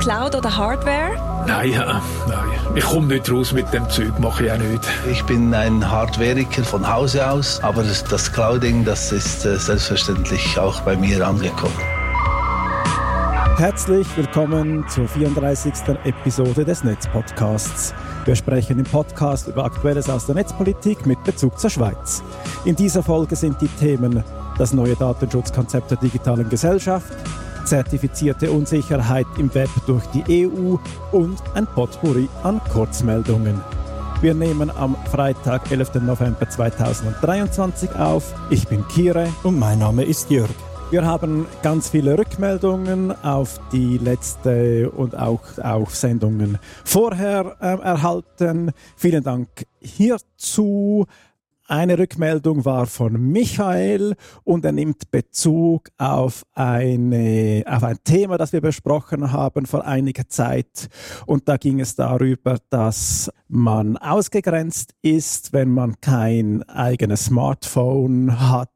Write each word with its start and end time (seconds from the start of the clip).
Cloud 0.00 0.34
oder 0.34 0.56
Hardware? 0.56 1.44
Nein, 1.46 1.72
äh, 1.72 1.76
nein. 1.76 2.48
Ich 2.74 2.84
komme 2.84 3.06
nicht 3.06 3.30
raus 3.30 3.52
mit 3.52 3.72
dem 3.72 3.88
Zeug, 3.88 4.18
mache 4.18 4.46
ich 4.46 4.52
auch 4.52 4.58
nicht. 4.58 4.82
Ich 5.10 5.22
bin 5.24 5.54
ein 5.54 5.88
Hardwareiker 5.88 6.64
von 6.64 6.92
Hause 6.92 7.30
aus, 7.30 7.62
aber 7.62 7.84
das, 7.84 8.02
das 8.02 8.32
Clouding, 8.32 8.84
das 8.84 9.12
ist 9.12 9.44
äh, 9.44 9.56
selbstverständlich 9.56 10.58
auch 10.58 10.80
bei 10.80 10.96
mir 10.96 11.26
angekommen. 11.26 11.78
Herzlich 13.58 14.06
willkommen 14.16 14.84
zur 14.88 15.08
34. 15.08 15.72
Episode 16.04 16.64
des 16.64 16.82
Netzpodcasts. 16.82 17.94
Wir 18.24 18.34
sprechen 18.34 18.78
im 18.80 18.84
Podcast 18.84 19.46
über 19.46 19.64
Aktuelles 19.64 20.10
aus 20.10 20.26
der 20.26 20.34
Netzpolitik 20.34 21.06
mit 21.06 21.22
Bezug 21.22 21.58
zur 21.58 21.70
Schweiz. 21.70 22.22
In 22.64 22.74
dieser 22.74 23.02
Folge 23.04 23.36
sind 23.36 23.60
die 23.60 23.68
Themen 23.68 24.24
das 24.58 24.72
neue 24.72 24.96
Datenschutzkonzept 24.96 25.92
der 25.92 25.98
digitalen 25.98 26.48
Gesellschaft, 26.48 27.12
zertifizierte 27.66 28.50
Unsicherheit 28.50 29.26
im 29.38 29.52
Web 29.54 29.68
durch 29.86 30.04
die 30.14 30.46
EU 30.46 30.76
und 31.12 31.38
ein 31.54 31.66
Potpourri 31.66 32.28
an 32.42 32.60
Kurzmeldungen. 32.72 33.60
Wir 34.22 34.34
nehmen 34.34 34.70
am 34.70 34.96
Freitag, 35.10 35.70
11. 35.70 35.96
November 35.96 36.48
2023 36.48 37.94
auf. 37.96 38.34
Ich 38.48 38.66
bin 38.66 38.86
Kire 38.88 39.28
und 39.42 39.58
mein 39.58 39.80
Name 39.80 40.04
ist 40.04 40.30
Jörg. 40.30 40.48
Wir 40.88 41.04
haben 41.04 41.46
ganz 41.64 41.90
viele 41.90 42.16
Rückmeldungen 42.16 43.12
auf 43.24 43.58
die 43.72 43.98
letzte 43.98 44.88
und 44.88 45.18
auch 45.18 45.42
auf 45.60 45.96
Sendungen 45.96 46.58
vorher 46.84 47.56
äh, 47.60 47.82
erhalten. 47.82 48.70
Vielen 48.94 49.24
Dank 49.24 49.48
hierzu. 49.80 51.06
Eine 51.68 51.98
Rückmeldung 51.98 52.64
war 52.64 52.86
von 52.86 53.14
Michael 53.14 54.14
und 54.44 54.64
er 54.64 54.70
nimmt 54.70 55.10
Bezug 55.10 55.88
auf, 55.98 56.46
eine, 56.52 57.64
auf 57.66 57.82
ein 57.82 57.98
Thema, 58.04 58.38
das 58.38 58.52
wir 58.52 58.60
besprochen 58.60 59.32
haben 59.32 59.66
vor 59.66 59.84
einiger 59.84 60.28
Zeit. 60.28 60.88
Und 61.26 61.48
da 61.48 61.56
ging 61.56 61.80
es 61.80 61.96
darüber, 61.96 62.58
dass 62.70 63.32
man 63.48 63.96
ausgegrenzt 63.96 64.94
ist, 65.02 65.52
wenn 65.52 65.70
man 65.70 66.00
kein 66.00 66.62
eigenes 66.68 67.24
Smartphone 67.24 68.38
hat 68.38 68.70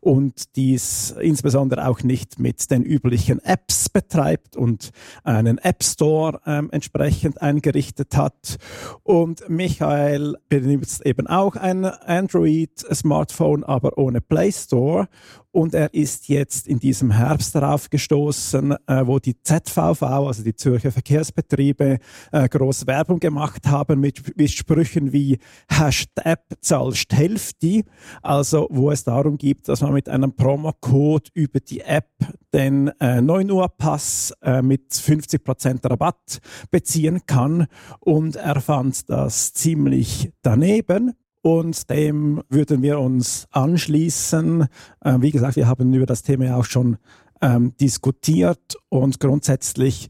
und 0.00 0.56
dies 0.56 1.14
insbesondere 1.20 1.86
auch 1.86 2.02
nicht 2.02 2.38
mit 2.38 2.70
den 2.70 2.82
üblichen 2.82 3.40
Apps 3.44 3.88
betreibt 3.88 4.56
und 4.56 4.90
einen 5.24 5.58
App 5.58 5.82
Store 5.82 6.40
ähm, 6.46 6.70
entsprechend 6.72 7.40
eingerichtet 7.42 8.16
hat. 8.16 8.58
Und 9.02 9.48
Michael 9.48 10.36
benutzt 10.48 11.04
eben 11.06 11.26
auch 11.26 11.56
ein 11.56 11.84
Android-Smartphone, 11.84 13.64
aber 13.64 13.98
ohne 13.98 14.20
Play 14.20 14.52
Store 14.52 15.08
und 15.52 15.74
er 15.74 15.92
ist 15.94 16.28
jetzt 16.28 16.66
in 16.66 16.78
diesem 16.78 17.10
Herbst 17.10 17.54
darauf 17.54 17.90
gestoßen, 17.90 18.72
äh, 18.86 19.06
wo 19.06 19.18
die 19.18 19.40
ZVV, 19.40 20.02
also 20.02 20.42
die 20.42 20.56
Zürcher 20.56 20.90
Verkehrsbetriebe, 20.90 21.98
äh, 22.32 22.48
groß 22.48 22.86
Werbung 22.86 23.20
gemacht 23.20 23.66
haben 23.66 24.00
mit, 24.00 24.36
mit 24.36 24.50
Sprüchen 24.50 25.12
wie 25.12 25.38
Hashtag 25.68 26.40
zahlst 26.60 27.12
Hälfte, 27.12 27.82
also 28.22 28.66
wo 28.70 28.90
es 28.90 29.04
darum 29.04 29.36
geht, 29.36 29.68
dass 29.68 29.82
man 29.82 29.92
mit 29.92 30.08
einem 30.08 30.34
Promocode 30.34 31.28
über 31.34 31.60
die 31.60 31.80
App 31.80 32.08
den 32.54 32.88
äh, 33.00 33.20
9 33.20 33.50
Uhr 33.50 33.68
Pass 33.68 34.32
äh, 34.42 34.62
mit 34.62 34.92
50% 34.92 35.88
Rabatt 35.88 36.38
beziehen 36.70 37.20
kann. 37.26 37.66
Und 38.00 38.36
er 38.36 38.60
fand 38.60 39.08
das 39.08 39.52
ziemlich 39.52 40.32
daneben 40.42 41.14
und 41.42 41.90
dem 41.90 42.42
würden 42.48 42.82
wir 42.82 42.98
uns 43.00 43.46
anschließen. 43.50 44.66
Äh, 45.04 45.16
wie 45.20 45.30
gesagt, 45.30 45.56
wir 45.56 45.66
haben 45.66 45.92
über 45.92 46.06
das 46.06 46.22
Thema 46.22 46.56
auch 46.56 46.64
schon 46.64 46.96
ähm, 47.40 47.74
diskutiert 47.80 48.76
und 48.88 49.20
grundsätzlich 49.20 50.08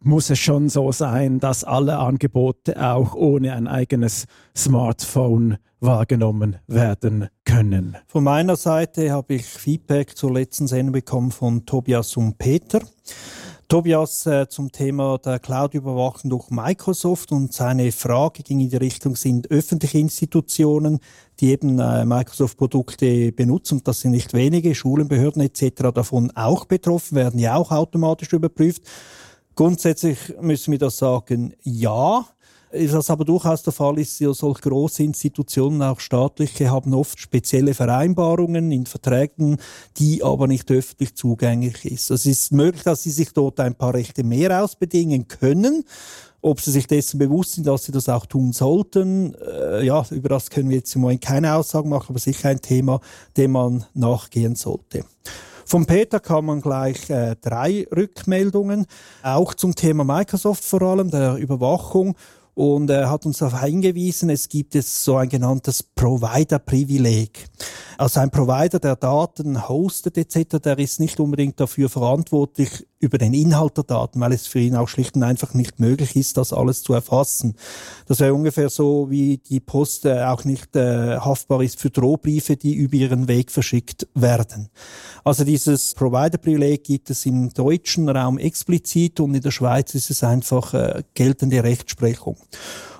muss 0.00 0.30
es 0.30 0.38
schon 0.38 0.68
so 0.68 0.92
sein, 0.92 1.40
dass 1.40 1.64
alle 1.64 1.98
Angebote 1.98 2.80
auch 2.80 3.14
ohne 3.14 3.54
ein 3.54 3.66
eigenes 3.66 4.26
Smartphone 4.56 5.56
wahrgenommen 5.80 6.56
werden 6.66 7.28
können. 7.44 7.96
Von 8.06 8.24
meiner 8.24 8.56
Seite 8.56 9.10
habe 9.10 9.34
ich 9.34 9.44
Feedback 9.44 10.16
zur 10.16 10.32
letzten 10.32 10.66
Sendung 10.66 10.92
bekommen 10.92 11.32
von 11.32 11.66
Tobias 11.66 12.16
und 12.16 12.38
Peter. 12.38 12.80
Tobias 13.68 14.26
äh, 14.26 14.48
zum 14.48 14.70
Thema 14.70 15.18
der 15.18 15.40
Cloud-Überwachung 15.40 16.30
durch 16.30 16.50
Microsoft 16.50 17.32
und 17.32 17.52
seine 17.52 17.90
Frage 17.90 18.44
ging 18.44 18.60
in 18.60 18.70
die 18.70 18.76
Richtung, 18.76 19.16
sind 19.16 19.50
öffentliche 19.50 19.98
Institutionen, 19.98 21.00
die 21.40 21.50
eben 21.50 21.80
äh, 21.80 22.04
Microsoft-Produkte 22.04 23.32
benutzen, 23.32 23.78
und 23.78 23.88
das 23.88 24.02
sind 24.02 24.12
nicht 24.12 24.34
wenige, 24.34 24.72
Schulen, 24.76 25.08
Behörden 25.08 25.42
etc. 25.42 25.90
davon 25.92 26.30
auch 26.36 26.66
betroffen, 26.66 27.16
werden 27.16 27.40
ja 27.40 27.56
auch 27.56 27.72
automatisch 27.72 28.32
überprüft. 28.32 28.82
Grundsätzlich 29.56 30.18
müssen 30.40 30.70
wir 30.70 30.78
das 30.78 30.98
sagen, 30.98 31.54
ja. 31.62 32.24
Was 32.92 33.10
aber 33.10 33.24
durchaus 33.24 33.62
der 33.62 33.72
Fall 33.72 33.98
ist, 33.98 34.18
ja, 34.20 34.32
solch 34.32 34.60
große 34.60 35.02
Institutionen, 35.02 35.82
auch 35.82 36.00
staatliche, 36.00 36.70
haben 36.70 36.94
oft 36.94 37.18
spezielle 37.18 37.74
Vereinbarungen 37.74 38.70
in 38.70 38.86
Verträgen, 38.86 39.58
die 39.98 40.22
aber 40.22 40.46
nicht 40.46 40.70
öffentlich 40.70 41.14
zugänglich 41.14 41.84
ist. 41.84 42.10
Es 42.10 42.26
ist 42.26 42.52
möglich, 42.52 42.82
dass 42.82 43.02
sie 43.02 43.10
sich 43.10 43.32
dort 43.32 43.60
ein 43.60 43.74
paar 43.74 43.94
Rechte 43.94 44.24
mehr 44.24 44.62
ausbedingen 44.62 45.28
können. 45.28 45.84
Ob 46.42 46.60
sie 46.60 46.70
sich 46.70 46.86
dessen 46.86 47.18
bewusst 47.18 47.54
sind, 47.54 47.66
dass 47.66 47.84
sie 47.84 47.92
das 47.92 48.08
auch 48.08 48.26
tun 48.26 48.52
sollten, 48.52 49.34
äh, 49.34 49.84
ja, 49.84 50.04
über 50.10 50.28
das 50.28 50.50
können 50.50 50.68
wir 50.68 50.76
jetzt 50.76 50.94
im 50.94 51.00
Moment 51.00 51.22
keine 51.22 51.54
Aussagen 51.54 51.88
machen, 51.88 52.10
aber 52.10 52.18
sicher 52.18 52.50
ein 52.50 52.60
Thema, 52.60 53.00
dem 53.36 53.52
man 53.52 53.84
nachgehen 53.94 54.54
sollte. 54.54 55.04
Vom 55.68 55.84
Peter 55.84 56.20
kann 56.20 56.44
man 56.44 56.60
gleich 56.60 57.10
äh, 57.10 57.34
drei 57.40 57.88
Rückmeldungen, 57.90 58.86
auch 59.24 59.52
zum 59.52 59.74
Thema 59.74 60.04
Microsoft 60.04 60.62
vor 60.62 60.80
allem, 60.82 61.10
der 61.10 61.34
Überwachung 61.38 62.14
und 62.56 62.88
er 62.88 63.10
hat 63.10 63.26
uns 63.26 63.38
darauf 63.38 63.60
hingewiesen, 63.60 64.30
es 64.30 64.48
gibt 64.48 64.74
jetzt 64.74 65.04
so 65.04 65.16
ein 65.16 65.28
genanntes 65.28 65.82
Provider-Privileg. 65.82 67.48
Also 67.98 68.20
ein 68.20 68.30
Provider, 68.30 68.78
der 68.78 68.96
Daten 68.96 69.68
hostet 69.68 70.16
etc., 70.16 70.58
der 70.64 70.78
ist 70.78 70.98
nicht 70.98 71.20
unbedingt 71.20 71.60
dafür 71.60 71.90
verantwortlich 71.90 72.86
über 72.98 73.18
den 73.18 73.34
Inhalt 73.34 73.76
der 73.76 73.84
Daten, 73.84 74.20
weil 74.20 74.32
es 74.32 74.46
für 74.46 74.58
ihn 74.58 74.74
auch 74.74 74.88
schlicht 74.88 75.16
und 75.16 75.22
einfach 75.22 75.54
nicht 75.54 75.80
möglich 75.80 76.16
ist, 76.16 76.36
das 76.36 76.52
alles 76.52 76.82
zu 76.82 76.94
erfassen. 76.94 77.56
Das 78.06 78.20
wäre 78.20 78.34
ungefähr 78.34 78.70
so, 78.70 79.10
wie 79.10 79.38
die 79.38 79.60
Post 79.60 80.06
äh, 80.06 80.24
auch 80.24 80.44
nicht 80.44 80.74
äh, 80.76 81.18
haftbar 81.18 81.62
ist 81.62 81.78
für 81.78 81.90
Drohbriefe, 81.90 82.56
die 82.56 82.74
über 82.74 82.96
ihren 82.96 83.28
Weg 83.28 83.50
verschickt 83.50 84.08
werden. 84.14 84.70
Also 85.24 85.44
dieses 85.44 85.94
Provider-Privileg 85.94 86.84
gibt 86.84 87.10
es 87.10 87.26
im 87.26 87.52
deutschen 87.52 88.08
Raum 88.08 88.38
explizit 88.38 89.20
und 89.20 89.34
in 89.34 89.42
der 89.42 89.50
Schweiz 89.50 89.94
ist 89.94 90.10
es 90.10 90.24
einfach 90.24 90.72
äh, 90.72 91.02
geltende 91.14 91.62
Rechtsprechung. 91.62 92.36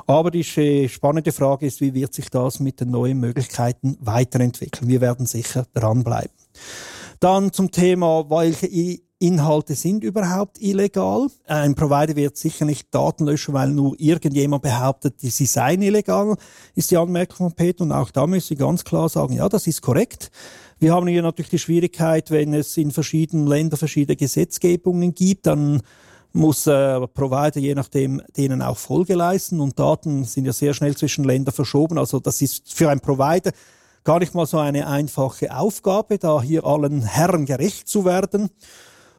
Aber 0.06 0.30
die 0.30 0.44
spannende 0.44 1.32
Frage 1.32 1.66
ist, 1.66 1.80
wie 1.80 1.94
wird 1.94 2.14
sich 2.14 2.30
das 2.30 2.60
mit 2.60 2.80
den 2.80 2.90
neuen 2.90 3.18
Möglichkeiten 3.18 3.96
weiterentwickeln? 4.00 4.88
Wir 4.88 5.00
werden 5.00 5.26
sicher 5.26 5.66
dranbleiben. 5.74 6.30
Dann 7.18 7.52
zum 7.52 7.70
Thema, 7.72 8.28
welche 8.30 8.66
Inhalte 9.18 9.74
sind 9.74 10.04
überhaupt 10.04 10.60
illegal. 10.60 11.28
Ein 11.46 11.74
Provider 11.74 12.16
wird 12.16 12.36
sicher 12.36 12.66
nicht 12.66 12.94
Daten 12.94 13.24
löschen, 13.24 13.54
weil 13.54 13.70
nur 13.70 13.94
irgendjemand 13.98 14.62
behauptet, 14.62 15.14
sie 15.20 15.46
seien 15.46 15.80
illegal, 15.80 16.36
ist 16.74 16.90
die 16.90 16.98
Anmerkung 16.98 17.48
von 17.48 17.52
Peter. 17.52 17.84
Und 17.84 17.92
auch 17.92 18.10
da 18.10 18.26
müssen 18.26 18.48
Sie 18.48 18.56
ganz 18.56 18.84
klar 18.84 19.08
sagen, 19.08 19.32
ja, 19.32 19.48
das 19.48 19.66
ist 19.66 19.80
korrekt. 19.80 20.30
Wir 20.78 20.92
haben 20.92 21.06
hier 21.06 21.22
natürlich 21.22 21.48
die 21.48 21.58
Schwierigkeit, 21.58 22.30
wenn 22.30 22.52
es 22.52 22.76
in 22.76 22.90
verschiedenen 22.90 23.46
Ländern 23.46 23.78
verschiedene 23.78 24.16
Gesetzgebungen 24.16 25.14
gibt, 25.14 25.46
dann 25.46 25.80
muss 26.34 26.66
äh, 26.66 27.06
Provider 27.08 27.58
je 27.58 27.74
nachdem 27.74 28.20
denen 28.36 28.60
auch 28.60 28.76
Folge 28.76 29.14
leisten 29.14 29.60
und 29.60 29.78
Daten 29.78 30.24
sind 30.24 30.44
ja 30.44 30.52
sehr 30.52 30.74
schnell 30.74 30.94
zwischen 30.94 31.24
Ländern 31.24 31.54
verschoben. 31.54 31.96
Also 31.96 32.20
das 32.20 32.42
ist 32.42 32.74
für 32.74 32.90
einen 32.90 33.00
Provider 33.00 33.52
gar 34.04 34.18
nicht 34.18 34.34
mal 34.34 34.44
so 34.44 34.58
eine 34.58 34.86
einfache 34.86 35.56
Aufgabe, 35.56 36.18
da 36.18 36.42
hier 36.42 36.66
allen 36.66 37.02
Herren 37.02 37.46
gerecht 37.46 37.88
zu 37.88 38.04
werden. 38.04 38.50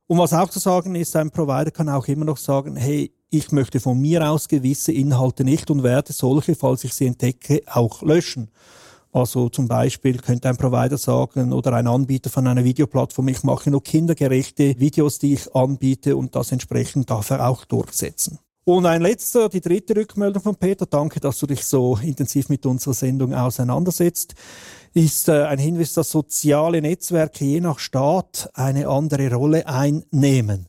Und 0.07 0.17
was 0.19 0.33
auch 0.33 0.49
zu 0.49 0.59
sagen 0.59 0.95
ist, 0.95 1.15
ein 1.17 1.31
Provider 1.31 1.69
kann 1.69 1.89
auch 1.89 2.07
immer 2.07 2.23
noch 2.23 2.37
sagen, 2.37 2.77
hey, 2.77 3.11
ich 3.29 3.51
möchte 3.51 3.81
von 3.81 3.99
mir 3.99 4.29
aus 4.29 4.47
gewisse 4.47 4.93
Inhalte 4.93 5.43
nicht 5.43 5.69
und 5.69 5.83
werde 5.83 6.13
solche, 6.13 6.55
falls 6.55 6.85
ich 6.85 6.93
sie 6.93 7.07
entdecke, 7.07 7.61
auch 7.65 8.01
löschen. 8.01 8.49
Also 9.11 9.49
zum 9.49 9.67
Beispiel 9.67 10.17
könnte 10.19 10.47
ein 10.47 10.55
Provider 10.55 10.97
sagen 10.97 11.51
oder 11.51 11.73
ein 11.73 11.87
Anbieter 11.87 12.29
von 12.29 12.47
einer 12.47 12.63
Videoplattform, 12.63 13.27
ich 13.27 13.43
mache 13.43 13.69
nur 13.69 13.83
kindergerechte 13.83 14.79
Videos, 14.79 15.19
die 15.19 15.33
ich 15.33 15.53
anbiete 15.53 16.15
und 16.15 16.35
das 16.35 16.53
entsprechend 16.53 17.09
darf 17.09 17.29
er 17.29 17.47
auch 17.47 17.65
durchsetzen. 17.65 18.39
Und 18.67 18.85
ein 18.85 19.01
letzter, 19.01 19.47
die 19.47 19.61
dritte 19.61 19.95
Rückmeldung 19.95 20.43
von 20.43 20.57
Peter, 20.57 20.85
danke, 20.85 21.21
dass 21.21 21.39
du 21.39 21.47
dich 21.47 21.63
so 21.63 21.97
intensiv 22.03 22.49
mit 22.49 22.65
unserer 22.65 22.93
Sendung 22.93 23.33
auseinandersetzt, 23.33 24.35
ist 24.93 25.29
äh, 25.29 25.43
ein 25.45 25.57
Hinweis, 25.57 25.93
dass 25.93 26.11
soziale 26.11 26.81
Netzwerke 26.81 27.45
je 27.45 27.61
nach 27.61 27.79
Staat 27.79 28.49
eine 28.55 28.89
andere 28.89 29.33
Rolle 29.33 29.65
einnehmen. 29.67 30.67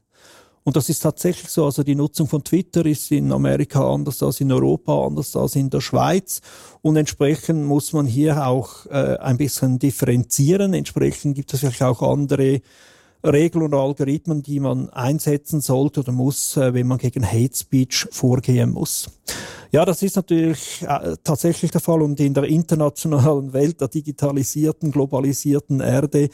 Und 0.62 0.76
das 0.76 0.88
ist 0.88 1.00
tatsächlich 1.00 1.48
so. 1.48 1.64
Also 1.64 1.82
die 1.82 1.96
Nutzung 1.96 2.28
von 2.28 2.44
Twitter 2.44 2.86
ist 2.86 3.10
in 3.10 3.32
Amerika 3.32 3.92
anders 3.92 4.22
als 4.22 4.40
in 4.40 4.52
Europa, 4.52 5.04
anders 5.04 5.34
als 5.34 5.56
in 5.56 5.68
der 5.68 5.80
Schweiz. 5.80 6.40
Und 6.82 6.96
entsprechend 6.96 7.64
muss 7.66 7.92
man 7.92 8.06
hier 8.06 8.46
auch 8.46 8.86
äh, 8.86 9.16
ein 9.18 9.38
bisschen 9.38 9.80
differenzieren. 9.80 10.72
Entsprechend 10.72 11.34
gibt 11.34 11.52
es 11.52 11.58
vielleicht 11.58 11.82
auch 11.82 12.02
andere 12.02 12.60
Regeln 13.24 13.64
und 13.64 13.74
Algorithmen, 13.74 14.42
die 14.42 14.60
man 14.60 14.90
einsetzen 14.90 15.60
sollte 15.60 16.00
oder 16.00 16.12
muss, 16.12 16.56
äh, 16.56 16.72
wenn 16.74 16.86
man 16.86 16.98
gegen 16.98 17.26
Hate 17.26 17.56
Speech 17.56 18.06
vorgehen 18.10 18.70
muss. 18.70 19.10
Ja, 19.70 19.84
das 19.84 20.02
ist 20.02 20.16
natürlich 20.16 20.82
äh, 20.82 21.16
tatsächlich 21.22 21.70
der 21.70 21.80
Fall 21.80 22.02
und 22.02 22.20
in 22.20 22.34
der 22.34 22.44
internationalen 22.44 23.52
Welt 23.52 23.80
der 23.80 23.88
digitalisierten, 23.88 24.90
globalisierten 24.90 25.80
Erde 25.80 26.28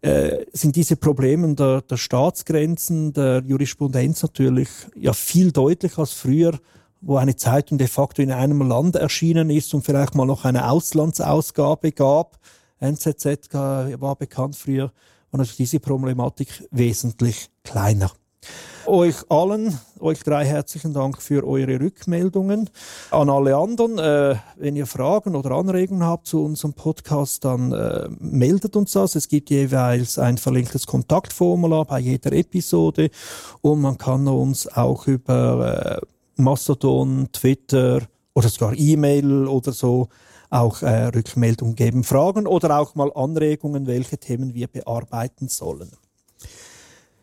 äh, 0.00 0.44
sind 0.52 0.76
diese 0.76 0.96
Probleme 0.96 1.54
der, 1.54 1.82
der 1.82 1.96
Staatsgrenzen, 1.96 3.12
der 3.12 3.42
Jurisprudenz 3.46 4.22
natürlich 4.22 4.68
ja 4.94 5.12
viel 5.12 5.50
deutlicher 5.50 6.00
als 6.00 6.12
früher 6.12 6.58
wo 7.00 7.16
eine 7.16 7.36
Zeitung 7.36 7.78
de 7.78 7.86
facto 7.86 8.22
in 8.22 8.32
einem 8.32 8.62
Land 8.62 8.96
erschienen 8.96 9.50
ist 9.50 9.74
und 9.74 9.84
vielleicht 9.84 10.14
mal 10.14 10.26
noch 10.26 10.44
eine 10.44 10.70
Auslandsausgabe 10.70 11.92
gab. 11.92 12.38
NZZ 12.80 13.52
war 13.52 14.16
bekannt 14.16 14.56
früher, 14.56 14.92
war 15.30 15.38
natürlich 15.38 15.56
diese 15.56 15.80
Problematik 15.80 16.64
wesentlich 16.70 17.50
kleiner. 17.64 18.10
Euch 18.86 19.16
allen, 19.28 19.78
euch 20.00 20.22
drei 20.22 20.46
herzlichen 20.46 20.94
Dank 20.94 21.20
für 21.20 21.46
eure 21.46 21.78
Rückmeldungen. 21.78 22.70
An 23.10 23.28
alle 23.28 23.54
anderen, 23.54 23.98
äh, 23.98 24.36
wenn 24.56 24.76
ihr 24.76 24.86
Fragen 24.86 25.36
oder 25.36 25.50
Anregungen 25.50 26.04
habt 26.04 26.26
zu 26.26 26.42
unserem 26.42 26.72
Podcast, 26.72 27.44
dann 27.44 27.72
äh, 27.72 28.08
meldet 28.18 28.76
uns 28.76 28.92
das. 28.92 29.14
Es 29.14 29.28
gibt 29.28 29.50
jeweils 29.50 30.18
ein 30.18 30.38
verlinktes 30.38 30.86
Kontaktformular 30.86 31.84
bei 31.84 31.98
jeder 31.98 32.32
Episode 32.32 33.10
und 33.60 33.82
man 33.82 33.98
kann 33.98 34.26
uns 34.26 34.66
auch 34.66 35.06
über 35.06 36.00
äh, 36.00 36.06
Mastodon, 36.36 37.28
Twitter 37.30 38.00
oder 38.32 38.48
sogar 38.48 38.72
E-Mail 38.74 39.48
oder 39.48 39.72
so 39.72 40.08
auch 40.50 40.82
äh, 40.82 41.06
Rückmeldungen 41.06 41.74
geben, 41.74 42.04
Fragen 42.04 42.46
oder 42.46 42.78
auch 42.78 42.94
mal 42.94 43.12
Anregungen, 43.14 43.86
welche 43.86 44.18
Themen 44.18 44.54
wir 44.54 44.68
bearbeiten 44.68 45.48
sollen. 45.48 45.90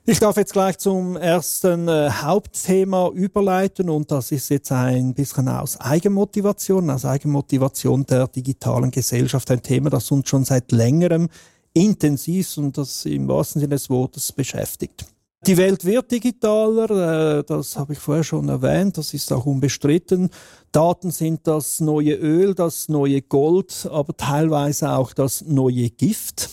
Ich 0.07 0.19
darf 0.19 0.38
jetzt 0.38 0.54
gleich 0.54 0.77
zum 0.77 1.18
ersten 1.18 1.88
äh, 1.88 2.12
Hauptthema 2.12 3.10
überleiten 3.10 3.89
und 3.89 4.12
das 4.12 4.31
ist 4.31 4.50
jetzt 4.50 4.72
ein 4.72 5.16
bisschen 5.16 5.50
aus 5.50 5.80
Eigenmotivation, 5.80 6.92
aus 6.92 7.06
Eigenmotivation 7.06 8.06
der 8.06 8.27
digitalen 8.27 8.92
Gesellschaft, 8.92 9.50
ein 9.50 9.63
Thema, 9.63 9.89
das 9.89 10.12
uns 10.12 10.30
schon 10.30 10.45
seit 10.45 10.72
längerem 10.72 11.27
intensiv 11.74 12.56
und 12.57 12.77
das 12.77 13.06
im 13.06 13.27
wahrsten 13.27 13.62
Sinne 13.62 13.75
des 13.75 13.89
Wortes 13.89 14.31
beschäftigt. 14.31 15.07
Die 15.48 15.57
Welt 15.57 15.86
wird 15.86 16.12
digitaler, 16.12 17.39
äh, 17.39 17.44
das 17.44 17.75
habe 17.77 17.94
ich 17.94 18.00
vorher 18.00 18.24
schon 18.24 18.50
erwähnt, 18.50 18.98
das 18.98 19.13
ist 19.13 19.31
auch 19.31 19.45
unbestritten. 19.45 20.30
Daten 20.75 21.12
sind 21.12 21.48
das 21.48 21.80
neue 21.80 22.16
Öl, 22.16 22.54
das 22.54 22.89
neue 22.89 23.22
Gold, 23.22 23.88
aber 23.89 24.18
teilweise 24.18 24.92
auch 24.92 25.13
das 25.13 25.45
neue 25.45 25.89
Gift. 25.89 26.50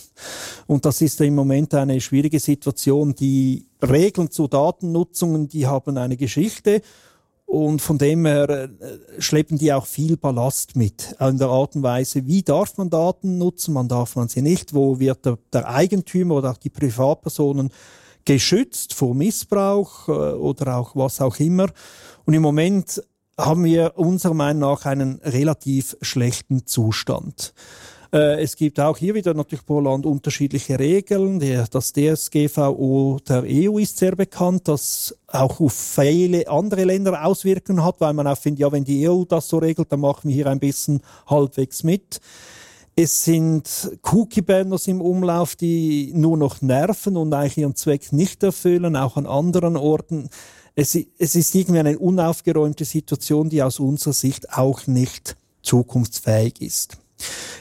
Und 0.65 0.85
das 0.85 1.01
ist 1.01 1.19
im 1.19 1.35
Moment 1.35 1.73
eine 1.73 1.99
schwierige 1.99 2.39
Situation. 2.39 3.13
Die 3.15 3.65
Regeln 3.81 4.31
zu 4.31 4.47
Datennutzungen, 4.47 5.49
die 5.49 5.67
haben 5.67 5.97
eine 5.97 6.15
Geschichte 6.15 6.81
und 7.45 7.81
von 7.81 7.97
dem 7.97 8.25
her 8.25 8.49
äh, 8.49 8.69
schleppen 9.19 9.57
die 9.57 9.73
auch 9.73 9.85
viel 9.85 10.15
Ballast 10.15 10.77
mit. 10.77 11.17
In 11.19 11.37
der 11.37 11.49
Art 11.49 11.75
und 11.75 11.83
Weise, 11.83 12.25
wie 12.25 12.43
darf 12.43 12.77
man 12.77 12.89
Daten 12.89 13.37
nutzen, 13.37 13.73
man 13.73 13.89
darf 13.89 14.15
man 14.15 14.29
sie 14.29 14.41
nicht, 14.41 14.73
wo 14.73 14.99
wird 14.99 15.25
der, 15.25 15.37
der 15.51 15.67
Eigentümer 15.67 16.35
oder 16.35 16.51
auch 16.51 16.57
die 16.57 16.69
Privatpersonen 16.69 17.71
geschützt 18.23 18.93
vor 18.93 19.13
Missbrauch 19.13 20.07
äh, 20.07 20.11
oder 20.11 20.77
auch 20.77 20.95
was 20.95 21.19
auch 21.19 21.37
immer. 21.41 21.67
Und 22.25 22.33
im 22.33 22.41
Moment 22.41 23.03
haben 23.37 23.63
wir 23.63 23.93
unserer 23.97 24.33
Meinung 24.33 24.71
nach 24.71 24.85
einen 24.85 25.19
relativ 25.23 25.97
schlechten 26.01 26.65
Zustand. 26.65 27.53
Äh, 28.13 28.43
es 28.43 28.55
gibt 28.55 28.79
auch 28.79 28.97
hier 28.97 29.15
wieder 29.15 29.33
natürlich 29.33 29.65
pro 29.65 29.79
Land 29.79 30.05
unterschiedliche 30.05 30.77
Regeln. 30.77 31.39
Das 31.71 31.93
DSGVO 31.93 33.19
der 33.27 33.43
EU 33.47 33.79
ist 33.79 33.97
sehr 33.97 34.15
bekannt, 34.15 34.67
das 34.67 35.17
auch 35.27 35.59
auf 35.59 35.73
viele 35.73 36.47
andere 36.47 36.83
Länder 36.83 37.25
Auswirkungen 37.25 37.83
hat, 37.83 37.99
weil 37.99 38.13
man 38.13 38.27
auch 38.27 38.37
findet, 38.37 38.59
ja, 38.59 38.71
wenn 38.71 38.83
die 38.83 39.09
EU 39.09 39.23
das 39.23 39.47
so 39.47 39.57
regelt, 39.57 39.91
dann 39.91 40.01
machen 40.01 40.27
wir 40.27 40.35
hier 40.35 40.47
ein 40.47 40.59
bisschen 40.59 41.01
halbwegs 41.27 41.83
mit. 41.83 42.21
Es 42.95 43.25
sind 43.25 43.97
Cookie-Banners 44.03 44.87
im 44.87 45.01
Umlauf, 45.01 45.55
die 45.55 46.11
nur 46.13 46.37
noch 46.37 46.61
nerven 46.61 47.17
und 47.17 47.33
eigentlich 47.33 47.57
ihren 47.57 47.75
Zweck 47.75 48.13
nicht 48.13 48.43
erfüllen, 48.43 48.95
auch 48.95 49.17
an 49.17 49.25
anderen 49.25 49.75
Orten. 49.75 50.29
Es, 50.75 50.97
es 51.17 51.35
ist 51.35 51.53
irgendwie 51.53 51.79
eine 51.79 51.99
unaufgeräumte 51.99 52.85
Situation, 52.85 53.49
die 53.49 53.61
aus 53.61 53.79
unserer 53.79 54.13
Sicht 54.13 54.51
auch 54.53 54.87
nicht 54.87 55.35
zukunftsfähig 55.61 56.61
ist. 56.61 56.97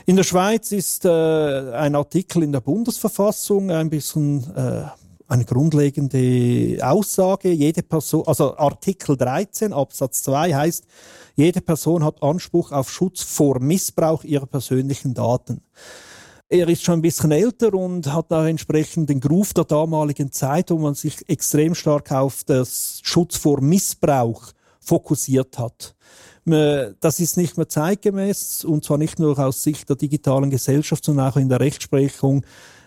In 0.06 0.16
der 0.16 0.24
Schweiz 0.24 0.72
ist 0.72 1.04
äh, 1.04 1.08
ein 1.08 1.94
Artikel 1.94 2.42
in 2.42 2.52
der 2.52 2.60
Bundesverfassung 2.60 3.70
ein 3.70 3.90
bisschen 3.90 4.50
äh, 4.56 4.84
eine 5.28 5.44
grundlegende 5.44 6.78
Aussage. 6.82 7.50
Jede 7.50 7.82
Person, 7.82 8.24
also 8.26 8.56
Artikel 8.56 9.16
13 9.16 9.72
Absatz 9.72 10.22
2 10.24 10.54
heißt, 10.54 10.84
jede 11.36 11.60
Person 11.60 12.04
hat 12.04 12.22
Anspruch 12.22 12.72
auf 12.72 12.90
Schutz 12.90 13.22
vor 13.22 13.60
Missbrauch 13.60 14.24
ihrer 14.24 14.46
persönlichen 14.46 15.14
Daten. 15.14 15.62
Er 16.52 16.68
ist 16.68 16.84
schon 16.84 16.98
ein 16.98 17.02
bisschen 17.02 17.32
älter 17.32 17.72
und 17.72 18.12
hat 18.12 18.26
da 18.30 18.46
entsprechend 18.46 19.08
den 19.08 19.20
Groove 19.20 19.54
der 19.54 19.64
damaligen 19.64 20.32
Zeit, 20.32 20.70
wo 20.70 20.76
man 20.76 20.92
sich 20.92 21.26
extrem 21.26 21.74
stark 21.74 22.12
auf 22.12 22.44
das 22.44 23.00
Schutz 23.02 23.38
vor 23.38 23.62
Missbrauch 23.62 24.52
fokussiert 24.78 25.58
hat. 25.58 25.94
Das 26.44 27.20
ist 27.20 27.38
nicht 27.38 27.56
mehr 27.56 27.70
zeitgemäß 27.70 28.66
und 28.66 28.84
zwar 28.84 28.98
nicht 28.98 29.18
nur 29.18 29.38
aus 29.38 29.62
Sicht 29.62 29.88
der 29.88 29.96
digitalen 29.96 30.50
Gesellschaft, 30.50 31.06
sondern 31.06 31.30
auch 31.30 31.38
in 31.38 31.48
der 31.48 31.58
Rechtsprechung 31.58 32.44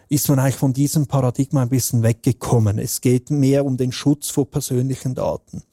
ist 0.09 0.29
man 0.29 0.38
eigentlich 0.38 0.57
von 0.57 0.71
diesem 0.71 1.07
Paradigma 1.07 1.63
ein 1.63 1.69
bisschen 1.69 2.03
weggekommen. 2.03 2.77
Es 2.77 3.01
geht 3.01 3.31
mehr 3.31 3.65
um 3.65 3.77
den 3.77 3.91
Schutz 3.91 4.29
vor 4.29 4.45
persönlichen 4.45 5.15
Daten. 5.15 5.63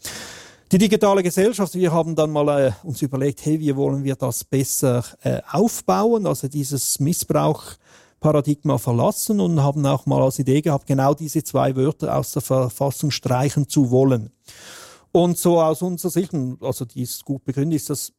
Die 0.73 0.79
digitale 0.79 1.23
Gesellschaft, 1.23 1.75
wir 1.75 1.93
haben 1.93 2.17
dann 2.17 2.31
mal 2.31 2.49
äh, 2.69 2.73
uns 2.83 3.03
überlegt, 3.03 3.45
hey, 3.45 3.61
wie 3.61 3.77
wollen 3.77 4.05
wir 4.05 4.17
das 4.17 4.43
besser 4.43 5.05
äh, 5.23 5.43
aufbauen, 5.51 6.27
also 6.27 6.49
dieses 6.49 6.99
Missbrauchparadigma 8.23 8.79
verlassen 8.79 9.41
und 9.41 9.63
haben 9.63 9.85
auch 9.85 10.07
mal 10.07 10.23
als 10.23 10.39
Idee 10.39 10.63
gehabt, 10.63 10.87
genau 10.87 11.15
diese 11.15 11.43
zwei 11.43 11.75
Wörter 11.77 12.17
aus 12.17 12.33
der 12.33 12.43
Verfassung 12.43 13.11
streichen 13.11 13.69
zu 13.69 13.91
wollen. 13.91 14.31
Und 15.11 15.39
so 15.39 15.61
aus 15.61 15.83
unserer 15.83 16.11
Sicht, 16.11 16.33
also 16.61 16.85
die 16.85 17.03
ist 17.03 17.25
gut 17.25 17.45
begründet, 17.45 17.77
ist 17.77 17.91
das 17.91 18.13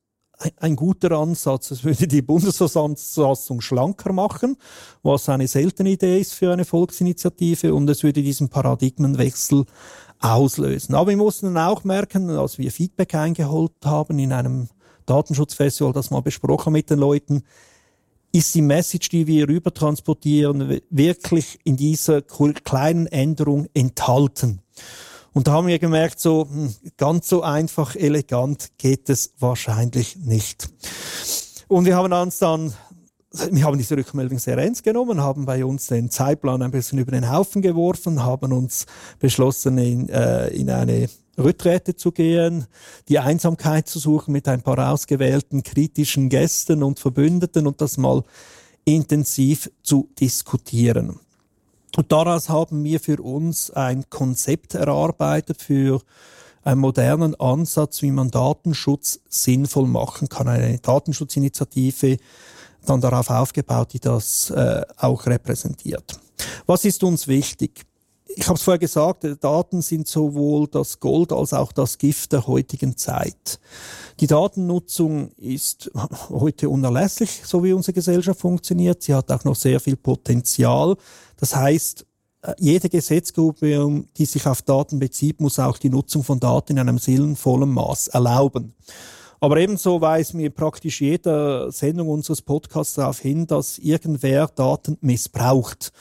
ein 0.57 0.75
guter 0.75 1.11
Ansatz. 1.11 1.71
Es 1.71 1.83
würde 1.83 2.07
die 2.07 2.21
Bundesversammlung 2.21 3.61
schlanker 3.61 4.13
machen, 4.13 4.57
was 5.01 5.29
eine 5.29 5.47
seltene 5.47 5.91
Idee 5.91 6.19
ist 6.19 6.33
für 6.33 6.51
eine 6.51 6.65
Volksinitiative, 6.65 7.73
und 7.73 7.89
es 7.89 8.03
würde 8.03 8.21
diesen 8.21 8.49
Paradigmenwechsel 8.49 9.65
auslösen. 10.19 10.95
Aber 10.95 11.09
wir 11.09 11.17
mussten 11.17 11.53
dann 11.53 11.69
auch 11.69 11.83
merken, 11.83 12.29
als 12.29 12.57
wir 12.57 12.71
Feedback 12.71 13.15
eingeholt 13.15 13.73
haben 13.85 14.19
in 14.19 14.33
einem 14.33 14.67
Datenschutzfestival, 15.05 15.93
das 15.93 16.11
mal 16.11 16.21
besprochen 16.21 16.73
mit 16.73 16.89
den 16.89 16.99
Leuten, 16.99 17.43
ist 18.33 18.53
die 18.55 18.61
Message, 18.61 19.09
die 19.09 19.27
wir 19.27 19.47
rübertransportieren, 19.47 20.81
wirklich 20.89 21.59
in 21.63 21.77
dieser 21.77 22.21
kleinen 22.21 23.05
Änderung 23.07 23.67
enthalten. 23.73 24.59
Und 25.33 25.47
da 25.47 25.53
haben 25.53 25.67
wir 25.67 25.79
gemerkt, 25.79 26.19
so 26.19 26.47
hm, 26.49 26.73
ganz 26.97 27.29
so 27.29 27.43
einfach, 27.43 27.95
elegant 27.95 28.71
geht 28.77 29.09
es 29.09 29.33
wahrscheinlich 29.39 30.17
nicht. 30.17 30.69
Und 31.67 31.85
wir 31.85 31.95
haben 31.95 32.11
uns 32.11 32.39
dann 32.39 32.73
wir 33.51 33.63
haben 33.63 33.79
diese 33.79 33.97
Rückmeldung 33.97 34.37
sehr 34.37 34.59
ernst 34.59 34.83
genommen, 34.83 35.19
haben 35.19 35.45
bei 35.45 35.65
uns 35.65 35.87
den 35.87 36.11
Zeitplan 36.11 36.61
ein 36.61 36.69
bisschen 36.69 36.99
über 36.99 37.11
den 37.11 37.31
Haufen 37.31 37.63
geworfen, 37.63 38.23
haben 38.23 38.51
uns 38.53 38.85
beschlossen, 39.17 39.79
in, 39.79 40.07
äh, 40.09 40.49
in 40.49 40.69
eine 40.69 41.09
Rückträte 41.37 41.95
zu 41.95 42.11
gehen, 42.11 42.67
die 43.07 43.19
Einsamkeit 43.19 43.87
zu 43.87 43.99
suchen 43.99 44.31
mit 44.31 44.47
ein 44.47 44.61
paar 44.61 44.91
ausgewählten 44.91 45.63
kritischen 45.63 46.29
Gästen 46.29 46.83
und 46.83 46.99
Verbündeten 46.99 47.67
und 47.67 47.81
das 47.81 47.97
mal 47.97 48.23
intensiv 48.85 49.71
zu 49.81 50.09
diskutieren. 50.19 51.19
Und 51.95 52.11
daraus 52.11 52.49
haben 52.49 52.83
wir 52.83 52.99
für 52.99 53.21
uns 53.21 53.71
ein 53.71 54.09
Konzept 54.09 54.73
erarbeitet 54.73 55.61
für 55.61 56.01
einen 56.63 56.81
modernen 56.81 57.35
Ansatz, 57.35 58.01
wie 58.01 58.11
man 58.11 58.31
Datenschutz 58.31 59.19
sinnvoll 59.29 59.87
machen 59.87 60.29
kann. 60.29 60.47
Eine 60.47 60.79
Datenschutzinitiative, 60.79 62.17
dann 62.85 63.01
darauf 63.01 63.29
aufgebaut, 63.29 63.93
die 63.93 63.99
das 63.99 64.49
äh, 64.49 64.81
auch 64.97 65.25
repräsentiert. 65.25 66.19
Was 66.65 66.85
ist 66.85 67.03
uns 67.03 67.27
wichtig? 67.27 67.85
Ich 68.35 68.47
habe 68.47 68.57
es 68.57 68.63
vorher 68.63 68.79
gesagt, 68.79 69.25
Daten 69.41 69.81
sind 69.81 70.07
sowohl 70.07 70.67
das 70.67 70.99
Gold 70.99 71.31
als 71.31 71.53
auch 71.53 71.71
das 71.71 71.97
Gift 71.97 72.31
der 72.31 72.47
heutigen 72.47 72.97
Zeit. 72.97 73.59
Die 74.19 74.27
Datennutzung 74.27 75.31
ist 75.37 75.91
heute 76.29 76.69
unerlässlich, 76.69 77.41
so 77.45 77.63
wie 77.63 77.73
unsere 77.73 77.93
Gesellschaft 77.93 78.39
funktioniert. 78.39 79.03
Sie 79.03 79.13
hat 79.13 79.31
auch 79.31 79.43
noch 79.43 79.55
sehr 79.55 79.79
viel 79.79 79.95
Potenzial. 79.95 80.95
Das 81.37 81.55
heißt, 81.55 82.05
äh, 82.41 82.53
jede 82.57 82.89
Gesetzgebung, 82.89 84.07
die 84.17 84.25
sich 84.25 84.45
auf 84.47 84.61
Daten 84.61 84.99
bezieht, 84.99 85.39
muss 85.39 85.59
auch 85.59 85.77
die 85.77 85.89
Nutzung 85.89 86.23
von 86.23 86.39
Daten 86.39 86.73
in 86.73 86.79
einem 86.79 86.97
sinnvollen 86.97 87.69
Maß 87.69 88.09
erlauben. 88.09 88.73
Aber 89.39 89.57
ebenso 89.57 89.99
weist 89.99 90.33
mir 90.33 90.49
praktisch 90.49 91.01
jede 91.01 91.69
Sendung 91.71 92.07
unseres 92.07 92.41
Podcasts 92.41 92.95
darauf 92.95 93.19
hin, 93.19 93.45
dass 93.45 93.77
irgendwer 93.77 94.47
Daten 94.47 94.97
missbraucht. 95.01 95.91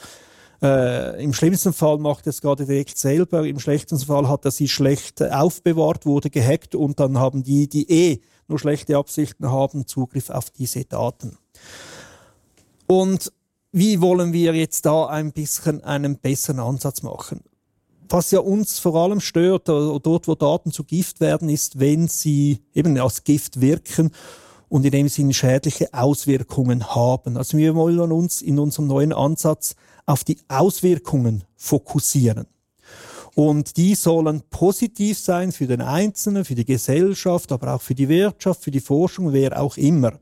Äh, 0.63 1.21
Im 1.21 1.33
schlimmsten 1.33 1.73
Fall 1.73 1.97
macht 1.97 2.25
es 2.25 2.39
gerade 2.39 2.65
direkt 2.65 2.97
selber, 2.97 3.45
im 3.45 3.59
schlechtesten 3.59 4.07
Fall 4.07 4.29
hat 4.29 4.45
er 4.45 4.51
sie 4.51 4.69
schlecht 4.69 5.21
aufbewahrt, 5.21 6.05
wurde 6.05 6.29
gehackt 6.29 6.73
und 6.73 7.01
dann 7.01 7.17
haben 7.17 7.43
die, 7.43 7.67
die 7.67 7.91
eh 7.91 8.21
nur 8.47 8.59
schlechte 8.59 8.95
Absichten 8.95 9.51
haben, 9.51 9.87
Zugriff 9.87 10.29
auf 10.29 10.49
diese 10.51 10.85
Daten. 10.85 11.37
Und 12.87 13.33
wie 13.73 13.99
wollen 13.99 14.31
wir 14.31 14.53
jetzt 14.53 14.85
da 14.85 15.07
ein 15.07 15.33
bisschen 15.33 15.83
einen 15.83 16.17
besseren 16.17 16.61
Ansatz 16.61 17.01
machen? 17.03 17.41
Was 18.07 18.31
ja 18.31 18.39
uns 18.39 18.79
vor 18.79 18.95
allem 18.95 19.19
stört, 19.19 19.67
dort 19.67 20.27
wo 20.27 20.35
Daten 20.35 20.71
zu 20.71 20.85
Gift 20.85 21.19
werden, 21.19 21.49
ist, 21.49 21.79
wenn 21.79 22.07
sie 22.07 22.61
eben 22.73 22.97
als 22.99 23.25
Gift 23.25 23.59
wirken 23.59 24.11
und 24.73 24.83
in 24.85 24.91
dem 24.91 25.07
Sinne 25.07 25.35
schädliche 25.35 25.93
Auswirkungen 25.93 26.95
haben. 26.95 27.37
Also 27.37 27.59
wir 27.59 27.75
wollen 27.75 28.11
uns 28.11 28.41
in 28.41 28.57
unserem 28.57 28.87
neuen 28.87 29.13
Ansatz 29.13 29.75
auf 30.07 30.23
die 30.23 30.39
Auswirkungen 30.47 31.43
fokussieren. 31.55 32.47
Und 33.35 33.77
die 33.77 33.93
sollen 33.93 34.41
positiv 34.49 35.19
sein 35.19 35.51
für 35.51 35.67
den 35.67 35.81
Einzelnen, 35.81 36.43
für 36.43 36.55
die 36.55 36.65
Gesellschaft, 36.65 37.51
aber 37.51 37.75
auch 37.75 37.83
für 37.83 37.93
die 37.93 38.09
Wirtschaft, 38.09 38.63
für 38.63 38.71
die 38.71 38.79
Forschung, 38.79 39.31
wer 39.31 39.61
auch 39.61 39.77
immer. 39.77 40.13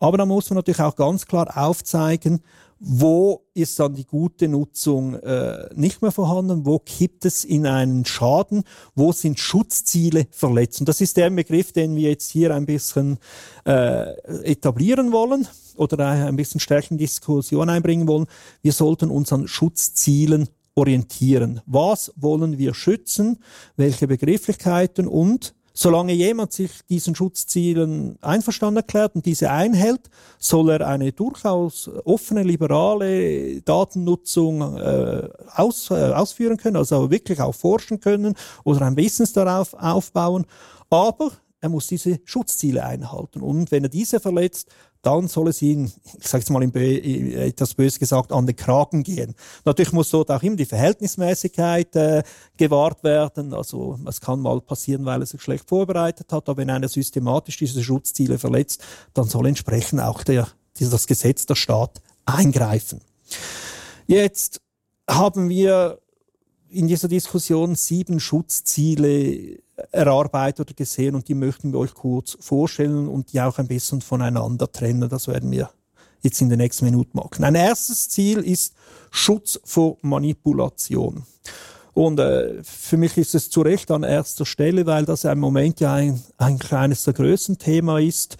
Aber 0.00 0.18
da 0.18 0.26
muss 0.26 0.50
man 0.50 0.56
natürlich 0.56 0.80
auch 0.80 0.96
ganz 0.96 1.24
klar 1.24 1.56
aufzeigen, 1.56 2.40
wo 2.86 3.46
ist 3.54 3.80
dann 3.80 3.94
die 3.94 4.04
gute 4.04 4.46
Nutzung 4.46 5.14
äh, 5.14 5.68
nicht 5.74 6.02
mehr 6.02 6.12
vorhanden, 6.12 6.66
wo 6.66 6.78
kippt 6.78 7.24
es 7.24 7.42
in 7.44 7.66
einen 7.66 8.04
Schaden, 8.04 8.62
wo 8.94 9.10
sind 9.12 9.38
Schutzziele 9.38 10.26
verletzt. 10.30 10.80
Und 10.80 10.88
das 10.88 11.00
ist 11.00 11.16
der 11.16 11.30
Begriff, 11.30 11.72
den 11.72 11.96
wir 11.96 12.10
jetzt 12.10 12.30
hier 12.30 12.54
ein 12.54 12.66
bisschen 12.66 13.18
äh, 13.64 14.12
etablieren 14.42 15.12
wollen 15.12 15.48
oder 15.76 15.98
ein 16.06 16.36
bisschen 16.36 16.60
stärker 16.60 16.90
in 16.90 16.98
Diskussion 16.98 17.70
einbringen 17.70 18.06
wollen. 18.06 18.26
Wir 18.60 18.72
sollten 18.72 19.10
uns 19.10 19.32
an 19.32 19.48
Schutzzielen 19.48 20.48
orientieren. 20.74 21.62
Was 21.64 22.12
wollen 22.16 22.58
wir 22.58 22.74
schützen? 22.74 23.38
Welche 23.76 24.06
Begrifflichkeiten 24.06 25.08
und 25.08 25.54
Solange 25.76 26.12
jemand 26.12 26.52
sich 26.52 26.70
diesen 26.88 27.16
Schutzzielen 27.16 28.16
einverstanden 28.22 28.76
erklärt 28.76 29.16
und 29.16 29.26
diese 29.26 29.50
einhält, 29.50 30.08
soll 30.38 30.70
er 30.70 30.86
eine 30.86 31.10
durchaus 31.10 31.90
offene, 32.04 32.44
liberale 32.44 33.60
Datennutzung 33.62 34.76
äh, 34.76 35.28
aus, 35.56 35.90
äh, 35.90 35.94
ausführen 35.94 36.58
können, 36.58 36.76
also 36.76 37.10
wirklich 37.10 37.40
auch 37.40 37.56
forschen 37.56 37.98
können 37.98 38.36
oder 38.62 38.82
ein 38.82 38.94
Business 38.94 39.32
darauf 39.32 39.74
aufbauen. 39.74 40.46
Aber 40.90 41.32
er 41.60 41.70
muss 41.70 41.88
diese 41.88 42.20
Schutzziele 42.24 42.84
einhalten. 42.84 43.40
Und 43.40 43.72
wenn 43.72 43.82
er 43.82 43.88
diese 43.88 44.20
verletzt, 44.20 44.68
dann 45.04 45.28
soll 45.28 45.48
es 45.48 45.60
ihn, 45.60 45.92
ich 46.18 46.26
sage 46.26 46.42
es 46.42 46.50
mal 46.50 46.62
etwas 46.62 47.74
böse 47.74 47.98
gesagt, 47.98 48.32
an 48.32 48.46
den 48.46 48.56
Kragen 48.56 49.02
gehen. 49.02 49.34
Natürlich 49.64 49.92
muss 49.92 50.10
dort 50.10 50.30
auch 50.30 50.42
immer 50.42 50.56
die 50.56 50.64
Verhältnismäßigkeit 50.64 51.94
äh, 51.96 52.22
gewahrt 52.56 53.04
werden. 53.04 53.52
Also 53.52 53.98
es 54.08 54.20
kann 54.20 54.40
mal 54.40 54.60
passieren, 54.60 55.04
weil 55.04 55.20
er 55.20 55.26
sich 55.26 55.42
schlecht 55.42 55.68
vorbereitet 55.68 56.32
hat, 56.32 56.48
aber 56.48 56.56
wenn 56.56 56.70
einer 56.70 56.88
systematisch 56.88 57.58
diese 57.58 57.82
Schutzziele 57.82 58.38
verletzt, 58.38 58.82
dann 59.12 59.28
soll 59.28 59.46
entsprechend 59.46 60.00
auch 60.00 60.24
der, 60.24 60.48
das 60.78 61.06
Gesetz, 61.06 61.44
der 61.44 61.54
Staat 61.54 62.00
eingreifen. 62.24 63.00
Jetzt 64.06 64.60
haben 65.08 65.50
wir 65.50 65.98
in 66.70 66.88
dieser 66.88 67.08
Diskussion 67.08 67.74
sieben 67.74 68.20
Schutzziele 68.20 69.58
erarbeitet 69.90 70.68
oder 70.68 70.74
gesehen 70.74 71.14
und 71.14 71.28
die 71.28 71.34
möchten 71.34 71.72
wir 71.72 71.80
euch 71.80 71.94
kurz 71.94 72.36
vorstellen 72.40 73.08
und 73.08 73.32
die 73.32 73.40
auch 73.40 73.58
ein 73.58 73.66
bisschen 73.66 74.00
voneinander 74.00 74.70
trennen. 74.70 75.08
Das 75.08 75.28
werden 75.28 75.50
wir 75.50 75.70
jetzt 76.22 76.40
in 76.40 76.48
den 76.48 76.58
nächsten 76.58 76.84
Minuten 76.84 77.16
machen. 77.16 77.44
Ein 77.44 77.54
erstes 77.54 78.08
Ziel 78.08 78.38
ist 78.38 78.74
Schutz 79.10 79.60
vor 79.64 79.98
Manipulation. 80.02 81.24
Und 81.92 82.18
äh, 82.18 82.62
für 82.64 82.96
mich 82.96 83.16
ist 83.16 83.34
es 83.34 83.50
zu 83.50 83.60
Recht 83.60 83.90
an 83.90 84.02
erster 84.02 84.44
Stelle, 84.44 84.84
weil 84.86 85.04
das 85.04 85.24
im 85.24 85.38
Moment 85.38 85.78
ja 85.80 85.94
ein, 85.94 86.20
ein 86.38 86.58
kleines 86.58 87.04
der 87.04 87.14
größten 87.14 87.58
Thema 87.58 88.00
ist. 88.00 88.36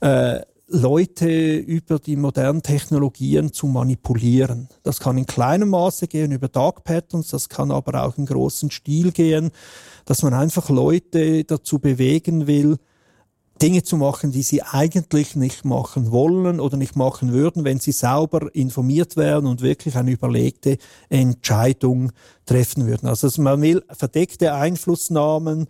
Äh, 0.00 0.40
Leute 0.72 1.56
über 1.56 1.98
die 1.98 2.14
modernen 2.14 2.62
Technologien 2.62 3.52
zu 3.52 3.66
manipulieren. 3.66 4.68
Das 4.84 5.00
kann 5.00 5.18
in 5.18 5.26
kleinem 5.26 5.70
Maße 5.70 6.06
gehen 6.06 6.30
über 6.30 6.48
Dark 6.48 6.84
Patterns, 6.84 7.28
das 7.28 7.48
kann 7.48 7.72
aber 7.72 8.04
auch 8.04 8.16
in 8.18 8.26
großen 8.26 8.70
Stil 8.70 9.10
gehen, 9.10 9.50
dass 10.04 10.22
man 10.22 10.34
einfach 10.34 10.70
Leute 10.70 11.44
dazu 11.44 11.78
bewegen 11.78 12.46
will, 12.46 12.78
Dinge 13.60 13.82
zu 13.82 13.96
machen, 13.96 14.32
die 14.32 14.42
sie 14.42 14.62
eigentlich 14.62 15.36
nicht 15.36 15.64
machen 15.64 16.10
wollen 16.10 16.60
oder 16.60 16.76
nicht 16.78 16.96
machen 16.96 17.32
würden, 17.32 17.64
wenn 17.64 17.78
sie 17.78 17.92
sauber 17.92 18.54
informiert 18.54 19.16
wären 19.16 19.46
und 19.46 19.60
wirklich 19.60 19.96
eine 19.96 20.12
überlegte 20.12 20.78
Entscheidung 21.10 22.12
treffen 22.46 22.86
würden. 22.86 23.06
Also 23.06 23.28
man 23.42 23.60
will 23.60 23.84
verdeckte 23.90 24.54
Einflussnahmen 24.54 25.66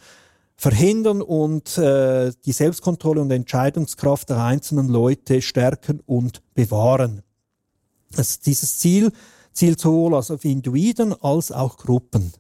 verhindern 0.57 1.21
und 1.23 1.79
äh, 1.79 2.33
die 2.45 2.53
Selbstkontrolle 2.53 3.23
und 3.23 3.31
Entscheidungskraft 3.31 4.29
der 4.29 4.45
einzelnen 4.45 4.89
Leute 4.89 5.43
stärken 5.43 6.01
und 6.07 6.43
bewahren. 6.55 7.23
Also 8.17 8.39
dieses 8.45 8.79
Ziel 8.79 9.11
zielt 9.53 9.81
sowohl 9.81 10.15
auf 10.15 10.45
Individuen 10.45 11.15
als 11.21 11.51
auch 11.51 11.77
Gruppen. 11.77 12.33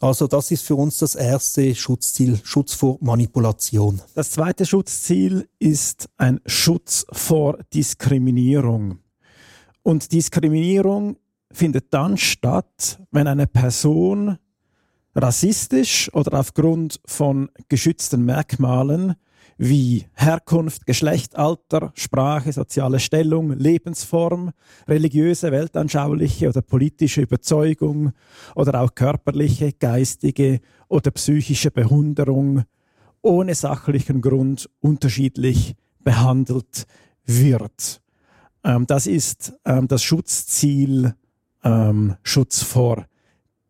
Also 0.00 0.26
das 0.26 0.50
ist 0.50 0.62
für 0.62 0.74
uns 0.74 0.98
das 0.98 1.14
erste 1.14 1.74
Schutzziel, 1.74 2.38
Schutz 2.44 2.74
vor 2.74 2.98
Manipulation. 3.00 4.02
Das 4.14 4.30
zweite 4.30 4.66
Schutzziel 4.66 5.48
ist 5.58 6.08
ein 6.18 6.40
Schutz 6.44 7.06
vor 7.12 7.58
Diskriminierung. 7.72 8.98
Und 9.82 10.12
Diskriminierung 10.12 11.16
findet 11.50 11.94
dann 11.94 12.18
statt, 12.18 13.00
wenn 13.10 13.26
eine 13.26 13.46
Person 13.46 14.36
rassistisch 15.14 16.12
oder 16.12 16.38
aufgrund 16.38 17.00
von 17.06 17.48
geschützten 17.68 18.24
Merkmalen 18.24 19.14
wie 19.58 20.06
Herkunft, 20.14 20.86
Geschlecht, 20.86 21.36
Alter, 21.36 21.92
Sprache, 21.94 22.52
soziale 22.52 23.00
Stellung, 23.00 23.52
Lebensform, 23.52 24.50
religiöse, 24.86 25.50
weltanschauliche 25.50 26.48
oder 26.48 26.62
politische 26.62 27.22
Überzeugung 27.22 28.12
oder 28.54 28.80
auch 28.82 28.94
körperliche, 28.94 29.72
geistige 29.72 30.60
oder 30.88 31.10
psychische 31.12 31.70
Behinderung 31.70 32.64
ohne 33.22 33.54
sachlichen 33.54 34.20
Grund 34.20 34.68
unterschiedlich 34.80 35.74
behandelt 36.04 36.86
wird. 37.24 38.00
Ähm, 38.62 38.86
das 38.86 39.06
ist 39.06 39.54
ähm, 39.64 39.88
das 39.88 40.02
Schutzziel 40.02 41.14
ähm, 41.64 42.16
Schutz 42.22 42.62
vor 42.62 43.06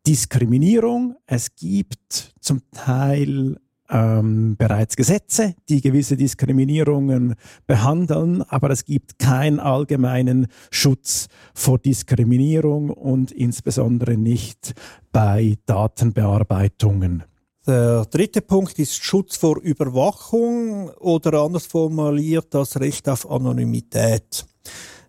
Diskriminierung. 0.06 1.16
Es 1.26 1.54
gibt 1.54 2.34
zum 2.40 2.60
Teil 2.70 3.56
ähm, 3.90 4.56
bereits 4.56 4.96
Gesetze, 4.96 5.54
die 5.68 5.80
gewisse 5.80 6.16
Diskriminierungen 6.16 7.34
behandeln, 7.66 8.42
aber 8.42 8.70
es 8.70 8.84
gibt 8.84 9.18
keinen 9.18 9.60
allgemeinen 9.60 10.48
Schutz 10.70 11.28
vor 11.54 11.78
Diskriminierung 11.78 12.90
und 12.90 13.32
insbesondere 13.32 14.16
nicht 14.16 14.74
bei 15.12 15.56
Datenbearbeitungen. 15.66 17.24
Der 17.66 18.04
dritte 18.04 18.42
Punkt 18.42 18.78
ist 18.78 19.02
Schutz 19.02 19.36
vor 19.36 19.58
Überwachung 19.60 20.88
oder 21.00 21.40
anders 21.40 21.66
formuliert 21.66 22.46
das 22.50 22.78
Recht 22.78 23.08
auf 23.08 23.28
Anonymität. 23.28 24.46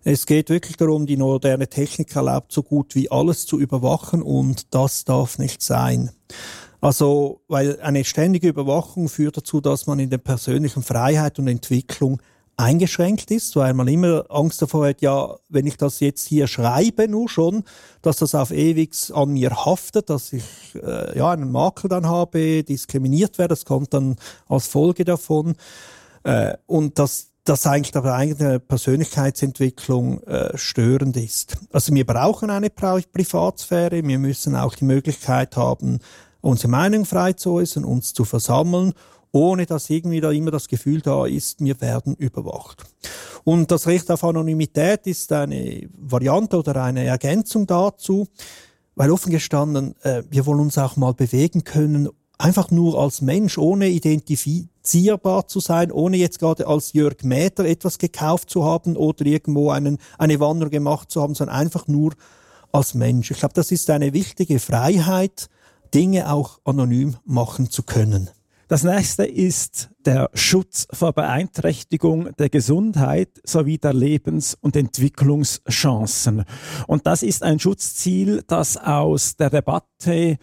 Es 0.02 0.26
geht 0.26 0.50
wirklich 0.50 0.76
darum, 0.76 1.06
die 1.06 1.16
moderne 1.16 1.68
Technik 1.68 2.16
erlaubt 2.16 2.50
so 2.50 2.62
gut 2.62 2.94
wie 2.94 3.10
alles 3.10 3.46
zu 3.46 3.60
überwachen 3.60 4.22
und 4.22 4.74
das 4.74 5.04
darf 5.04 5.38
nicht 5.38 5.62
sein. 5.62 6.10
Also, 6.80 7.40
weil 7.48 7.80
eine 7.80 8.04
ständige 8.04 8.48
Überwachung 8.48 9.08
führt 9.08 9.36
dazu, 9.36 9.60
dass 9.60 9.86
man 9.86 9.98
in 9.98 10.10
der 10.10 10.18
persönlichen 10.18 10.82
Freiheit 10.82 11.38
und 11.38 11.48
Entwicklung 11.48 12.20
eingeschränkt 12.56 13.30
ist, 13.30 13.54
weil 13.54 13.72
man 13.72 13.86
immer 13.86 14.24
Angst 14.30 14.60
davor 14.60 14.88
hat, 14.88 15.00
ja, 15.00 15.36
wenn 15.48 15.66
ich 15.66 15.76
das 15.76 16.00
jetzt 16.00 16.26
hier 16.26 16.48
schreibe, 16.48 17.06
nur 17.06 17.28
schon, 17.28 17.62
dass 18.02 18.16
das 18.16 18.34
auf 18.34 18.50
ewig 18.50 18.92
an 19.14 19.30
mir 19.30 19.64
haftet, 19.64 20.10
dass 20.10 20.32
ich 20.32 20.44
äh, 20.74 21.16
ja 21.16 21.30
einen 21.30 21.52
Makel 21.52 21.88
dann 21.88 22.06
habe, 22.06 22.64
diskriminiert 22.64 23.38
werde, 23.38 23.52
das 23.52 23.64
kommt 23.64 23.94
dann 23.94 24.16
als 24.48 24.66
Folge 24.66 25.04
davon. 25.04 25.54
Äh, 26.24 26.54
und 26.66 26.98
dass 26.98 27.28
das 27.44 27.64
eigentlich 27.66 27.92
der 27.92 28.04
eigene 28.04 28.60
Persönlichkeitsentwicklung 28.60 30.22
äh, 30.24 30.56
störend 30.58 31.16
ist. 31.16 31.56
Also 31.72 31.94
wir 31.94 32.04
brauchen 32.04 32.50
eine 32.50 32.70
Privatsphäre, 32.70 34.04
wir 34.04 34.18
müssen 34.18 34.54
auch 34.56 34.74
die 34.74 34.84
Möglichkeit 34.84 35.56
haben, 35.56 36.00
unsere 36.40 36.68
Meinung 36.68 37.04
frei 37.04 37.32
zu 37.32 37.52
äußern, 37.52 37.84
uns 37.84 38.12
zu 38.12 38.24
versammeln, 38.24 38.92
ohne 39.32 39.66
dass 39.66 39.90
irgendwie 39.90 40.20
da 40.20 40.30
immer 40.30 40.50
das 40.50 40.68
Gefühl 40.68 41.00
da 41.00 41.26
ist, 41.26 41.60
wir 41.62 41.80
werden 41.80 42.14
überwacht. 42.16 42.84
Und 43.44 43.70
das 43.70 43.86
Recht 43.86 44.10
auf 44.10 44.24
Anonymität 44.24 45.06
ist 45.06 45.32
eine 45.32 45.88
Variante 45.96 46.58
oder 46.58 46.82
eine 46.82 47.04
Ergänzung 47.04 47.66
dazu, 47.66 48.26
weil 48.94 49.10
offen 49.10 49.30
gestanden, 49.30 49.94
äh, 50.02 50.22
wir 50.28 50.46
wollen 50.46 50.60
uns 50.60 50.78
auch 50.78 50.96
mal 50.96 51.14
bewegen 51.14 51.64
können, 51.64 52.08
einfach 52.38 52.70
nur 52.70 52.98
als 52.98 53.20
Mensch, 53.20 53.58
ohne 53.58 53.88
identifizierbar 53.88 55.48
zu 55.48 55.60
sein, 55.60 55.92
ohne 55.92 56.16
jetzt 56.16 56.38
gerade 56.38 56.66
als 56.66 56.92
Jörg 56.92 57.22
Mäter 57.22 57.64
etwas 57.64 57.98
gekauft 57.98 58.48
zu 58.50 58.64
haben 58.64 58.96
oder 58.96 59.26
irgendwo 59.26 59.70
einen, 59.70 59.98
eine 60.18 60.40
Wanderung 60.40 60.70
gemacht 60.70 61.10
zu 61.10 61.20
haben, 61.20 61.34
sondern 61.34 61.56
einfach 61.56 61.86
nur 61.88 62.12
als 62.72 62.94
Mensch. 62.94 63.30
Ich 63.30 63.38
glaube, 63.38 63.54
das 63.54 63.72
ist 63.72 63.90
eine 63.90 64.12
wichtige 64.12 64.58
Freiheit, 64.58 65.48
Dinge 65.94 66.32
auch 66.32 66.60
anonym 66.64 67.16
machen 67.24 67.70
zu 67.70 67.82
können. 67.82 68.30
Das 68.68 68.84
nächste 68.84 69.24
ist 69.24 69.88
der 70.04 70.28
Schutz 70.34 70.86
vor 70.92 71.14
Beeinträchtigung 71.14 72.36
der 72.36 72.50
Gesundheit 72.50 73.30
sowie 73.42 73.78
der 73.78 73.94
Lebens- 73.94 74.58
und 74.60 74.76
Entwicklungschancen. 74.76 76.44
Und 76.86 77.06
das 77.06 77.22
ist 77.22 77.42
ein 77.42 77.58
Schutzziel, 77.58 78.42
das 78.46 78.76
aus 78.76 79.36
der 79.36 79.48
Debatte 79.48 80.36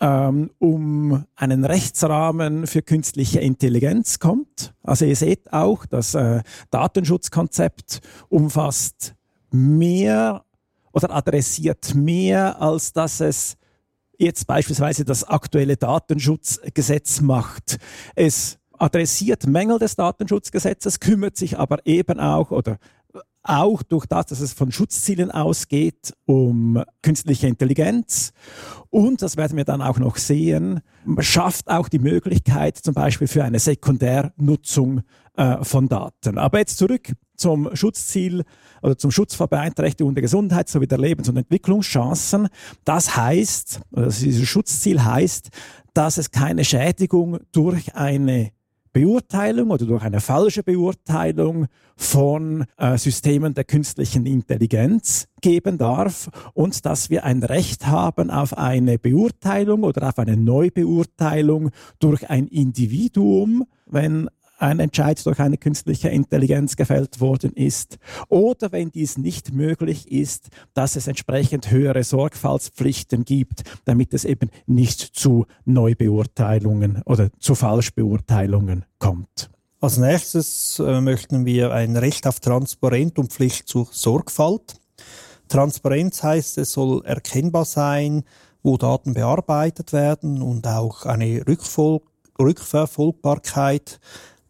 ähm, 0.00 0.50
um 0.58 1.24
einen 1.36 1.64
Rechtsrahmen 1.64 2.66
für 2.66 2.82
künstliche 2.82 3.38
Intelligenz 3.38 4.18
kommt. 4.18 4.74
Also 4.82 5.04
ihr 5.04 5.16
seht 5.16 5.52
auch, 5.52 5.86
das 5.86 6.16
äh, 6.16 6.42
Datenschutzkonzept 6.70 8.00
umfasst 8.28 9.14
mehr 9.52 10.44
oder 10.92 11.14
adressiert 11.14 11.94
mehr, 11.94 12.60
als 12.60 12.92
dass 12.92 13.20
es 13.20 13.56
jetzt 14.18 14.46
beispielsweise 14.46 15.04
das 15.04 15.24
aktuelle 15.24 15.76
Datenschutzgesetz 15.76 17.20
macht. 17.20 17.78
Es 18.14 18.58
adressiert 18.78 19.46
Mängel 19.46 19.78
des 19.78 19.96
Datenschutzgesetzes, 19.96 21.00
kümmert 21.00 21.36
sich 21.36 21.58
aber 21.58 21.84
eben 21.86 22.20
auch 22.20 22.50
oder 22.50 22.78
auch 23.48 23.82
durch 23.82 24.06
das, 24.06 24.26
dass 24.26 24.40
es 24.40 24.52
von 24.52 24.70
Schutzzielen 24.70 25.30
ausgeht, 25.30 26.14
um 26.26 26.82
künstliche 27.02 27.46
Intelligenz. 27.46 28.32
Und, 28.90 29.22
das 29.22 29.36
werden 29.36 29.56
wir 29.56 29.64
dann 29.64 29.82
auch 29.82 29.98
noch 29.98 30.16
sehen, 30.16 30.80
schafft 31.18 31.68
auch 31.68 31.88
die 31.88 31.98
Möglichkeit 31.98 32.76
zum 32.76 32.94
Beispiel 32.94 33.26
für 33.26 33.44
eine 33.44 33.58
Sekundärnutzung 33.58 35.02
äh, 35.36 35.64
von 35.64 35.88
Daten. 35.88 36.38
Aber 36.38 36.58
jetzt 36.58 36.78
zurück 36.78 37.12
zum 37.36 37.74
Schutzziel 37.74 38.44
oder 38.82 38.98
zum 38.98 39.10
Schutz 39.10 39.34
vor 39.34 39.48
Beeinträchtigung 39.48 40.14
der 40.14 40.22
Gesundheit 40.22 40.68
sowie 40.68 40.86
der 40.86 40.98
Lebens- 40.98 41.28
und 41.28 41.36
Entwicklungschancen. 41.36 42.48
Das 42.84 43.16
heißt, 43.16 43.80
also 43.92 44.24
dieses 44.24 44.46
Schutzziel 44.48 45.04
heißt, 45.04 45.48
dass 45.94 46.18
es 46.18 46.30
keine 46.30 46.64
Schädigung 46.64 47.38
durch 47.52 47.94
eine 47.94 48.50
Beurteilung 48.98 49.70
oder 49.70 49.86
durch 49.86 50.02
eine 50.02 50.20
falsche 50.20 50.64
Beurteilung 50.64 51.66
von 51.94 52.64
äh, 52.78 52.98
Systemen 52.98 53.54
der 53.54 53.62
künstlichen 53.62 54.26
Intelligenz 54.26 55.28
geben 55.40 55.78
darf 55.78 56.28
und 56.52 56.84
dass 56.84 57.08
wir 57.08 57.22
ein 57.22 57.44
Recht 57.44 57.86
haben 57.86 58.28
auf 58.32 58.58
eine 58.58 58.98
Beurteilung 58.98 59.84
oder 59.84 60.08
auf 60.08 60.18
eine 60.18 60.36
Neubeurteilung 60.36 61.70
durch 62.00 62.28
ein 62.28 62.48
Individuum, 62.48 63.66
wenn 63.86 64.28
ein 64.58 64.80
Entscheid 64.80 65.24
durch 65.24 65.38
eine 65.38 65.56
künstliche 65.56 66.08
Intelligenz 66.08 66.76
gefällt 66.76 67.20
worden 67.20 67.52
ist 67.52 67.98
oder 68.28 68.72
wenn 68.72 68.90
dies 68.90 69.16
nicht 69.16 69.52
möglich 69.52 70.10
ist, 70.10 70.48
dass 70.74 70.96
es 70.96 71.06
entsprechend 71.06 71.70
höhere 71.70 72.04
Sorgfaltspflichten 72.04 73.24
gibt, 73.24 73.62
damit 73.84 74.12
es 74.14 74.24
eben 74.24 74.50
nicht 74.66 75.00
zu 75.00 75.46
Neubeurteilungen 75.64 77.02
oder 77.04 77.30
zu 77.38 77.54
Falschbeurteilungen 77.54 78.84
kommt. 78.98 79.50
Als 79.80 79.96
nächstes 79.96 80.80
äh, 80.80 81.00
möchten 81.00 81.46
wir 81.46 81.72
ein 81.72 81.96
Recht 81.96 82.26
auf 82.26 82.40
Transparenz 82.40 83.12
und 83.16 83.32
Pflicht 83.32 83.68
zur 83.68 83.86
Sorgfalt. 83.92 84.74
Transparenz 85.46 86.24
heißt, 86.24 86.58
es 86.58 86.72
soll 86.72 87.04
erkennbar 87.04 87.64
sein, 87.64 88.24
wo 88.62 88.76
Daten 88.76 89.14
bearbeitet 89.14 89.92
werden 89.92 90.42
und 90.42 90.66
auch 90.66 91.06
eine 91.06 91.44
Rückverfolgbarkeit 92.40 94.00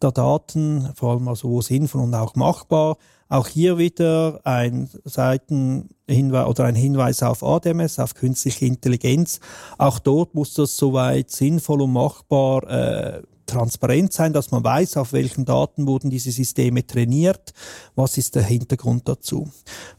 der 0.01 0.11
Daten, 0.11 0.89
vor 0.95 1.11
allem 1.11 1.27
also 1.27 1.61
sinnvoll 1.61 2.01
und 2.01 2.13
auch 2.15 2.35
machbar. 2.35 2.97
Auch 3.27 3.47
hier 3.47 3.77
wieder 3.77 4.39
ein 4.43 4.89
Seitenhinweis 5.03 6.47
oder 6.47 6.65
ein 6.65 6.75
Hinweis 6.75 7.21
auf 7.21 7.43
ADMS, 7.43 7.99
auf 7.99 8.15
künstliche 8.15 8.65
Intelligenz. 8.65 9.39
Auch 9.77 9.99
dort 9.99 10.33
muss 10.33 10.55
das 10.55 10.75
soweit 10.75 11.29
sinnvoll 11.29 11.83
und 11.83 11.93
machbar 11.93 12.63
äh, 12.67 13.21
transparent 13.49 14.13
sein, 14.13 14.33
dass 14.33 14.51
man 14.51 14.63
weiß, 14.63 14.97
auf 14.97 15.13
welchen 15.13 15.45
Daten 15.45 15.87
wurden 15.87 16.09
diese 16.09 16.31
Systeme 16.31 16.85
trainiert, 16.85 17.53
was 17.95 18.17
ist 18.17 18.35
der 18.35 18.43
Hintergrund 18.43 19.07
dazu. 19.09 19.49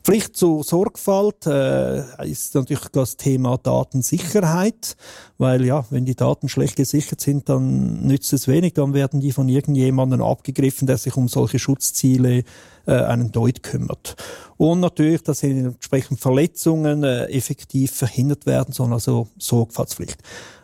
Pflicht 0.04 0.36
zur 0.36 0.62
Sorgfalt 0.64 1.46
äh, 1.46 2.28
ist 2.28 2.54
natürlich 2.54 2.88
das 2.92 3.16
Thema 3.16 3.58
Datensicherheit, 3.58 4.96
weil 5.38 5.64
ja, 5.64 5.84
wenn 5.90 6.04
die 6.04 6.14
Daten 6.14 6.48
schlecht 6.48 6.76
gesichert 6.76 7.20
sind, 7.20 7.48
dann 7.48 8.06
nützt 8.06 8.32
es 8.32 8.46
wenig, 8.48 8.74
dann 8.74 8.94
werden 8.94 9.20
die 9.20 9.32
von 9.32 9.48
irgendjemandem 9.48 10.22
abgegriffen, 10.22 10.86
der 10.86 10.98
sich 10.98 11.16
um 11.16 11.28
solche 11.28 11.58
Schutzziele 11.58 12.44
äh, 12.86 12.92
einen 12.92 13.32
Deut 13.32 13.62
kümmert. 13.62 14.16
Und 14.56 14.80
natürlich, 14.80 15.22
dass 15.22 15.42
entsprechend 15.42 16.20
Verletzungen 16.20 17.02
äh, 17.02 17.24
effektiv 17.26 17.92
verhindert 17.92 18.46
werden, 18.46 18.72
sondern 18.72 18.94
also 18.94 19.28
Sorgfaltspflicht. 19.38 20.18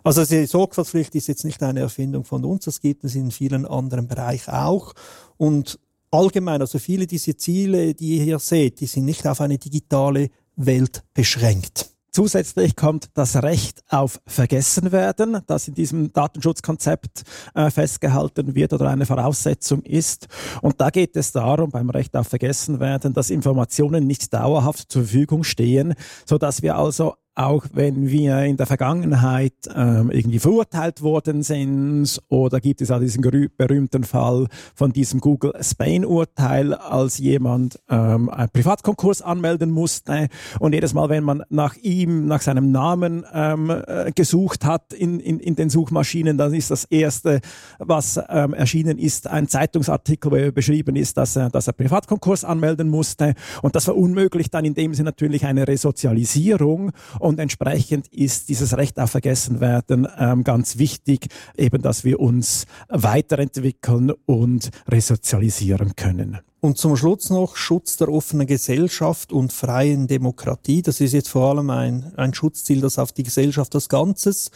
Also 0.05 0.25
die 0.25 0.47
Sorgfaltspflicht 0.47 1.15
ist 1.15 1.29
jetzt 1.29 1.45
nicht 1.45 1.63
eine 1.63 1.81
Erfindung 1.81 2.25
von 2.25 2.45
uns, 2.45 2.65
das 2.67 2.81
gibt 2.81 3.05
es 3.05 3.15
in 3.15 3.31
vielen 3.31 3.67
anderen 3.67 4.07
Bereichen 4.07 4.51
auch. 4.51 4.93
Und 5.37 5.79
allgemein, 6.11 6.61
also 6.61 6.79
viele 6.79 7.07
dieser 7.07 7.37
Ziele, 7.37 7.95
die 7.95 8.17
ihr 8.17 8.25
hier 8.25 8.39
seht, 8.39 8.81
die 8.81 8.87
sind 8.87 9.05
nicht 9.05 9.27
auf 9.27 9.41
eine 9.41 9.59
digitale 9.59 10.31
Welt 10.57 11.03
beschränkt. 11.15 11.96
Zusätzlich 12.17 12.77
kommt 12.77 13.11
das 13.13 13.43
Recht 13.43 13.83
auf 13.91 14.23
Vergessenwerden, 14.27 15.43
das 15.47 15.69
in 15.69 15.75
diesem 15.75 16.15
Datenschutzkonzept 16.15 17.25
äh, 17.55 17.69
festgehalten 17.69 18.55
wird 18.55 18.73
oder 18.73 18.89
eine 18.89 19.05
Voraussetzung 19.05 19.83
ist. 19.83 20.27
Und 20.63 20.81
da 20.81 20.89
geht 20.89 21.15
es 21.15 21.33
darum, 21.33 21.69
beim 21.69 21.91
Recht 21.91 22.17
auf 22.17 22.29
Vergessenwerden, 22.29 23.13
dass 23.13 23.29
Informationen 23.29 24.07
nicht 24.07 24.33
dauerhaft 24.33 24.91
zur 24.91 25.03
Verfügung 25.03 25.45
stehen, 25.45 25.93
so 26.25 26.39
dass 26.39 26.63
wir 26.63 26.77
also 26.77 27.17
auch 27.37 27.67
wenn 27.73 28.09
wir 28.09 28.43
in 28.45 28.57
der 28.57 28.67
Vergangenheit 28.67 29.53
ähm, 29.75 30.11
irgendwie 30.11 30.39
verurteilt 30.39 31.03
worden 31.03 31.43
sind 31.43 32.19
oder 32.29 32.61
gibt 32.61 32.81
es 32.81 32.91
auch 32.91 32.99
diesen 32.99 33.23
berühmten 33.57 34.05
Fall 34.05 34.47
von 34.75 34.93
diesem 34.93 35.21
Google 35.21 35.53
Spain-Urteil, 35.61 36.73
als 36.75 37.19
jemand 37.19 37.79
ähm, 37.91 38.31
einen 38.31 38.49
Privatkonkurs 38.49 39.21
anmelden 39.21 39.71
musste 39.71 40.29
und 40.61 40.73
jedes 40.73 40.95
Mal, 40.95 41.11
wenn 41.11 41.25
man 41.25 41.43
nach 41.51 41.77
ihm, 41.77 42.27
nach 42.27 42.41
seinem 42.41 42.73
Namen 42.73 43.25
ähm, 43.33 43.71
äh, 43.71 44.13
gesucht 44.13 44.65
hat 44.65 44.95
in, 44.95 45.21
in, 45.21 45.39
in 45.39 45.57
den 45.57 45.69
Suchmaschinen, 45.69 46.39
dann 46.39 46.55
ist 46.55 46.71
das 46.71 46.85
erste, 46.85 47.41
was 47.79 48.19
ähm, 48.31 48.55
erschienen 48.55 48.99
ist, 48.99 49.27
ein 49.27 49.47
Zeitungsartikel, 49.47 50.31
wo 50.31 50.53
beschrieben 50.53 50.97
ist, 50.97 51.19
dass 51.19 51.37
er, 51.37 51.51
dass 51.51 51.67
er 51.67 51.75
Privatkonkurs 51.75 52.45
anmelden 52.45 52.89
musste. 52.89 53.35
Und 53.61 53.77
das 53.77 53.85
verunmöglicht 53.85 54.55
dann 54.55 54.65
in 54.65 54.75
dem 54.75 54.95
Sinne 54.95 55.11
natürlich 55.11 55.45
eine 55.45 55.69
Resozialisierung 55.69 56.93
und 57.27 57.41
entsprechend 57.41 58.07
ist 58.09 58.49
dieses 58.49 58.77
Recht 58.77 59.01
auf 59.01 59.11
Vergessenwerden 59.11 60.07
ähm, 60.17 60.45
ganz 60.45 60.79
wichtig, 60.79 61.27
eben 61.57 61.83
dass 61.83 62.05
wir 62.05 62.21
uns 62.21 62.67
weiterentwickeln 62.89 64.13
und 64.27 64.71
resozialisieren 64.89 65.97
können. 65.97 66.39
Und 66.61 66.79
zum 66.79 66.97
Schluss 66.97 67.31
noch 67.31 67.57
Schutz 67.57 67.97
der 67.97 68.09
offenen 68.09 68.47
Gesellschaft 68.47 69.33
und 69.33 69.53
freien 69.53 70.07
Demokratie. 70.07 70.83
Das 70.83 71.01
ist 71.01 71.13
jetzt 71.13 71.29
vor 71.29 71.51
allem 71.51 71.71
ein, 71.71 72.13
ein 72.17 72.33
Schutzziel, 72.33 72.81
das 72.81 72.99
auf 72.99 73.13
die 73.13 73.25
Gesellschaft 73.25 73.75
als 73.75 73.89
Ganzes 73.89 74.51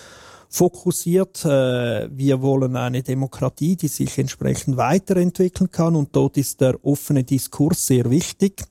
fokussiert. 0.48 1.44
Äh, 1.44 2.08
wir 2.16 2.40
wollen 2.40 2.76
eine 2.76 3.02
Demokratie, 3.02 3.76
die 3.76 3.88
sich 3.88 4.16
entsprechend 4.18 4.76
weiterentwickeln 4.76 5.70
kann 5.72 5.96
und 5.96 6.14
dort 6.14 6.36
ist 6.36 6.60
der 6.60 6.84
offene 6.84 7.24
Diskurs 7.24 7.86
sehr 7.86 8.10
wichtig. 8.10 8.62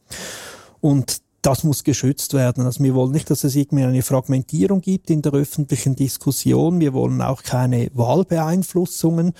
Und 0.81 1.21
das 1.41 1.63
muss 1.63 1.83
geschützt 1.83 2.33
werden. 2.33 2.65
Also 2.65 2.83
wir 2.83 2.93
wollen 2.95 3.11
nicht, 3.11 3.29
dass 3.29 3.43
es 3.43 3.55
irgendwie 3.55 3.83
eine 3.83 4.01
Fragmentierung 4.01 4.81
gibt 4.81 5.09
in 5.09 5.21
der 5.21 5.33
öffentlichen 5.33 5.95
Diskussion. 5.95 6.79
Wir 6.79 6.93
wollen 6.93 7.21
auch 7.21 7.43
keine 7.43 7.89
Wahlbeeinflussungen. 7.93 9.33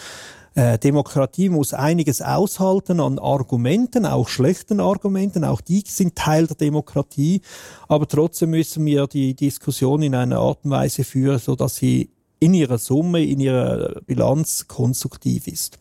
Äh, 0.56 0.80
Demokratie 0.80 1.50
muss 1.50 1.74
einiges 1.74 2.22
aushalten 2.22 3.00
an 3.00 3.20
Argumenten, 3.20 4.06
auch 4.06 4.28
schlechten 4.28 4.80
Argumenten, 4.80 5.44
auch 5.44 5.62
die 5.62 5.84
sind 5.86 6.16
Teil 6.16 6.48
der 6.48 6.56
Demokratie, 6.56 7.42
aber 7.88 8.08
trotzdem 8.08 8.50
müssen 8.50 8.86
wir 8.86 9.06
die 9.08 9.36
Diskussion 9.36 10.02
in 10.02 10.16
einer 10.16 10.40
Art 10.40 10.60
und 10.64 10.72
Weise 10.72 11.04
führen, 11.04 11.40
so 11.40 11.56
dass 11.56 11.76
sie 11.76 12.10
in 12.40 12.54
ihrer 12.54 12.78
Summe, 12.78 13.24
in 13.24 13.40
ihrer 13.40 14.02
Bilanz 14.06 14.68
konstruktiv 14.68 15.48
ist. 15.48 15.78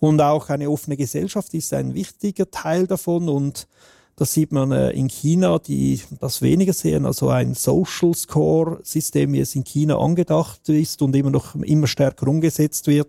Und 0.00 0.20
auch 0.20 0.48
eine 0.48 0.70
offene 0.70 0.96
Gesellschaft 0.96 1.54
ist 1.54 1.72
ein 1.72 1.94
wichtiger 1.94 2.50
Teil 2.50 2.86
davon 2.86 3.28
und 3.28 3.68
das 4.20 4.34
sieht 4.34 4.52
man 4.52 4.70
äh, 4.70 4.90
in 4.90 5.08
China, 5.08 5.58
die 5.58 5.98
das 6.20 6.42
weniger 6.42 6.74
sehen, 6.74 7.06
also 7.06 7.30
ein 7.30 7.54
Social 7.54 8.12
Score 8.14 8.78
System, 8.82 9.32
wie 9.32 9.40
es 9.40 9.54
in 9.54 9.64
China 9.64 9.96
angedacht 9.98 10.68
ist 10.68 11.00
und 11.00 11.16
immer 11.16 11.30
noch 11.30 11.54
immer 11.54 11.86
stärker 11.86 12.28
umgesetzt 12.28 12.86
wird, 12.86 13.08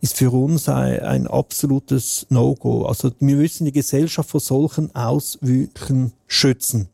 ist 0.00 0.16
für 0.16 0.30
uns 0.30 0.66
ein, 0.70 1.00
ein 1.00 1.26
absolutes 1.26 2.26
No-Go. 2.30 2.86
Also 2.86 3.10
wir 3.20 3.36
müssen 3.36 3.66
die 3.66 3.72
Gesellschaft 3.72 4.30
vor 4.30 4.40
solchen 4.40 4.94
Auswüchsen 4.94 6.14
schützen, 6.26 6.88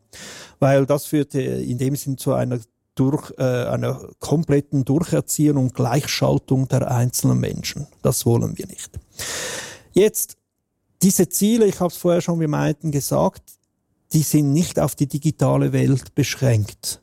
weil 0.59 0.85
das 0.85 1.05
führt 1.05 1.33
äh, 1.33 1.61
in 1.61 1.77
dem 1.77 1.95
Sinn 1.95 2.17
zu 2.17 2.33
einer 2.33 2.59
durch 2.95 3.31
äh, 3.37 3.43
einer 3.43 4.09
kompletten 4.19 4.83
Durcherziehung 4.83 5.57
und 5.57 5.73
Gleichschaltung 5.73 6.67
der 6.67 6.91
einzelnen 6.91 7.39
Menschen. 7.39 7.87
Das 8.01 8.25
wollen 8.25 8.57
wir 8.57 8.67
nicht. 8.67 8.89
Jetzt 9.93 10.35
diese 11.01 11.29
Ziele, 11.29 11.65
ich 11.65 11.79
habe 11.79 11.91
es 11.91 11.97
vorher 11.97 12.21
schon 12.21 12.39
wie 12.39 12.47
gesagt, 12.91 13.43
die 14.13 14.21
sind 14.21 14.53
nicht 14.53 14.79
auf 14.79 14.95
die 14.95 15.07
digitale 15.07 15.73
Welt 15.73 16.15
beschränkt. 16.15 17.01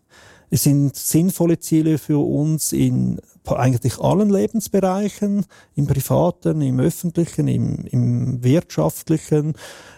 Es 0.50 0.64
sind 0.64 0.94
sinnvolle 0.94 1.58
Ziele 1.58 1.98
für 1.98 2.18
uns 2.18 2.72
in 2.72 3.20
eigentlich 3.44 3.98
allen 3.98 4.30
Lebensbereichen, 4.30 5.44
im 5.74 5.86
privaten, 5.86 6.62
im 6.62 6.80
öffentlichen, 6.80 7.48
im, 7.48 7.84
im 7.86 8.42
wirtschaftlichen, 8.42 9.54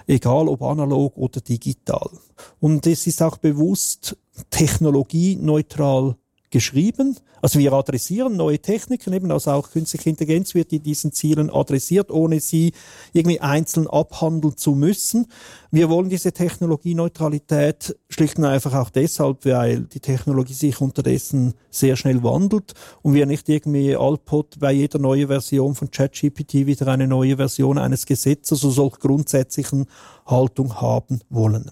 egal 0.07 0.49
ob 0.49 0.63
analog 0.63 1.17
oder 1.17 1.41
digital. 1.41 2.11
Und 2.59 2.87
es 2.87 3.07
ist 3.07 3.23
auch 3.23 3.37
bewusst 3.37 4.17
technologieneutral 4.51 6.17
geschrieben. 6.51 7.17
Also 7.43 7.59
wir 7.59 7.73
adressieren 7.73 8.37
neue 8.37 8.59
Techniken, 8.59 9.13
eben 9.13 9.31
also 9.31 9.53
auch 9.53 9.71
künstliche 9.71 10.11
Intelligenz 10.11 10.55
wird 10.55 10.73
in 10.73 10.83
diesen 10.83 11.13
Zielen 11.13 11.51
adressiert, 11.51 12.11
ohne 12.11 12.41
sie 12.41 12.73
irgendwie 13.13 13.41
einzeln 13.41 13.87
abhandeln 13.87 14.57
zu 14.57 14.73
müssen. 14.73 15.27
Wir 15.71 15.91
wollen 15.91 16.09
diese 16.09 16.33
Technologieneutralität 16.33 17.97
schlicht 18.09 18.39
und 18.39 18.47
einfach 18.47 18.75
auch 18.75 18.91
deshalb, 18.91 19.45
weil 19.45 19.83
die 19.83 20.01
Technologie 20.01 20.55
sich 20.55 20.81
unterdessen 20.81 21.55
sehr 21.71 21.97
schnell 21.97 22.23
wandelt 22.23 22.75
und 23.03 23.15
wir 23.15 23.27
nicht 23.27 23.49
irgendwie 23.49 23.95
Alpot 23.95 24.59
bei 24.59 24.73
jeder 24.73 24.99
neuen 24.99 25.29
Version 25.29 25.75
von 25.75 25.91
ChatGPT 25.91 26.67
wieder 26.67 26.89
eine 26.89 27.07
neue 27.07 27.37
Version 27.37 27.79
eines 27.79 28.07
Gesetzes 28.07 28.65
oder 28.65 28.73
solch 28.73 28.99
grundsätzlichen 28.99 29.87
Haltung 30.25 30.81
haben 30.81 31.21
wollen. 31.29 31.71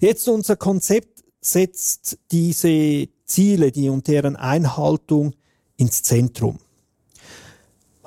Jetzt 0.00 0.28
unser 0.28 0.56
Konzept 0.56 1.24
setzt 1.40 2.18
diese 2.30 3.08
Ziele, 3.26 3.70
die 3.72 3.88
und 3.88 4.06
deren 4.08 4.36
Einhaltung 4.36 5.34
ins 5.76 6.02
Zentrum. 6.02 6.58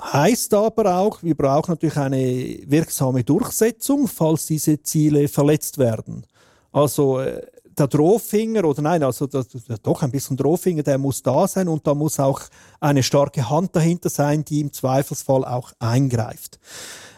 Heißt 0.00 0.54
aber 0.54 0.96
auch, 0.96 1.22
wir 1.22 1.34
brauchen 1.34 1.72
natürlich 1.72 1.98
eine 1.98 2.58
wirksame 2.66 3.22
Durchsetzung, 3.22 4.08
falls 4.08 4.46
diese 4.46 4.82
Ziele 4.82 5.28
verletzt 5.28 5.76
werden. 5.76 6.24
Also 6.72 7.20
äh, 7.20 7.42
der 7.80 7.86
Drohfinger 7.86 8.64
oder 8.64 8.82
nein, 8.82 9.02
also 9.02 9.26
der, 9.26 9.44
doch 9.82 10.02
ein 10.02 10.10
bisschen 10.10 10.36
Drohfinger, 10.36 10.82
der 10.82 10.98
muss 10.98 11.22
da 11.22 11.46
sein 11.46 11.68
und 11.68 11.86
da 11.86 11.94
muss 11.94 12.18
auch 12.18 12.40
eine 12.80 13.02
starke 13.02 13.48
Hand 13.48 13.76
dahinter 13.76 14.08
sein, 14.08 14.44
die 14.44 14.60
im 14.60 14.72
Zweifelsfall 14.72 15.44
auch 15.44 15.72
eingreift. 15.78 16.58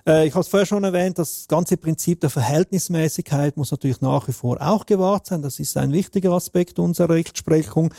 Äh, 0.07 0.27
ich 0.27 0.35
habe 0.35 0.41
es 0.41 0.49
vorher 0.49 0.67
schon 0.67 0.85
erwähnt, 0.85 1.19
das 1.19 1.47
ganze 1.49 1.77
Prinzip 1.77 2.21
der 2.21 2.31
Verhältnismäßigkeit 2.31 3.57
muss 3.57 3.71
natürlich 3.71 4.01
nach 4.01 4.27
wie 4.29 4.33
vor 4.33 4.59
auch 4.61 4.87
gewahrt 4.87 5.27
sein. 5.27 5.43
Das 5.43 5.61
ist 5.61 5.77
ein 5.77 5.93
wichtiger 5.93 6.33
Aspekt 6.33 6.79
unserer 6.79 7.15
Rechtsprechung. 7.15 7.95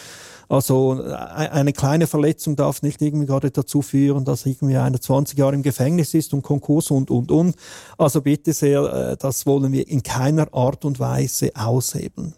Also 0.50 1.02
äh, 1.02 1.14
eine 1.14 1.74
kleine 1.74 2.08
Verletzung 2.08 2.56
darf 2.56 2.82
nicht 2.82 3.02
irgendwie 3.02 3.26
gerade 3.26 3.52
dazu 3.52 3.82
führen, 3.82 4.26
dass 4.26 4.46
irgendwie 4.46 4.78
einer 4.78 5.00
20 5.00 5.38
Jahre 5.38 5.56
im 5.56 5.64
Gefängnis 5.64 6.14
ist 6.14 6.34
und 6.34 6.42
Konkurs 6.42 6.92
und, 6.92 7.10
und, 7.10 7.32
und. 7.32 7.56
Also 7.98 8.22
bitte 8.22 8.54
sehr, 8.54 8.82
äh, 8.82 9.18
das 9.18 9.46
wollen 9.46 9.72
wir 9.72 9.88
in 9.88 10.04
keiner 10.04 10.54
Art 10.54 10.86
und 10.86 11.00
Weise 11.00 11.52
aushebeln. 11.56 12.34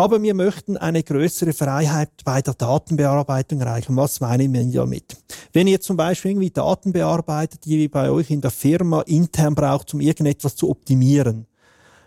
Aber 0.00 0.22
wir 0.22 0.32
möchten 0.32 0.78
eine 0.78 1.02
größere 1.02 1.52
Freiheit 1.52 2.08
bei 2.24 2.40
der 2.40 2.54
Datenbearbeitung 2.54 3.60
erreichen. 3.60 3.98
Was 3.98 4.18
meine 4.20 4.44
ich 4.44 4.72
damit? 4.72 5.18
Wenn 5.52 5.66
ihr 5.66 5.78
zum 5.82 5.98
Beispiel 5.98 6.30
irgendwie 6.30 6.48
Daten 6.48 6.94
bearbeitet, 6.94 7.66
die 7.66 7.82
ihr 7.82 7.90
bei 7.90 8.10
euch 8.10 8.30
in 8.30 8.40
der 8.40 8.50
Firma 8.50 9.02
intern 9.02 9.54
braucht, 9.54 9.92
um 9.92 10.00
irgendetwas 10.00 10.56
zu 10.56 10.70
optimieren, 10.70 11.46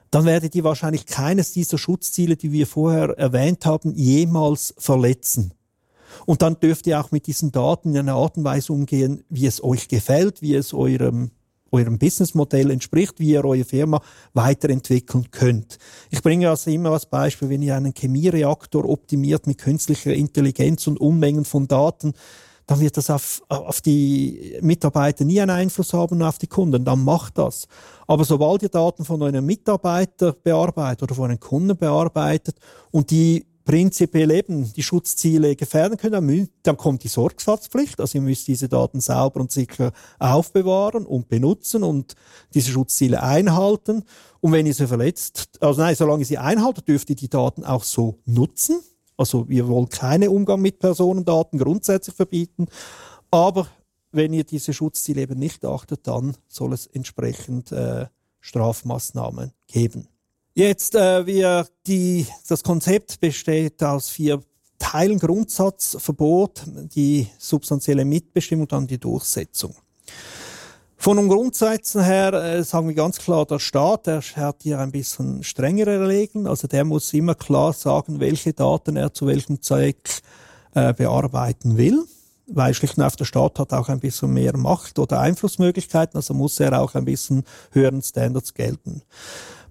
dann 0.09 0.25
werdet 0.25 0.55
ihr 0.55 0.63
wahrscheinlich 0.63 1.05
keines 1.05 1.51
dieser 1.51 1.77
Schutzziele, 1.77 2.35
die 2.35 2.51
wir 2.51 2.65
vorher 2.65 3.09
erwähnt 3.19 3.63
haben, 3.67 3.93
jemals 3.93 4.73
verletzen. 4.79 5.53
Und 6.25 6.41
dann 6.41 6.59
dürft 6.59 6.87
ihr 6.87 6.99
auch 6.99 7.11
mit 7.11 7.27
diesen 7.27 7.51
Daten 7.51 7.91
in 7.91 7.99
einer 7.99 8.15
Art 8.15 8.37
und 8.37 8.43
Weise 8.43 8.73
umgehen, 8.73 9.23
wie 9.29 9.45
es 9.45 9.63
euch 9.63 9.87
gefällt, 9.87 10.41
wie 10.41 10.55
es 10.55 10.73
eurem 10.73 11.29
eurem 11.73 11.97
Businessmodell 11.97 12.71
entspricht, 12.71 13.19
wie 13.19 13.31
ihr 13.31 13.43
eure 13.43 13.65
Firma 13.65 14.01
weiterentwickeln 14.33 15.31
könnt. 15.31 15.77
Ich 16.09 16.21
bringe 16.21 16.49
also 16.49 16.71
immer 16.71 16.91
als 16.91 17.05
Beispiel, 17.05 17.49
wenn 17.49 17.61
ihr 17.61 17.75
einen 17.75 17.93
Chemiereaktor 17.93 18.87
optimiert 18.87 19.47
mit 19.47 19.57
künstlicher 19.57 20.13
Intelligenz 20.13 20.87
und 20.87 20.99
Unmengen 20.99 21.45
von 21.45 21.67
Daten, 21.67 22.13
dann 22.65 22.79
wird 22.79 22.95
das 22.95 23.09
auf, 23.09 23.41
auf 23.49 23.81
die 23.81 24.57
Mitarbeiter 24.61 25.25
nie 25.25 25.41
einen 25.41 25.51
Einfluss 25.51 25.91
haben 25.91 26.21
auf 26.21 26.37
die 26.37 26.47
Kunden. 26.47 26.85
Dann 26.85 27.03
macht 27.03 27.37
das. 27.37 27.67
Aber 28.07 28.23
sobald 28.23 28.63
ihr 28.63 28.69
Daten 28.69 29.03
von 29.03 29.21
einem 29.21 29.45
Mitarbeiter 29.45 30.31
bearbeitet 30.31 31.03
oder 31.03 31.15
von 31.15 31.25
einem 31.29 31.39
Kunden 31.39 31.77
bearbeitet 31.77 32.55
und 32.91 33.11
die 33.11 33.45
prinzipiell 33.65 34.31
eben 34.31 34.71
die 34.73 34.83
Schutzziele 34.83 35.55
gefährden 35.55 35.97
können, 35.97 36.49
dann 36.63 36.77
kommt 36.77 37.03
die 37.03 37.07
Sorgfaltspflicht. 37.07 37.99
Also 37.99 38.17
ihr 38.17 38.21
müsst 38.21 38.47
diese 38.47 38.67
Daten 38.69 38.99
sauber 38.99 39.39
und 39.39 39.51
sicher 39.51 39.91
aufbewahren 40.19 41.05
und 41.05 41.29
benutzen 41.29 41.83
und 41.83 42.15
diese 42.53 42.71
Schutzziele 42.71 43.23
einhalten. 43.23 44.03
Und 44.41 44.51
wenn 44.51 44.65
ihr 44.65 44.73
sie 44.73 44.87
verletzt, 44.87 45.57
also 45.61 45.81
nein, 45.81 45.95
solange 45.95 46.21
ihr 46.21 46.25
sie 46.25 46.37
einhaltet, 46.37 46.87
dürft 46.87 47.09
ihr 47.09 47.15
die 47.15 47.29
Daten 47.29 47.63
auch 47.63 47.83
so 47.83 48.19
nutzen. 48.25 48.81
Also 49.15 49.47
wir 49.47 49.67
wollen 49.67 49.89
keinen 49.89 50.29
Umgang 50.29 50.61
mit 50.61 50.79
Personendaten 50.79 51.59
grundsätzlich 51.59 52.15
verbieten. 52.15 52.67
Aber 53.31 53.67
wenn 54.11 54.33
ihr 54.33 54.43
diese 54.43 54.73
Schutzziele 54.73 55.21
eben 55.21 55.39
nicht 55.39 55.65
achtet, 55.65 56.07
dann 56.07 56.35
soll 56.47 56.73
es 56.73 56.87
entsprechend 56.87 57.71
äh, 57.71 58.07
Strafmaßnahmen 58.41 59.51
geben. 59.67 60.07
Jetzt, 60.55 60.93
äh, 60.93 61.25
wir, 61.25 61.65
die, 61.87 62.27
das 62.47 62.61
Konzept 62.61 63.19
besteht 63.19 63.81
aus 63.81 64.09
vier 64.09 64.39
Teilen. 64.77 65.17
Grundsatz, 65.17 65.97
Verbot, 65.99 66.61
die 66.67 67.27
substanzielle 67.39 68.05
Mitbestimmung, 68.05 68.67
dann 68.67 68.85
die 68.85 68.99
Durchsetzung. 68.99 69.73
Von 70.95 71.17
den 71.17 71.27
Grundsätzen 71.27 72.03
her 72.03 72.33
äh, 72.33 72.63
sagen 72.63 72.87
wir 72.87 72.93
ganz 72.93 73.17
klar, 73.17 73.47
der 73.47 73.57
Staat, 73.57 74.05
der 74.05 74.21
hat 74.35 74.57
hier 74.61 74.77
ein 74.77 74.91
bisschen 74.91 75.41
strengere 75.41 76.07
Regeln. 76.07 76.45
Also 76.45 76.67
der 76.67 76.85
muss 76.85 77.11
immer 77.13 77.33
klar 77.33 77.73
sagen, 77.73 78.19
welche 78.19 78.53
Daten 78.53 78.95
er 78.95 79.11
zu 79.11 79.25
welchem 79.25 79.59
Zweck 79.59 80.21
äh, 80.75 80.93
bearbeiten 80.93 81.77
will. 81.77 82.05
Weil 82.45 82.75
schlicht 82.75 82.97
und 82.97 83.03
einfach 83.03 83.17
der 83.17 83.25
Staat 83.25 83.57
hat 83.57 83.73
auch 83.73 83.89
ein 83.89 83.99
bisschen 83.99 84.31
mehr 84.31 84.55
Macht 84.55 84.99
oder 84.99 85.19
Einflussmöglichkeiten, 85.19 86.15
also 86.15 86.35
muss 86.35 86.59
er 86.59 86.79
auch 86.79 86.93
ein 86.93 87.05
bisschen 87.05 87.43
höheren 87.71 88.03
Standards 88.03 88.53
gelten. 88.53 89.01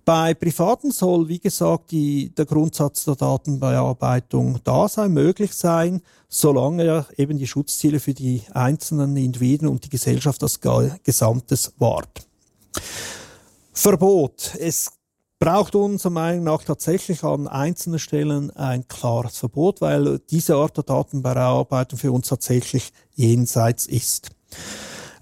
Bei 0.04 0.34
Privaten 0.34 0.90
soll, 0.90 1.28
wie 1.28 1.38
gesagt, 1.38 1.92
die, 1.92 2.34
der 2.34 2.44
Grundsatz 2.44 3.04
der 3.04 3.14
Datenbearbeitung 3.14 4.58
da 4.64 4.88
sein, 4.88 5.12
möglich 5.12 5.52
sein, 5.54 6.02
solange 6.28 7.06
eben 7.16 7.38
die 7.38 7.46
Schutzziele 7.46 8.00
für 8.00 8.12
die 8.12 8.42
einzelnen 8.52 9.16
Individuen 9.16 9.70
und 9.70 9.84
die 9.84 9.90
Gesellschaft 9.90 10.42
als 10.42 10.60
Gesamtes 11.04 11.72
wahrt. 11.78 12.26
Verbot. 13.72 14.56
Es 14.58 14.90
braucht 15.38 15.76
unserer 15.76 16.10
Meinung 16.10 16.44
nach 16.44 16.64
tatsächlich 16.64 17.22
an 17.22 17.46
einzelnen 17.46 17.98
Stellen 18.00 18.50
ein 18.50 18.86
klares 18.88 19.38
Verbot, 19.38 19.80
weil 19.80 20.18
diese 20.30 20.56
Art 20.56 20.76
der 20.76 20.84
Datenbearbeitung 20.84 21.98
für 21.98 22.12
uns 22.12 22.28
tatsächlich 22.28 22.92
jenseits 23.14 23.86
ist. 23.86 24.30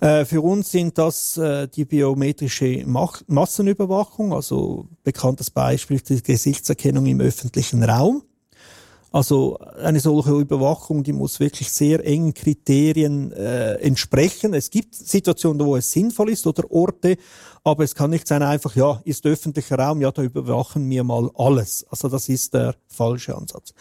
Äh, 0.00 0.24
für 0.24 0.40
uns 0.40 0.70
sind 0.70 0.96
das 0.96 1.36
äh, 1.36 1.68
die 1.68 1.84
biometrische 1.84 2.84
Massenüberwachung, 2.86 4.32
also 4.32 4.88
bekanntes 5.04 5.50
Beispiel 5.50 6.00
die 6.00 6.22
Gesichtserkennung 6.22 7.06
im 7.06 7.20
öffentlichen 7.20 7.82
Raum. 7.82 8.22
Also 9.12 9.58
eine 9.58 9.98
solche 9.98 10.30
Überwachung, 10.30 11.02
die 11.02 11.12
muss 11.12 11.40
wirklich 11.40 11.72
sehr 11.72 12.04
engen 12.06 12.32
Kriterien 12.32 13.32
äh, 13.32 13.74
entsprechen. 13.74 14.54
Es 14.54 14.70
gibt 14.70 14.94
Situationen, 14.94 15.66
wo 15.66 15.74
es 15.74 15.90
sinnvoll 15.90 16.30
ist 16.30 16.46
oder 16.46 16.70
Orte, 16.70 17.16
aber 17.64 17.82
es 17.82 17.96
kann 17.96 18.10
nicht 18.10 18.28
sein 18.28 18.42
einfach, 18.42 18.76
ja, 18.76 19.00
ist 19.04 19.26
öffentlicher 19.26 19.78
Raum, 19.78 20.00
ja, 20.00 20.12
da 20.12 20.22
überwachen 20.22 20.88
wir 20.88 21.02
mal 21.02 21.28
alles. 21.34 21.84
Also 21.90 22.08
das 22.08 22.28
ist 22.28 22.54
der 22.54 22.76
falsche 22.86 23.36
Ansatz. 23.36 23.74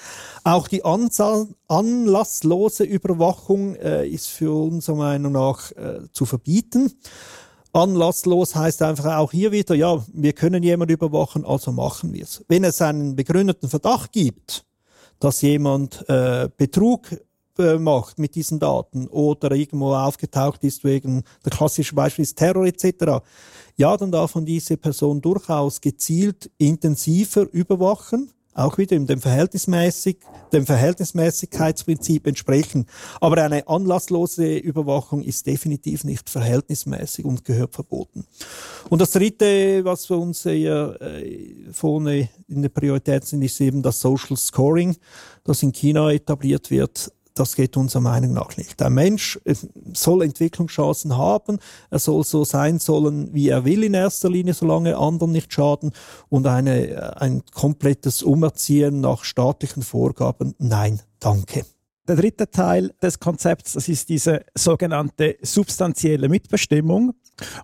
Auch 0.43 0.67
die 0.67 0.83
Anzahl, 0.83 1.47
anlasslose 1.67 2.83
Überwachung 2.83 3.75
äh, 3.75 4.07
ist 4.07 4.29
für 4.29 4.51
unserer 4.51 4.95
Meinung 4.95 5.33
nach 5.33 5.71
äh, 5.73 5.99
zu 6.11 6.25
verbieten. 6.25 6.91
Anlasslos 7.71 8.55
heißt 8.55 8.81
einfach 8.81 9.17
auch 9.17 9.31
hier 9.31 9.51
wieder, 9.51 9.75
ja, 9.75 10.03
wir 10.11 10.33
können 10.33 10.63
jemanden 10.63 10.95
überwachen, 10.95 11.45
also 11.45 11.71
machen 11.71 12.13
wir 12.13 12.23
es. 12.23 12.43
Wenn 12.47 12.63
es 12.63 12.81
einen 12.81 13.15
begründeten 13.15 13.69
Verdacht 13.69 14.11
gibt, 14.11 14.65
dass 15.19 15.41
jemand 15.41 16.07
äh, 16.09 16.49
Betrug 16.55 17.09
äh, 17.57 17.77
macht 17.77 18.19
mit 18.19 18.35
diesen 18.35 18.59
Daten 18.59 19.07
oder 19.07 19.51
irgendwo 19.51 19.93
aufgetaucht 19.93 20.63
ist 20.63 20.83
wegen, 20.83 21.23
der 21.43 21.51
klassische 21.51 21.95
Beispiel 21.95 22.23
ist 22.23 22.37
Terror 22.37 22.65
etc., 22.65 23.21
ja, 23.75 23.95
dann 23.95 24.11
darf 24.11 24.35
man 24.35 24.45
diese 24.45 24.75
Person 24.75 25.21
durchaus 25.21 25.79
gezielt 25.79 26.51
intensiver 26.57 27.47
überwachen 27.51 28.31
auch 28.53 28.77
wieder 28.77 28.95
in 28.95 29.07
dem, 29.07 29.21
Verhältnismäßig, 29.21 30.17
dem 30.51 30.65
Verhältnismäßigkeitsprinzip 30.65 32.27
entsprechen. 32.27 32.85
Aber 33.21 33.43
eine 33.43 33.67
anlasslose 33.67 34.57
Überwachung 34.57 35.21
ist 35.21 35.45
definitiv 35.45 36.03
nicht 36.03 36.29
verhältnismäßig 36.29 37.25
und 37.25 37.45
gehört 37.45 37.75
verboten. 37.75 38.25
Und 38.89 39.01
das 39.01 39.11
Dritte, 39.11 39.85
was 39.85 40.05
für 40.05 40.17
uns 40.17 40.45
eher 40.45 40.99
äh, 41.01 41.71
vorne 41.71 42.29
in 42.47 42.61
der 42.61 42.69
Priorität 42.69 43.25
sind, 43.25 43.41
ist 43.41 43.61
eben 43.61 43.81
das 43.81 43.99
Social 43.99 44.35
Scoring, 44.35 44.95
das 45.43 45.63
in 45.63 45.71
China 45.71 46.11
etabliert 46.11 46.69
wird. 46.71 47.11
Das 47.39 47.55
geht 47.55 47.77
unserer 47.77 48.01
Meinung 48.01 48.33
nach 48.33 48.57
nicht. 48.57 48.81
Ein 48.81 48.93
Mensch 48.93 49.39
äh, 49.45 49.55
soll 49.93 50.23
Entwicklungschancen 50.23 51.17
haben, 51.17 51.59
er 51.89 51.99
soll 51.99 52.23
so 52.23 52.43
sein 52.43 52.79
sollen, 52.79 53.33
wie 53.33 53.49
er 53.49 53.65
will 53.65 53.83
in 53.83 53.93
erster 53.93 54.29
Linie, 54.29 54.53
solange 54.53 54.97
anderen 54.97 55.31
nicht 55.31 55.53
schaden 55.53 55.91
und 56.29 56.45
eine, 56.47 56.87
äh, 56.87 56.95
ein 57.17 57.43
komplettes 57.51 58.23
Umerziehen 58.23 59.01
nach 59.01 59.23
staatlichen 59.23 59.83
Vorgaben, 59.83 60.55
nein, 60.57 61.01
danke. 61.19 61.65
Der 62.07 62.15
dritte 62.15 62.49
Teil 62.49 62.91
des 63.01 63.19
Konzepts, 63.19 63.73
das 63.73 63.87
ist 63.87 64.09
diese 64.09 64.43
sogenannte 64.55 65.37
substanzielle 65.43 66.27
Mitbestimmung. 66.27 67.13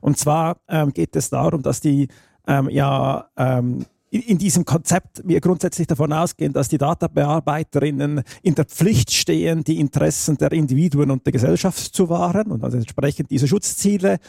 Und 0.01 0.19
zwar 0.19 0.57
ähm, 0.69 0.93
geht 0.93 1.15
es 1.15 1.31
darum, 1.31 1.63
dass 1.63 1.81
die 1.81 2.07
ähm, 2.47 2.69
ja 2.69 3.27
ähm, 3.37 3.85
in 4.21 4.37
diesem 4.37 4.65
Konzept 4.65 5.21
wir 5.25 5.41
grundsätzlich 5.41 5.87
davon 5.87 6.13
ausgehen, 6.13 6.53
dass 6.53 6.69
die 6.69 6.77
Datenbearbeiterinnen 6.77 8.23
in 8.41 8.55
der 8.55 8.65
Pflicht 8.65 9.11
stehen, 9.11 9.63
die 9.63 9.79
Interessen 9.79 10.37
der 10.37 10.51
Individuen 10.51 11.11
und 11.11 11.25
der 11.25 11.33
Gesellschaft 11.33 11.93
zu 11.93 12.09
wahren 12.09 12.51
und 12.51 12.63
also 12.63 12.77
entsprechend 12.77 13.31
diese 13.31 13.47
Schutzziele 13.47 14.19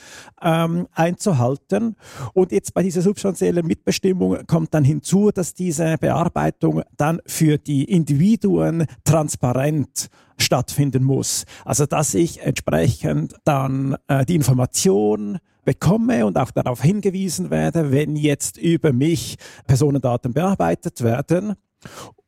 ähm, 0.42 0.88
einzuhalten. 0.92 1.96
Und 2.32 2.52
jetzt 2.52 2.74
bei 2.74 2.82
dieser 2.82 3.02
substanziellen 3.02 3.66
Mitbestimmung 3.66 4.46
kommt 4.46 4.74
dann 4.74 4.84
hinzu, 4.84 5.30
dass 5.30 5.54
diese 5.54 5.96
Bearbeitung 5.98 6.82
dann 6.96 7.20
für 7.26 7.58
die 7.58 7.84
Individuen 7.84 8.86
transparent 9.04 10.08
stattfinden 10.38 11.04
muss. 11.04 11.44
Also 11.64 11.86
dass 11.86 12.14
ich 12.14 12.42
entsprechend 12.42 13.34
dann 13.44 13.96
äh, 14.08 14.24
die 14.26 14.34
Information 14.34 15.38
bekomme 15.66 16.24
und 16.24 16.38
auch 16.38 16.50
darauf 16.50 16.80
hingewiesen 16.80 17.50
werde, 17.50 17.92
wenn 17.92 18.16
jetzt 18.16 18.56
über 18.56 18.94
mich 18.94 19.36
Personendaten 19.66 20.32
bearbeitet 20.32 21.02
werden 21.02 21.56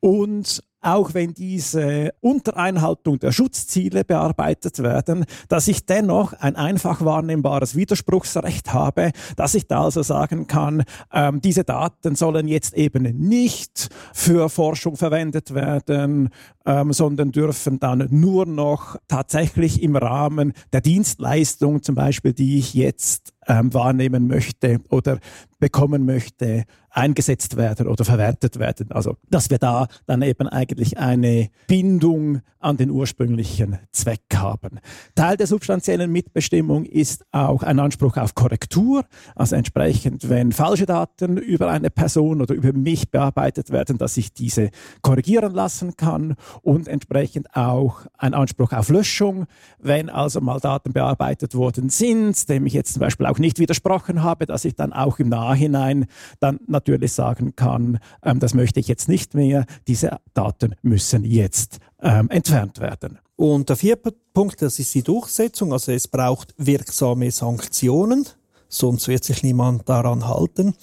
und 0.00 0.62
auch 0.80 1.12
wenn 1.14 1.34
diese 1.34 2.10
Untereinhaltung 2.20 3.18
der 3.18 3.32
Schutzziele 3.32 4.04
bearbeitet 4.04 4.78
werden, 4.80 5.24
dass 5.48 5.66
ich 5.66 5.86
dennoch 5.86 6.34
ein 6.34 6.54
einfach 6.54 7.04
wahrnehmbares 7.04 7.74
Widerspruchsrecht 7.74 8.72
habe, 8.72 9.10
dass 9.36 9.54
ich 9.54 9.66
da 9.66 9.84
also 9.84 10.02
sagen 10.02 10.46
kann, 10.46 10.84
ähm, 11.12 11.40
diese 11.40 11.64
Daten 11.64 12.14
sollen 12.14 12.46
jetzt 12.46 12.74
eben 12.74 13.02
nicht 13.18 13.88
für 14.12 14.48
Forschung 14.48 14.96
verwendet 14.96 15.52
werden, 15.52 16.28
ähm, 16.64 16.92
sondern 16.92 17.32
dürfen 17.32 17.80
dann 17.80 18.06
nur 18.10 18.46
noch 18.46 18.96
tatsächlich 19.08 19.82
im 19.82 19.96
Rahmen 19.96 20.52
der 20.72 20.80
Dienstleistung, 20.80 21.82
zum 21.82 21.96
Beispiel, 21.96 22.34
die 22.34 22.58
ich 22.58 22.74
jetzt 22.74 23.32
ähm, 23.48 23.74
wahrnehmen 23.74 24.28
möchte 24.28 24.78
oder 24.90 25.18
bekommen 25.58 26.04
möchte, 26.04 26.64
eingesetzt 26.90 27.56
werden 27.56 27.88
oder 27.88 28.04
verwertet 28.04 28.58
werden. 28.58 28.92
Also, 28.92 29.16
dass 29.28 29.50
wir 29.50 29.58
da 29.58 29.87
dann 30.06 30.22
eben 30.22 30.48
eigentlich 30.48 30.98
eine 30.98 31.50
Bindung 31.66 32.40
an 32.60 32.76
den 32.76 32.90
ursprünglichen 32.90 33.78
Zweck 33.92 34.22
haben. 34.34 34.80
Teil 35.14 35.36
der 35.36 35.46
substanziellen 35.46 36.10
Mitbestimmung 36.10 36.84
ist 36.84 37.24
auch 37.30 37.62
ein 37.62 37.78
Anspruch 37.78 38.16
auf 38.16 38.34
Korrektur. 38.34 39.04
Also 39.36 39.54
entsprechend, 39.54 40.28
wenn 40.28 40.52
falsche 40.52 40.86
Daten 40.86 41.36
über 41.36 41.70
eine 41.70 41.90
Person 41.90 42.42
oder 42.42 42.54
über 42.54 42.72
mich 42.72 43.10
bearbeitet 43.10 43.70
werden, 43.70 43.98
dass 43.98 44.16
ich 44.16 44.32
diese 44.32 44.70
korrigieren 45.02 45.54
lassen 45.54 45.96
kann 45.96 46.34
und 46.62 46.88
entsprechend 46.88 47.54
auch 47.54 48.06
ein 48.16 48.34
Anspruch 48.34 48.72
auf 48.72 48.88
Löschung, 48.88 49.46
wenn 49.78 50.10
also 50.10 50.40
mal 50.40 50.58
Daten 50.58 50.92
bearbeitet 50.92 51.54
worden 51.54 51.90
sind, 51.90 52.48
dem 52.48 52.66
ich 52.66 52.72
jetzt 52.72 52.94
zum 52.94 53.00
Beispiel 53.00 53.26
auch 53.26 53.38
nicht 53.38 53.58
widersprochen 53.60 54.22
habe, 54.22 54.46
dass 54.46 54.64
ich 54.64 54.74
dann 54.74 54.92
auch 54.92 55.18
im 55.20 55.28
Nachhinein 55.28 56.06
dann 56.40 56.58
natürlich 56.66 57.12
sagen 57.12 57.54
kann, 57.54 57.98
ähm, 58.24 58.40
das 58.40 58.54
möchte 58.54 58.80
ich 58.80 58.88
jetzt 58.88 59.08
nicht 59.08 59.34
mehr, 59.34 59.64
diese 59.86 60.18
Daten 60.34 60.74
müssen 60.82 61.24
jetzt 61.24 61.78
ähm, 62.02 62.30
entfernt 62.30 62.80
werden. 62.80 63.18
Und 63.36 63.68
der 63.68 63.76
vierte 63.76 64.12
Punkt, 64.32 64.60
das 64.62 64.78
ist 64.78 64.94
die 64.94 65.02
Durchsetzung. 65.02 65.72
Also 65.72 65.92
es 65.92 66.08
braucht 66.08 66.54
wirksame 66.56 67.30
Sanktionen, 67.30 68.26
sonst 68.68 69.06
wird 69.06 69.22
sich 69.22 69.42
niemand 69.42 69.88
daran 69.88 70.26
halten. 70.26 70.74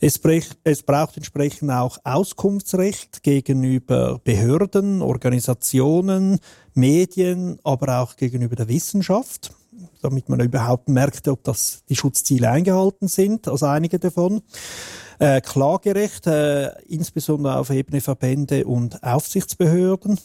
Es, 0.00 0.20
es, 0.64 0.82
braucht 0.82 1.16
entsprechend 1.16 1.70
auch 1.70 1.98
Auskunftsrecht 2.04 3.22
gegenüber 3.22 4.20
Behörden, 4.22 5.00
Organisationen, 5.00 6.40
Medien, 6.74 7.58
aber 7.64 8.00
auch 8.00 8.16
gegenüber 8.16 8.56
der 8.56 8.68
Wissenschaft, 8.68 9.52
damit 10.02 10.28
man 10.28 10.40
überhaupt 10.40 10.88
merkt, 10.88 11.28
ob 11.28 11.44
das 11.44 11.82
die 11.88 11.96
Schutzziele 11.96 12.50
eingehalten 12.50 13.08
sind, 13.08 13.48
also 13.48 13.66
einige 13.66 13.98
davon. 13.98 14.42
Äh, 15.18 15.40
Klagerecht, 15.40 16.26
äh, 16.26 16.70
insbesondere 16.88 17.58
auf 17.58 17.70
Ebene 17.70 18.00
Verbände 18.00 18.64
und 18.64 19.02
Aufsichtsbehörden. 19.02 20.18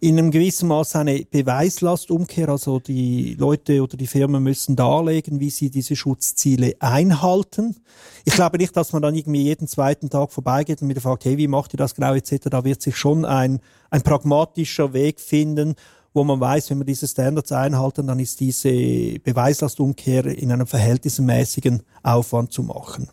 In 0.00 0.18
einem 0.18 0.32
gewissen 0.32 0.68
Maß 0.68 0.96
eine 0.96 1.24
Beweislastumkehr, 1.24 2.48
also 2.48 2.80
die 2.80 3.34
Leute 3.34 3.82
oder 3.82 3.96
die 3.96 4.08
Firmen 4.08 4.42
müssen 4.42 4.74
darlegen, 4.74 5.38
wie 5.38 5.50
sie 5.50 5.70
diese 5.70 5.94
Schutzziele 5.94 6.74
einhalten. 6.80 7.76
Ich 8.24 8.34
glaube 8.34 8.58
nicht, 8.58 8.76
dass 8.76 8.92
man 8.92 9.02
dann 9.02 9.14
irgendwie 9.14 9.42
jeden 9.42 9.68
zweiten 9.68 10.10
Tag 10.10 10.32
vorbeigeht 10.32 10.82
und 10.82 10.88
wieder 10.88 11.00
fragt, 11.00 11.24
hey, 11.24 11.38
wie 11.38 11.46
macht 11.46 11.74
ihr 11.74 11.78
das 11.78 11.94
genau 11.94 12.14
etc. 12.14 12.48
Da 12.50 12.64
wird 12.64 12.82
sich 12.82 12.96
schon 12.96 13.24
ein, 13.24 13.60
ein 13.90 14.02
pragmatischer 14.02 14.92
Weg 14.92 15.20
finden, 15.20 15.76
wo 16.14 16.24
man 16.24 16.40
weiß, 16.40 16.70
wenn 16.70 16.78
wir 16.78 16.84
diese 16.84 17.08
Standards 17.08 17.52
einhalten, 17.52 18.06
dann 18.06 18.18
ist 18.18 18.40
diese 18.40 19.18
Beweislastumkehr 19.20 20.26
in 20.26 20.52
einem 20.52 20.66
verhältnismäßigen 20.66 21.82
Aufwand 22.02 22.52
zu 22.52 22.62
machen. 22.62 23.08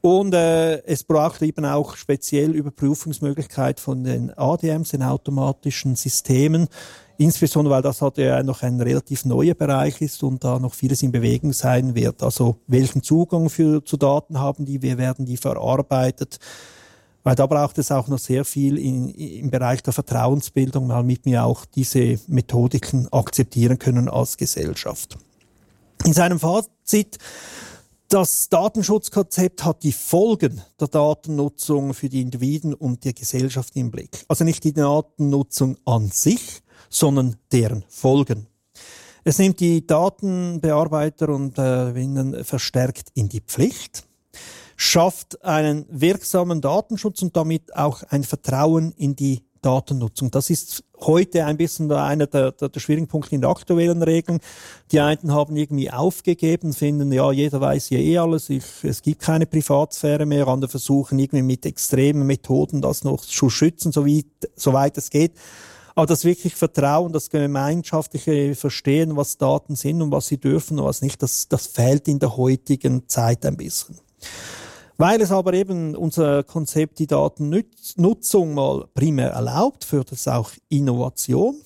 Und 0.00 0.32
äh, 0.34 0.78
es 0.84 1.02
braucht 1.02 1.42
eben 1.42 1.64
auch 1.64 1.96
speziell 1.96 2.52
Überprüfungsmöglichkeit 2.52 3.80
von 3.80 4.04
den 4.04 4.36
ADMs, 4.36 4.90
den 4.90 5.02
automatischen 5.02 5.96
Systemen, 5.96 6.68
insbesondere 7.18 7.74
weil 7.74 7.82
das 7.82 8.00
halt 8.00 8.18
ja 8.18 8.42
noch 8.42 8.62
ein 8.62 8.80
relativ 8.80 9.24
neuer 9.24 9.54
Bereich 9.54 10.00
ist 10.00 10.22
und 10.22 10.44
da 10.44 10.60
noch 10.60 10.74
vieles 10.74 11.02
in 11.02 11.10
Bewegung 11.10 11.52
sein 11.52 11.96
wird. 11.96 12.22
Also 12.22 12.58
welchen 12.68 13.02
Zugang 13.02 13.50
für, 13.50 13.84
zu 13.84 13.96
Daten 13.96 14.38
haben 14.38 14.64
die, 14.64 14.82
wie 14.82 14.96
werden 14.98 15.26
die 15.26 15.36
verarbeitet, 15.36 16.38
weil 17.28 17.34
da 17.34 17.46
braucht 17.46 17.76
es 17.76 17.92
auch 17.92 18.08
noch 18.08 18.18
sehr 18.18 18.42
viel 18.42 18.78
in, 18.78 19.10
im 19.10 19.50
Bereich 19.50 19.82
der 19.82 19.92
Vertrauensbildung, 19.92 20.88
damit 20.88 21.26
wir 21.26 21.44
auch 21.44 21.66
diese 21.66 22.18
Methodiken 22.26 23.06
akzeptieren 23.12 23.78
können 23.78 24.08
als 24.08 24.38
Gesellschaft. 24.38 25.18
In 26.06 26.14
seinem 26.14 26.40
Fazit 26.40 27.18
das 28.08 28.48
Datenschutzkonzept 28.48 29.62
hat 29.62 29.82
die 29.82 29.92
Folgen 29.92 30.62
der 30.80 30.88
Datennutzung 30.88 31.92
für 31.92 32.08
die 32.08 32.22
Individuen 32.22 32.72
und 32.72 33.04
die 33.04 33.14
Gesellschaft 33.14 33.76
im 33.76 33.90
Blick. 33.90 34.24
Also 34.28 34.44
nicht 34.44 34.64
die 34.64 34.72
Datennutzung 34.72 35.76
an 35.84 36.08
sich, 36.10 36.62
sondern 36.88 37.36
deren 37.52 37.84
Folgen. 37.90 38.46
Es 39.24 39.36
nimmt 39.36 39.60
die 39.60 39.86
Datenbearbeiter 39.86 41.28
und 41.28 41.58
äh, 41.58 42.42
verstärkt 42.42 43.10
in 43.12 43.28
die 43.28 43.42
Pflicht, 43.42 44.07
schafft 44.80 45.44
einen 45.44 45.86
wirksamen 45.90 46.60
Datenschutz 46.60 47.20
und 47.20 47.36
damit 47.36 47.74
auch 47.74 48.04
ein 48.04 48.22
Vertrauen 48.22 48.92
in 48.92 49.16
die 49.16 49.42
Datennutzung. 49.60 50.30
Das 50.30 50.50
ist 50.50 50.84
heute 51.00 51.44
ein 51.44 51.56
bisschen 51.56 51.90
einer 51.90 52.28
der, 52.28 52.52
der, 52.52 52.68
der 52.68 52.78
schwierigen 52.78 53.08
Punkte 53.08 53.34
in 53.34 53.40
der 53.40 53.50
aktuellen 53.50 54.04
Regeln. 54.04 54.38
Die 54.92 55.00
einen 55.00 55.34
haben 55.34 55.56
irgendwie 55.56 55.90
aufgegeben, 55.90 56.72
finden, 56.72 57.10
ja, 57.10 57.32
jeder 57.32 57.60
weiß 57.60 57.90
ja 57.90 57.98
eh 57.98 58.18
alles, 58.18 58.50
ich, 58.50 58.62
es 58.84 59.02
gibt 59.02 59.20
keine 59.20 59.46
Privatsphäre 59.46 60.26
mehr. 60.26 60.46
Andere 60.46 60.70
versuchen 60.70 61.18
irgendwie 61.18 61.42
mit 61.42 61.66
extremen 61.66 62.24
Methoden 62.24 62.80
das 62.80 63.02
noch 63.02 63.24
zu 63.24 63.50
schützen, 63.50 63.90
so 63.90 64.06
soweit 64.54 64.96
es 64.96 65.10
geht. 65.10 65.32
Aber 65.96 66.06
das 66.06 66.24
wirklich 66.24 66.54
Vertrauen, 66.54 67.12
das 67.12 67.30
gemeinschaftliche 67.30 68.54
Verstehen, 68.54 69.16
was 69.16 69.38
Daten 69.38 69.74
sind 69.74 70.02
und 70.02 70.12
was 70.12 70.28
sie 70.28 70.38
dürfen 70.38 70.78
und 70.78 70.84
was 70.84 71.02
nicht, 71.02 71.20
das, 71.20 71.48
das 71.48 71.66
fehlt 71.66 72.06
in 72.06 72.20
der 72.20 72.36
heutigen 72.36 73.08
Zeit 73.08 73.44
ein 73.44 73.56
bisschen. 73.56 73.98
Weil 75.00 75.20
es 75.20 75.30
aber 75.30 75.54
eben 75.54 75.94
unser 75.94 76.42
Konzept 76.42 76.98
die 76.98 77.06
Datennutzung 77.06 78.52
mal 78.52 78.88
primär 78.94 79.30
erlaubt, 79.30 79.84
fördert 79.84 80.12
es 80.12 80.26
auch 80.26 80.50
Innovation. 80.68 81.60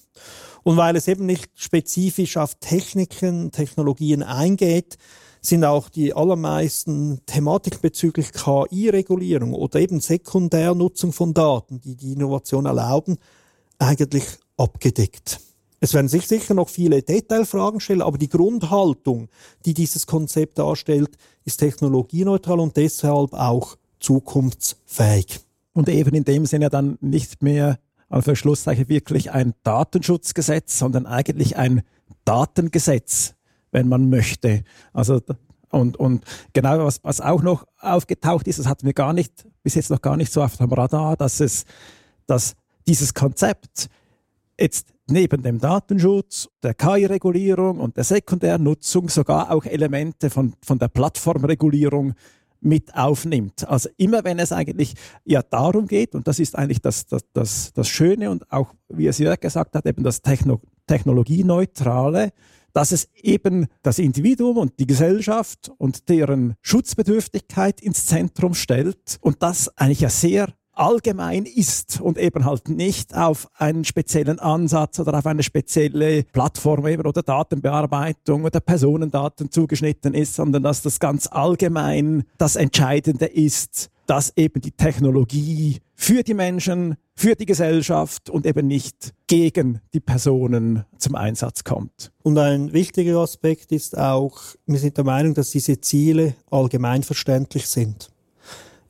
Und 0.62 0.76
weil 0.76 0.96
es 0.96 1.08
eben 1.08 1.24
nicht 1.24 1.50
spezifisch 1.54 2.36
auf 2.36 2.54
Techniken, 2.56 3.50
Technologien 3.50 4.22
eingeht, 4.22 4.98
sind 5.40 5.64
auch 5.64 5.88
die 5.88 6.14
allermeisten 6.14 7.24
Thematiken 7.24 7.80
bezüglich 7.80 8.32
KI-Regulierung 8.32 9.54
oder 9.54 9.80
eben 9.80 10.00
Sekundärnutzung 10.00 11.12
von 11.12 11.32
Daten, 11.32 11.80
die 11.80 11.96
die 11.96 12.12
Innovation 12.12 12.66
erlauben, 12.66 13.16
eigentlich 13.78 14.24
abgedeckt. 14.58 15.40
Es 15.82 15.94
werden 15.94 16.06
sich 16.06 16.28
sicher 16.28 16.54
noch 16.54 16.68
viele 16.68 17.02
Detailfragen 17.02 17.80
stellen, 17.80 18.02
aber 18.02 18.16
die 18.16 18.28
Grundhaltung, 18.28 19.28
die 19.64 19.74
dieses 19.74 20.06
Konzept 20.06 20.60
darstellt, 20.60 21.18
ist 21.44 21.56
technologieneutral 21.56 22.60
und 22.60 22.76
deshalb 22.76 23.32
auch 23.32 23.76
zukunftsfähig. 23.98 25.40
Und 25.72 25.88
eben 25.88 26.14
in 26.14 26.22
dem 26.22 26.46
Sinne 26.46 26.70
dann 26.70 26.98
nicht 27.00 27.42
mehr 27.42 27.80
an 28.10 28.22
Verschlusszeichen 28.22 28.88
wirklich 28.88 29.32
ein 29.32 29.54
Datenschutzgesetz, 29.64 30.78
sondern 30.78 31.04
eigentlich 31.04 31.56
ein 31.56 31.82
Datengesetz, 32.24 33.34
wenn 33.72 33.88
man 33.88 34.08
möchte. 34.08 34.62
Also 34.92 35.20
und, 35.70 35.96
und 35.96 36.24
genau 36.52 36.84
was, 36.84 37.02
was 37.02 37.20
auch 37.20 37.42
noch 37.42 37.66
aufgetaucht 37.80 38.46
ist, 38.46 38.60
das 38.60 38.68
hatten 38.68 38.86
wir 38.86 38.92
gar 38.92 39.12
nicht, 39.12 39.48
bis 39.64 39.74
jetzt 39.74 39.90
noch 39.90 40.00
gar 40.00 40.16
nicht 40.16 40.32
so 40.32 40.44
auf 40.44 40.58
dem 40.58 40.72
Radar, 40.72 41.16
dass 41.16 41.40
es, 41.40 41.64
dass 42.28 42.54
dieses 42.86 43.14
Konzept 43.14 43.88
jetzt 44.60 44.91
neben 45.08 45.42
dem 45.42 45.58
Datenschutz, 45.58 46.48
der 46.62 46.74
KI-Regulierung 46.74 47.80
und 47.80 47.96
der 47.96 48.04
Sekundärnutzung 48.04 49.08
sogar 49.08 49.50
auch 49.50 49.64
Elemente 49.64 50.30
von, 50.30 50.54
von 50.64 50.78
der 50.78 50.88
Plattformregulierung 50.88 52.14
mit 52.60 52.94
aufnimmt. 52.94 53.68
Also 53.68 53.88
immer 53.96 54.24
wenn 54.24 54.38
es 54.38 54.52
eigentlich 54.52 54.94
ja 55.24 55.42
darum 55.42 55.86
geht, 55.86 56.14
und 56.14 56.28
das 56.28 56.38
ist 56.38 56.56
eigentlich 56.56 56.80
das, 56.80 57.06
das, 57.06 57.22
das, 57.32 57.72
das 57.72 57.88
Schöne 57.88 58.30
und 58.30 58.50
auch, 58.52 58.72
wie 58.88 59.08
es 59.08 59.18
Jörg 59.18 59.40
gesagt 59.40 59.74
hat, 59.74 59.86
eben 59.86 60.04
das 60.04 60.22
Techno 60.22 60.60
Technologieneutrale, 60.86 62.32
dass 62.72 62.90
es 62.90 63.08
eben 63.14 63.66
das 63.82 63.98
Individuum 63.98 64.56
und 64.56 64.78
die 64.80 64.86
Gesellschaft 64.86 65.70
und 65.78 66.08
deren 66.08 66.54
Schutzbedürftigkeit 66.60 67.80
ins 67.80 68.06
Zentrum 68.06 68.54
stellt 68.54 69.18
und 69.20 69.42
das 69.42 69.76
eigentlich 69.76 70.00
ja 70.00 70.08
sehr 70.08 70.52
allgemein 70.74 71.44
ist 71.44 72.00
und 72.00 72.18
eben 72.18 72.44
halt 72.44 72.68
nicht 72.68 73.14
auf 73.14 73.48
einen 73.54 73.84
speziellen 73.84 74.38
Ansatz 74.38 74.98
oder 74.98 75.18
auf 75.18 75.26
eine 75.26 75.42
spezielle 75.42 76.24
Plattform 76.24 76.86
eben 76.86 77.06
oder 77.06 77.22
Datenbearbeitung 77.22 78.44
oder 78.44 78.60
Personendaten 78.60 79.50
zugeschnitten 79.50 80.14
ist, 80.14 80.34
sondern 80.34 80.62
dass 80.62 80.82
das 80.82 81.00
ganz 81.00 81.28
allgemein 81.30 82.24
das 82.38 82.56
Entscheidende 82.56 83.26
ist, 83.26 83.90
dass 84.06 84.32
eben 84.36 84.60
die 84.60 84.72
Technologie 84.72 85.78
für 85.94 86.22
die 86.22 86.34
Menschen, 86.34 86.96
für 87.14 87.36
die 87.36 87.46
Gesellschaft 87.46 88.28
und 88.28 88.46
eben 88.46 88.66
nicht 88.66 89.14
gegen 89.26 89.80
die 89.94 90.00
Personen 90.00 90.84
zum 90.98 91.14
Einsatz 91.14 91.64
kommt. 91.64 92.12
Und 92.22 92.36
ein 92.38 92.72
wichtiger 92.72 93.18
Aspekt 93.18 93.70
ist 93.72 93.96
auch, 93.96 94.40
wir 94.66 94.78
sind 94.78 94.96
der 94.96 95.04
Meinung, 95.04 95.34
dass 95.34 95.50
diese 95.50 95.80
Ziele 95.80 96.34
allgemeinverständlich 96.50 97.68
sind. 97.68 98.11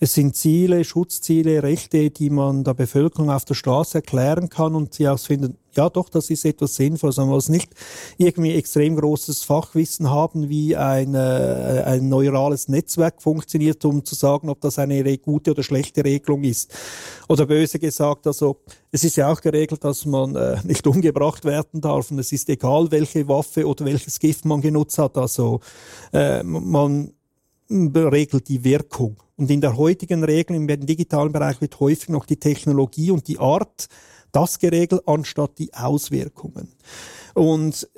Es 0.03 0.15
sind 0.15 0.35
Ziele, 0.35 0.83
Schutzziele, 0.83 1.63
Rechte, 1.63 2.11
die 2.11 2.29
man 2.29 2.65
der 2.65 2.75
Bevölkerung 2.75 3.31
auf 3.31 3.45
der 3.45 3.55
Straße 3.55 3.99
erklären 3.99 4.49
kann 4.49 4.75
und 4.75 4.95
sie 4.95 5.07
auch 5.07 5.17
finden, 5.17 5.57
ja 5.77 5.89
doch, 5.89 6.09
das 6.09 6.29
ist 6.29 6.45
etwas 6.45 6.75
Sinnvolles. 6.75 7.19
Man 7.19 7.29
muss 7.29 7.49
nicht 7.49 7.71
irgendwie 8.19 8.53
extrem 8.57 8.97
großes 8.97 9.45
Fachwissen 9.45 10.11
haben, 10.11 10.49
wie 10.49 10.75
ein, 10.75 11.15
äh, 11.15 11.85
ein 11.87 12.09
neurales 12.09 12.67
Netzwerk 12.67 13.23
funktioniert, 13.23 13.85
um 13.85 14.05
zu 14.05 14.17
sagen, 14.17 14.49
ob 14.49 14.61
das 14.61 14.81
eine 14.81 15.19
gute 15.19 15.53
oder 15.53 15.63
schlechte 15.63 16.05
Regelung 16.05 16.43
ist. 16.43 16.75
Oder 17.29 17.47
böse 17.47 17.79
gesagt, 17.79 18.27
also 18.27 18.57
es 18.91 19.05
ist 19.05 19.17
ja 19.17 19.31
auch 19.31 19.41
geregelt, 19.41 19.85
dass 19.85 20.05
man 20.05 20.35
äh, 20.35 20.57
nicht 20.65 20.85
umgebracht 20.85 21.45
werden 21.45 21.81
darf 21.81 22.11
und 22.11 22.19
es 22.19 22.33
ist 22.33 22.49
egal, 22.49 22.91
welche 22.91 23.29
Waffe 23.29 23.69
oder 23.69 23.85
welches 23.85 24.19
Gift 24.19 24.47
man 24.47 24.63
genutzt 24.63 24.99
hat. 24.99 25.17
Also 25.17 25.61
äh, 26.13 26.43
man 26.43 27.13
regelt 27.95 28.49
die 28.49 28.65
Wirkung. 28.65 29.17
Und 29.37 29.51
in 29.51 29.61
der 29.61 29.77
heutigen 29.77 30.25
Regel 30.25 30.57
im 30.57 30.67
digitalen 30.67 31.33
Bereich 31.33 31.61
wird 31.61 31.81
häufig 31.81 32.09
noch 32.09 32.27
die 32.27 32.37
Technologie 32.37 33.11
und 33.11 33.29
die 33.29 33.39
Art 33.39 33.89
das 34.31 34.59
geregelt, 34.59 35.03
anstatt 35.07 35.59
die 35.59 35.75
Auswirkungen. 35.75 36.73
Und 37.35 37.89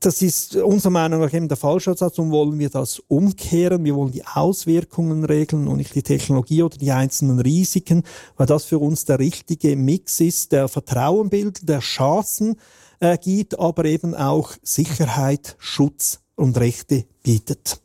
das 0.00 0.20
ist 0.20 0.56
unserer 0.56 0.90
Meinung 0.90 1.20
nach 1.20 1.32
eben 1.32 1.48
der 1.48 1.56
falsche 1.56 1.90
Ansatz 1.90 2.18
und 2.18 2.30
wollen 2.30 2.58
wir 2.58 2.68
das 2.68 3.00
umkehren. 3.08 3.84
Wir 3.84 3.94
wollen 3.94 4.12
die 4.12 4.26
Auswirkungen 4.26 5.24
regeln 5.24 5.66
und 5.66 5.78
nicht 5.78 5.94
die 5.94 6.02
Technologie 6.02 6.62
oder 6.62 6.76
die 6.76 6.92
einzelnen 6.92 7.38
Risiken, 7.38 8.02
weil 8.36 8.46
das 8.46 8.64
für 8.64 8.78
uns 8.78 9.06
der 9.06 9.18
richtige 9.18 9.76
Mix 9.76 10.20
ist, 10.20 10.52
der 10.52 10.68
Vertrauen 10.68 11.30
bildet, 11.30 11.68
der 11.68 11.80
Chancen 11.80 12.56
äh, 13.00 13.16
gibt, 13.16 13.58
aber 13.58 13.86
eben 13.86 14.14
auch 14.14 14.52
Sicherheit, 14.62 15.56
Schutz 15.58 16.20
und 16.34 16.58
Rechte 16.58 17.06
bietet. 17.22 17.80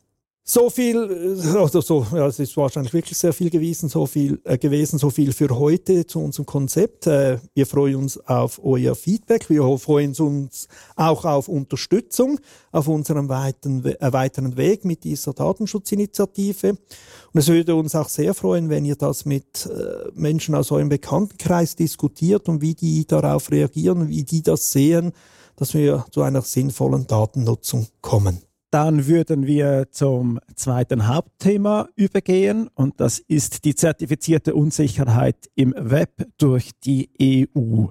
So 0.52 0.68
viel, 0.68 1.38
also 1.56 1.80
so, 1.80 2.04
ja, 2.12 2.26
es 2.26 2.40
ist 2.40 2.56
wahrscheinlich 2.56 2.92
wirklich 2.92 3.16
sehr 3.16 3.32
viel 3.32 3.50
gewesen, 3.50 3.88
so 3.88 4.04
viel 4.04 4.40
äh, 4.42 4.58
gewesen, 4.58 4.98
so 4.98 5.08
viel 5.08 5.32
für 5.32 5.56
heute 5.56 6.04
zu 6.08 6.18
unserem 6.18 6.44
Konzept. 6.44 7.06
Äh, 7.06 7.38
wir 7.54 7.66
freuen 7.66 7.94
uns 7.94 8.18
auf 8.26 8.60
euer 8.60 8.96
Feedback. 8.96 9.48
Wir 9.48 9.62
freuen 9.78 10.12
uns 10.12 10.66
auch 10.96 11.24
auf 11.24 11.46
Unterstützung 11.46 12.40
auf 12.72 12.88
unserem 12.88 13.28
weiten, 13.28 13.84
äh, 13.84 14.12
weiteren 14.12 14.56
Weg 14.56 14.84
mit 14.84 15.04
dieser 15.04 15.34
Datenschutzinitiative. 15.34 16.70
Und 16.70 17.38
es 17.38 17.46
würde 17.46 17.76
uns 17.76 17.94
auch 17.94 18.08
sehr 18.08 18.34
freuen, 18.34 18.70
wenn 18.70 18.84
ihr 18.84 18.96
das 18.96 19.24
mit 19.24 19.66
äh, 19.66 20.10
Menschen 20.14 20.56
aus 20.56 20.72
eurem 20.72 20.88
Bekanntenkreis 20.88 21.76
diskutiert 21.76 22.48
und 22.48 22.60
wie 22.60 22.74
die 22.74 23.06
darauf 23.06 23.52
reagieren, 23.52 24.08
wie 24.08 24.24
die 24.24 24.42
das 24.42 24.72
sehen, 24.72 25.12
dass 25.54 25.74
wir 25.74 26.06
zu 26.10 26.22
einer 26.22 26.42
sinnvollen 26.42 27.06
Datennutzung 27.06 27.86
kommen. 28.00 28.49
Dann 28.70 29.08
würden 29.08 29.46
wir 29.46 29.88
zum 29.90 30.38
zweiten 30.54 31.08
Hauptthema 31.08 31.88
übergehen 31.96 32.68
und 32.74 33.00
das 33.00 33.18
ist 33.18 33.64
die 33.64 33.74
zertifizierte 33.74 34.54
Unsicherheit 34.54 35.50
im 35.56 35.74
Web 35.76 36.28
durch 36.38 36.70
die 36.84 37.10
EU. 37.20 37.86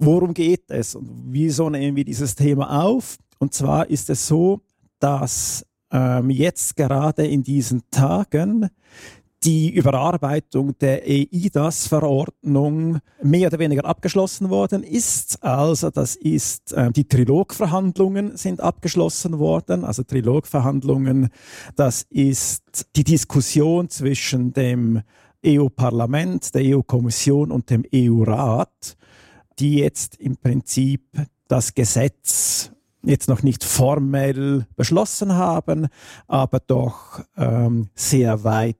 Worum 0.00 0.34
geht 0.34 0.70
es 0.70 0.96
und 0.96 1.08
wieso 1.26 1.70
nehmen 1.70 1.96
wir 1.96 2.04
dieses 2.04 2.34
Thema 2.34 2.82
auf? 2.82 3.18
Und 3.38 3.54
zwar 3.54 3.88
ist 3.88 4.10
es 4.10 4.26
so, 4.26 4.62
dass 4.98 5.64
ähm, 5.92 6.30
jetzt 6.30 6.74
gerade 6.74 7.26
in 7.26 7.44
diesen 7.44 7.82
Tagen 7.90 8.70
die 9.44 9.70
Überarbeitung 9.70 10.76
der 10.78 11.08
EIDAS-Verordnung 11.08 12.98
mehr 13.22 13.48
oder 13.48 13.58
weniger 13.58 13.84
abgeschlossen 13.84 14.48
worden 14.50 14.82
ist. 14.82 15.42
Also 15.42 15.90
das 15.90 16.16
ist, 16.16 16.72
äh, 16.72 16.90
die 16.90 17.06
Trilogverhandlungen 17.06 18.36
sind 18.36 18.60
abgeschlossen 18.60 19.38
worden. 19.38 19.84
Also 19.84 20.02
Trilogverhandlungen, 20.02 21.28
das 21.76 22.02
ist 22.10 22.86
die 22.96 23.04
Diskussion 23.04 23.88
zwischen 23.90 24.52
dem 24.52 25.02
EU-Parlament, 25.44 26.54
der 26.54 26.76
EU-Kommission 26.76 27.52
und 27.52 27.70
dem 27.70 27.84
EU-Rat, 27.94 28.96
die 29.58 29.76
jetzt 29.76 30.16
im 30.16 30.36
Prinzip 30.36 31.02
das 31.46 31.74
Gesetz 31.74 32.72
jetzt 33.06 33.28
noch 33.28 33.42
nicht 33.42 33.64
formell 33.64 34.66
beschlossen 34.76 35.34
haben, 35.34 35.88
aber 36.26 36.60
doch 36.60 37.20
ähm, 37.36 37.88
sehr 37.94 38.44
weit 38.44 38.76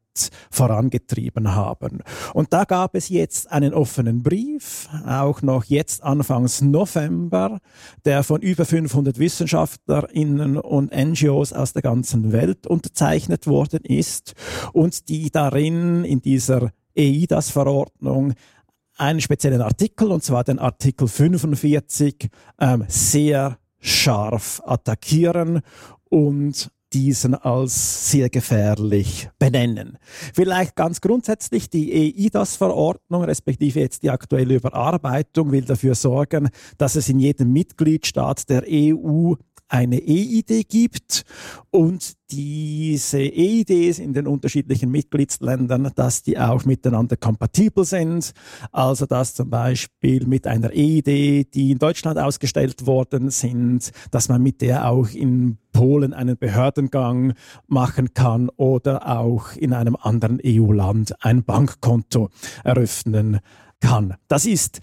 vorangetrieben 0.51 1.55
haben. 1.55 2.03
Und 2.33 2.53
da 2.53 2.65
gab 2.65 2.95
es 2.95 3.09
jetzt 3.09 3.51
einen 3.53 3.75
offenen 3.75 4.23
Brief, 4.23 4.89
auch 5.07 5.43
noch 5.43 5.65
jetzt 5.65 6.03
Anfangs 6.03 6.62
November, 6.62 7.59
der 8.05 8.23
von 8.23 8.41
über 8.41 8.65
500 8.65 9.19
Wissenschaftlerinnen 9.19 10.57
und 10.57 10.95
NGOs 10.95 11.53
aus 11.53 11.73
der 11.73 11.83
ganzen 11.83 12.33
Welt 12.33 12.67
unterzeichnet 12.67 13.47
worden 13.47 13.85
ist 13.85 14.35
und 14.73 15.09
die 15.09 15.31
darin 15.31 16.05
in 16.05 16.23
dieser 16.23 16.71
EIDAS-Verordnung 16.97 18.35
einen 18.97 19.21
speziellen 19.21 19.61
Artikel, 19.61 20.11
und 20.11 20.25
zwar 20.25 20.45
den 20.45 20.59
Artikel 20.59 21.07
45, 21.07 22.31
ähm, 22.59 22.85
sehr 22.89 23.59
scharf 23.87 24.61
attackieren 24.64 25.61
und 26.09 26.70
diesen 26.92 27.35
als 27.35 28.11
sehr 28.11 28.31
gefährlich 28.31 29.29
benennen. 29.38 29.99
Vielleicht 30.35 30.77
ganz 30.77 31.01
grundsätzlich 31.01 31.68
die 31.68 31.92
EIDAS-Verordnung, 31.92 33.25
respektive 33.25 33.81
jetzt 33.81 34.03
die 34.03 34.11
aktuelle 34.11 34.55
Überarbeitung, 34.55 35.53
will 35.53 35.64
dafür 35.64 35.94
sorgen, 35.94 36.49
dass 36.79 36.96
es 36.96 37.09
in 37.09 37.18
jedem 37.18 37.53
Mitgliedstaat 37.53 38.49
der 38.49 38.64
EU 38.68 39.35
eine 39.68 39.96
EID 39.96 40.68
gibt 40.68 41.24
und 41.70 42.14
diese 42.31 43.18
EIDs 43.18 43.98
in 43.98 44.12
den 44.12 44.26
unterschiedlichen 44.26 44.90
Mitgliedsländern, 44.90 45.90
dass 45.94 46.22
die 46.22 46.38
auch 46.38 46.64
miteinander 46.64 47.16
kompatibel 47.16 47.85
sind. 47.85 48.33
Also 48.72 49.07
dass 49.07 49.35
zum 49.35 49.50
Beispiel 49.50 50.26
mit 50.26 50.46
einer 50.46 50.70
EID, 50.70 51.55
die 51.55 51.72
in 51.72 51.79
Deutschland 51.79 52.18
ausgestellt 52.18 52.87
worden 52.87 53.31
sind, 53.31 53.92
dass 54.11 54.29
man 54.29 54.42
mit 54.42 54.61
der 54.61 54.90
auch 54.90 55.09
in 55.11 55.59
Polen 55.72 56.14
einen 56.14 56.38
Behördengang 56.38 57.35
machen 57.66 58.14
kann 58.14 58.48
oder 58.57 59.07
auch 59.18 59.52
in 59.52 59.72
einem 59.72 59.96
anderen 59.96 60.40
EU-Land 60.44 61.14
ein 61.24 61.44
Bankkonto 61.44 62.31
eröffnen 62.64 63.40
kann. 63.81 64.14
Das 64.29 64.46
ist 64.46 64.81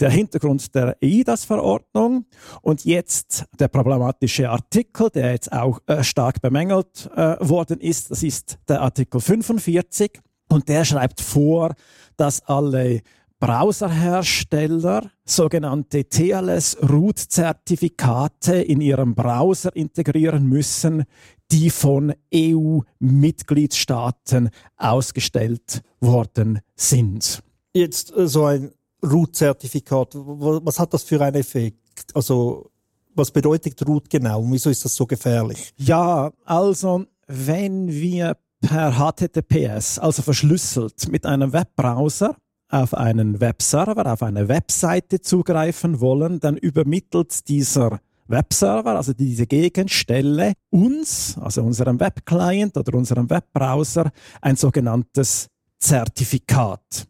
der 0.00 0.10
Hintergrund 0.10 0.74
der 0.74 0.96
EIDAS-Verordnung 1.00 2.26
und 2.62 2.84
jetzt 2.84 3.44
der 3.58 3.68
problematische 3.68 4.50
Artikel, 4.50 5.10
der 5.10 5.32
jetzt 5.32 5.52
auch 5.52 5.80
äh, 5.86 6.02
stark 6.02 6.40
bemängelt 6.40 7.10
äh, 7.14 7.36
worden 7.40 7.80
ist, 7.80 8.10
das 8.10 8.22
ist 8.22 8.58
der 8.68 8.82
Artikel 8.82 9.20
45 9.20 10.20
und 10.48 10.68
der 10.68 10.84
schreibt 10.84 11.20
vor, 11.20 11.74
dass 12.16 12.42
alle 12.46 13.02
Browserhersteller 13.38 15.10
sogenannte 15.26 16.08
TLS-Root-Zertifikate 16.08 18.62
in 18.62 18.80
ihrem 18.80 19.14
Browser 19.14 19.76
integrieren 19.76 20.46
müssen, 20.46 21.04
die 21.50 21.68
von 21.70 22.14
EU-Mitgliedstaaten 22.34 24.48
ausgestellt 24.76 25.82
worden 26.00 26.60
sind. 26.74 27.42
Jetzt 27.74 28.16
äh, 28.16 28.26
so 28.26 28.46
ein 28.46 28.72
Root-Zertifikat, 29.10 30.14
was 30.14 30.78
hat 30.78 30.92
das 30.92 31.02
für 31.02 31.20
einen 31.20 31.36
Effekt? 31.36 32.14
Also, 32.14 32.70
was 33.14 33.30
bedeutet 33.30 33.86
Root 33.86 34.10
genau 34.10 34.40
und 34.42 34.52
wieso 34.52 34.70
ist 34.70 34.84
das 34.84 34.94
so 34.94 35.06
gefährlich? 35.06 35.72
Ja, 35.76 36.30
also, 36.44 37.04
wenn 37.26 37.88
wir 37.88 38.36
per 38.60 38.92
HTTPS, 38.92 39.98
also 39.98 40.22
verschlüsselt 40.22 41.08
mit 41.10 41.24
einem 41.24 41.52
Webbrowser, 41.52 42.36
auf 42.68 42.94
einen 42.94 43.40
Webserver, 43.40 44.12
auf 44.12 44.22
eine 44.22 44.48
Webseite 44.48 45.20
zugreifen 45.20 46.00
wollen, 46.00 46.40
dann 46.40 46.56
übermittelt 46.56 47.48
dieser 47.48 48.00
Webserver, 48.28 48.96
also 48.96 49.12
diese 49.12 49.46
Gegenstelle, 49.46 50.54
uns, 50.70 51.38
also 51.38 51.62
unserem 51.62 52.00
Webclient 52.00 52.76
oder 52.76 52.98
unserem 52.98 53.30
Webbrowser, 53.30 54.10
ein 54.40 54.56
sogenanntes 54.56 55.46
Zertifikat. 55.78 57.06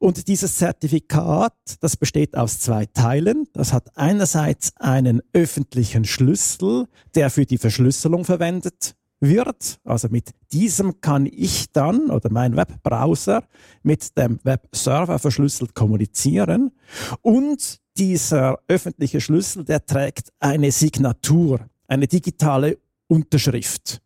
Und 0.00 0.28
dieses 0.28 0.56
Zertifikat, 0.56 1.52
das 1.80 1.94
besteht 1.94 2.34
aus 2.34 2.58
zwei 2.58 2.86
Teilen. 2.86 3.46
Das 3.52 3.74
hat 3.74 3.98
einerseits 3.98 4.72
einen 4.76 5.20
öffentlichen 5.34 6.06
Schlüssel, 6.06 6.86
der 7.14 7.28
für 7.28 7.44
die 7.44 7.58
Verschlüsselung 7.58 8.24
verwendet 8.24 8.96
wird. 9.20 9.78
Also 9.84 10.08
mit 10.08 10.30
diesem 10.52 11.02
kann 11.02 11.26
ich 11.26 11.70
dann 11.72 12.10
oder 12.10 12.32
mein 12.32 12.56
Webbrowser 12.56 13.44
mit 13.82 14.16
dem 14.16 14.40
Webserver 14.42 15.18
verschlüsselt 15.18 15.74
kommunizieren. 15.74 16.72
Und 17.20 17.78
dieser 17.98 18.58
öffentliche 18.68 19.20
Schlüssel, 19.20 19.64
der 19.66 19.84
trägt 19.84 20.32
eine 20.38 20.72
Signatur, 20.72 21.68
eine 21.88 22.08
digitale 22.08 22.78
Unterschrift. 23.06 24.00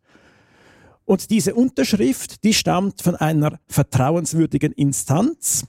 Und 1.05 1.29
diese 1.29 1.53
Unterschrift, 1.53 2.43
die 2.43 2.53
stammt 2.53 3.03
von 3.03 3.15
einer 3.15 3.59
vertrauenswürdigen 3.67 4.71
Instanz, 4.71 5.65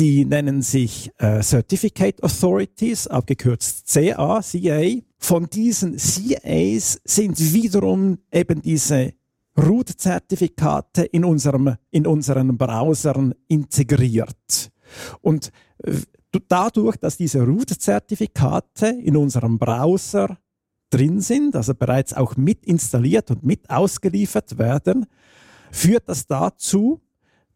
die 0.00 0.24
nennen 0.24 0.62
sich 0.62 1.12
äh, 1.18 1.42
Certificate 1.42 2.22
Authorities, 2.22 3.06
abgekürzt 3.06 3.86
CA, 3.86 4.40
CA. 4.40 4.82
Von 5.18 5.50
diesen 5.50 5.98
CAs 5.98 6.98
sind 7.04 7.38
wiederum 7.52 8.16
eben 8.32 8.62
diese 8.62 9.12
Root-Zertifikate 9.58 11.02
in, 11.02 11.22
in 11.90 12.06
unseren 12.06 12.56
Browsern 12.56 13.34
integriert. 13.46 14.70
Und 15.20 15.52
äh, 15.84 15.92
dadurch, 16.48 16.96
dass 16.96 17.18
diese 17.18 17.42
Root-Zertifikate 17.42 18.86
in 18.86 19.18
unserem 19.18 19.58
Browser 19.58 20.38
drin 20.88 21.20
sind, 21.20 21.54
also 21.54 21.74
bereits 21.74 22.14
auch 22.14 22.38
mit 22.38 22.64
installiert 22.64 23.30
und 23.30 23.44
mit 23.44 23.68
ausgeliefert 23.68 24.56
werden, 24.56 25.04
führt 25.70 26.08
das 26.08 26.26
dazu, 26.26 27.02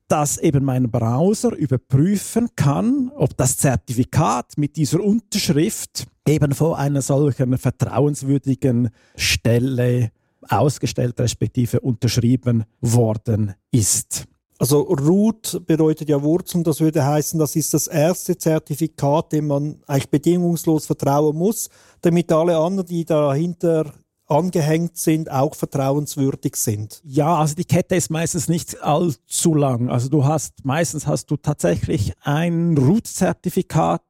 dass 0.08 0.38
eben 0.38 0.64
mein 0.64 0.90
Browser 0.90 1.54
überprüfen 1.54 2.48
kann, 2.56 3.10
ob 3.16 3.36
das 3.36 3.56
Zertifikat 3.56 4.58
mit 4.58 4.76
dieser 4.76 5.00
Unterschrift 5.00 6.06
eben 6.28 6.52
von 6.52 6.74
einer 6.74 7.02
solchen 7.02 7.56
vertrauenswürdigen 7.58 8.90
Stelle 9.16 10.10
ausgestellt 10.48 11.18
respektive 11.20 11.80
unterschrieben 11.80 12.64
worden 12.80 13.54
ist. 13.70 14.26
Also 14.58 14.82
Root 14.82 15.62
bedeutet 15.66 16.08
ja 16.08 16.22
Wurzeln, 16.22 16.62
das 16.62 16.80
würde 16.80 17.04
heißen, 17.04 17.40
das 17.40 17.56
ist 17.56 17.74
das 17.74 17.88
erste 17.88 18.38
Zertifikat, 18.38 19.32
dem 19.32 19.48
man 19.48 19.82
eigentlich 19.86 20.10
bedingungslos 20.10 20.86
vertrauen 20.86 21.36
muss, 21.36 21.68
damit 22.02 22.30
alle 22.30 22.56
anderen, 22.56 22.86
die 22.86 23.04
dahinter 23.04 23.92
angehängt 24.26 24.96
sind, 24.96 25.30
auch 25.30 25.54
vertrauenswürdig 25.54 26.56
sind. 26.56 27.00
Ja, 27.04 27.36
also 27.36 27.54
die 27.54 27.64
Kette 27.64 27.94
ist 27.94 28.10
meistens 28.10 28.48
nicht 28.48 28.82
allzu 28.82 29.54
lang. 29.54 29.90
Also 29.90 30.08
du 30.08 30.24
hast, 30.24 30.64
meistens 30.64 31.06
hast 31.06 31.30
du 31.30 31.36
tatsächlich 31.36 32.12
ein 32.22 32.76
Root-Zertifikat 32.78 34.02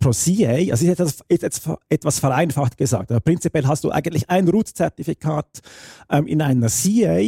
pro 0.00 0.10
CA. 0.10 0.70
Also 0.70 0.86
etwas, 0.86 1.18
ist 1.28 1.70
etwas 1.88 2.18
vereinfacht 2.18 2.76
gesagt. 2.76 3.10
Aber 3.10 3.20
prinzipiell 3.20 3.66
hast 3.66 3.82
du 3.82 3.90
eigentlich 3.90 4.30
ein 4.30 4.48
Root-Zertifikat 4.48 5.60
ähm, 6.08 6.26
in 6.26 6.40
einer 6.40 6.68
CA. 6.68 7.20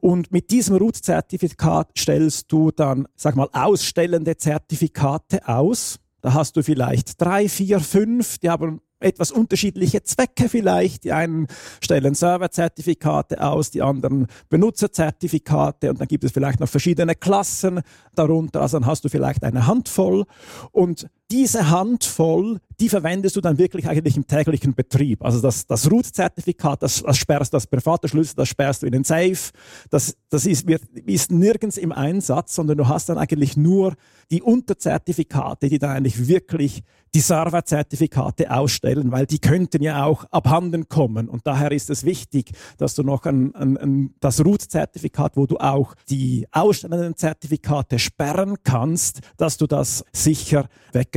Und 0.00 0.32
mit 0.32 0.50
diesem 0.50 0.76
Root-Zertifikat 0.76 1.90
stellst 1.96 2.50
du 2.50 2.72
dann, 2.72 3.06
sag 3.14 3.36
mal, 3.36 3.48
ausstellende 3.52 4.36
Zertifikate 4.36 5.46
aus. 5.46 6.00
Da 6.22 6.34
hast 6.34 6.56
du 6.56 6.62
vielleicht 6.64 7.20
drei, 7.20 7.48
vier, 7.48 7.78
fünf, 7.78 8.38
die 8.38 8.50
haben 8.50 8.80
etwas 9.02 9.30
unterschiedliche 9.30 10.02
Zwecke 10.02 10.48
vielleicht. 10.48 11.04
Die 11.04 11.12
einen 11.12 11.46
stellen 11.82 12.14
Serverzertifikate 12.14 13.42
aus, 13.42 13.70
die 13.70 13.82
anderen 13.82 14.26
Benutzerzertifikate 14.48 15.90
und 15.90 16.00
dann 16.00 16.08
gibt 16.08 16.24
es 16.24 16.32
vielleicht 16.32 16.60
noch 16.60 16.68
verschiedene 16.68 17.14
Klassen 17.14 17.80
darunter. 18.14 18.60
Also 18.62 18.78
dann 18.78 18.86
hast 18.86 19.04
du 19.04 19.08
vielleicht 19.08 19.42
eine 19.44 19.66
Handvoll 19.66 20.24
und 20.70 21.08
diese 21.32 21.70
Handvoll, 21.70 22.60
die 22.78 22.90
verwendest 22.90 23.36
du 23.36 23.40
dann 23.40 23.56
wirklich 23.56 23.88
eigentlich 23.88 24.18
im 24.18 24.26
täglichen 24.26 24.74
Betrieb. 24.74 25.24
Also 25.24 25.40
das, 25.40 25.66
das 25.66 25.90
Root-Zertifikat, 25.90 26.82
das, 26.82 27.02
das 27.02 27.16
sperrst 27.16 27.54
das 27.54 27.66
private 27.66 28.06
Schlüssel, 28.06 28.34
das 28.36 28.48
sperrst 28.48 28.82
du 28.82 28.86
in 28.86 28.92
den 28.92 29.04
Safe. 29.04 29.38
Das, 29.88 30.14
das 30.28 30.44
ist, 30.44 30.66
wird, 30.66 30.82
ist 31.06 31.30
nirgends 31.30 31.78
im 31.78 31.90
Einsatz, 31.90 32.54
sondern 32.54 32.76
du 32.76 32.88
hast 32.88 33.08
dann 33.08 33.16
eigentlich 33.16 33.56
nur 33.56 33.94
die 34.30 34.42
Unterzertifikate, 34.42 35.70
die 35.70 35.78
dann 35.78 35.96
eigentlich 35.96 36.28
wirklich 36.28 36.82
die 37.14 37.20
Serverzertifikate 37.20 38.50
ausstellen, 38.50 39.12
weil 39.12 39.26
die 39.26 39.38
könnten 39.38 39.82
ja 39.82 40.04
auch 40.04 40.24
abhanden 40.30 40.88
kommen. 40.88 41.28
Und 41.28 41.46
daher 41.46 41.70
ist 41.72 41.90
es 41.90 42.04
wichtig, 42.04 42.52
dass 42.78 42.94
du 42.94 43.02
noch 43.02 43.26
ein, 43.26 43.54
ein, 43.54 43.76
ein, 43.76 44.14
das 44.20 44.44
Root-Zertifikat, 44.44 45.36
wo 45.36 45.46
du 45.46 45.58
auch 45.58 45.94
die 46.08 46.46
ausstellenden 46.52 47.16
Zertifikate 47.16 47.98
sperren 47.98 48.56
kannst, 48.64 49.20
dass 49.36 49.58
du 49.58 49.66
das 49.66 50.04
sicher 50.12 50.68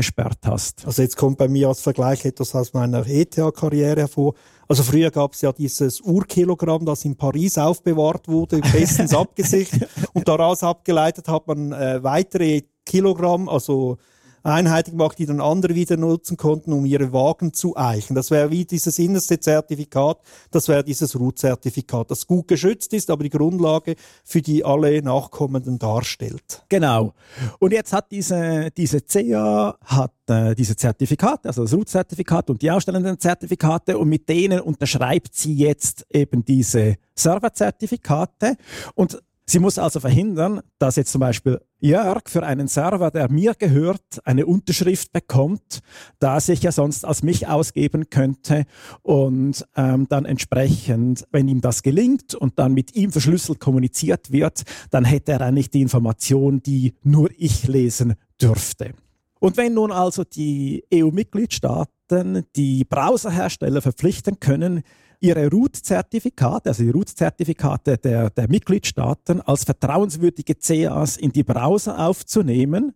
weggesperrt 0.05 0.39
hast. 0.45 0.85
Also 0.85 1.01
jetzt 1.01 1.17
kommt 1.17 1.37
bei 1.37 1.47
mir 1.47 1.67
als 1.67 1.81
Vergleich 1.81 2.25
etwas 2.25 2.55
aus 2.55 2.73
meiner 2.73 3.05
ETH-Karriere 3.07 4.01
hervor. 4.01 4.33
Also 4.67 4.83
früher 4.83 5.11
gab 5.11 5.33
es 5.33 5.41
ja 5.41 5.51
dieses 5.51 6.01
Urkilogramm, 6.01 6.85
das 6.85 7.05
in 7.05 7.15
Paris 7.15 7.57
aufbewahrt 7.57 8.27
wurde, 8.27 8.59
bestens 8.59 9.13
abgesichert. 9.15 9.89
Und 10.13 10.27
daraus 10.27 10.63
abgeleitet 10.63 11.27
hat 11.27 11.47
man 11.47 11.71
äh, 11.71 12.03
weitere 12.03 12.61
Kilogramm, 12.85 13.49
also 13.49 13.97
einheitlich 14.45 14.93
gemacht, 14.93 15.17
die 15.17 15.25
dann 15.25 15.41
andere 15.41 15.75
wieder 15.75 15.97
nutzen 15.97 16.37
konnten, 16.37 16.71
um 16.73 16.85
ihre 16.85 17.11
Wagen 17.11 17.53
zu 17.53 17.75
eichen. 17.75 18.15
Das 18.15 18.31
wäre 18.31 18.51
wie 18.51 18.65
dieses 18.65 18.99
innerste 18.99 19.39
Zertifikat, 19.39 20.19
das 20.51 20.67
wäre 20.67 20.83
dieses 20.83 21.19
Root-Zertifikat, 21.19 22.11
das 22.11 22.27
gut 22.27 22.47
geschützt 22.47 22.93
ist, 22.93 23.09
aber 23.09 23.23
die 23.23 23.29
Grundlage 23.29 23.95
für 24.23 24.41
die 24.41 24.63
alle 24.63 25.01
Nachkommenden 25.01 25.79
darstellt. 25.79 26.63
Genau. 26.69 27.13
Und 27.59 27.73
jetzt 27.73 27.91
hat 27.91 28.11
diese, 28.11 28.69
diese 28.75 29.01
CA 29.01 29.77
hat 29.83 30.13
äh, 30.27 30.53
diese 30.53 30.75
Zertifikate, 30.75 31.49
also 31.49 31.63
das 31.63 31.73
Root-Zertifikat 31.73 32.49
und 32.49 32.61
die 32.61 32.69
ausstellenden 32.69 33.19
Zertifikate 33.19 33.97
und 33.97 34.09
mit 34.09 34.29
denen 34.29 34.59
unterschreibt 34.59 35.35
sie 35.35 35.55
jetzt 35.55 36.05
eben 36.11 36.45
diese 36.45 36.95
Serverzertifikate 37.15 38.57
und 38.93 39.19
Sie 39.47 39.59
muss 39.59 39.77
also 39.77 39.99
verhindern, 39.99 40.61
dass 40.79 40.95
jetzt 40.95 41.11
zum 41.11 41.19
Beispiel 41.19 41.61
Jörg 41.85 42.23
für 42.27 42.43
einen 42.43 42.67
Server, 42.67 43.11
der 43.11 43.31
mir 43.31 43.53
gehört, 43.53 44.19
eine 44.23 44.45
Unterschrift 44.45 45.11
bekommt, 45.13 45.79
da 46.19 46.39
sich 46.39 46.63
ja 46.63 46.71
sonst 46.71 47.05
als 47.05 47.21
mich 47.21 47.47
ausgeben 47.47 48.09
könnte 48.09 48.65
und 49.03 49.65
ähm, 49.75 50.07
dann 50.09 50.25
entsprechend, 50.25 51.25
wenn 51.31 51.47
ihm 51.47 51.61
das 51.61 51.83
gelingt 51.83 52.33
und 52.33 52.57
dann 52.57 52.73
mit 52.73 52.95
ihm 52.95 53.11
verschlüsselt 53.11 53.59
kommuniziert 53.59 54.31
wird, 54.31 54.63
dann 54.89 55.05
hätte 55.05 55.33
er 55.33 55.41
eigentlich 55.41 55.69
die 55.69 55.81
Information, 55.81 56.63
die 56.63 56.95
nur 57.03 57.29
ich 57.37 57.67
lesen 57.67 58.15
dürfte. 58.41 58.93
Und 59.39 59.57
wenn 59.57 59.75
nun 59.75 59.91
also 59.91 60.23
die 60.23 60.85
EU-Mitgliedstaaten 60.91 62.45
die 62.55 62.83
Browserhersteller 62.83 63.81
verpflichten 63.81 64.39
können, 64.39 64.81
ihre 65.19 65.49
Root-Zertifikate, 65.49 66.69
also 66.69 66.83
die 66.83 66.89
Root-Zertifikate 66.89 67.97
der, 67.97 68.29
der 68.29 68.49
Mitgliedstaaten 68.49 69.41
als 69.41 69.63
vertrauenswürdige 69.63 70.55
CAs 70.55 71.17
in 71.17 71.31
die 71.31 71.43
Browser 71.43 71.99
aufzunehmen, 71.99 72.93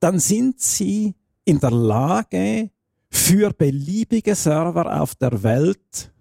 dann 0.00 0.18
sind 0.18 0.60
sie 0.60 1.14
in 1.44 1.60
der 1.60 1.70
Lage, 1.70 2.70
für 3.10 3.52
beliebige 3.52 4.34
Server 4.34 5.00
auf 5.00 5.14
der 5.16 5.42
Welt 5.42 6.12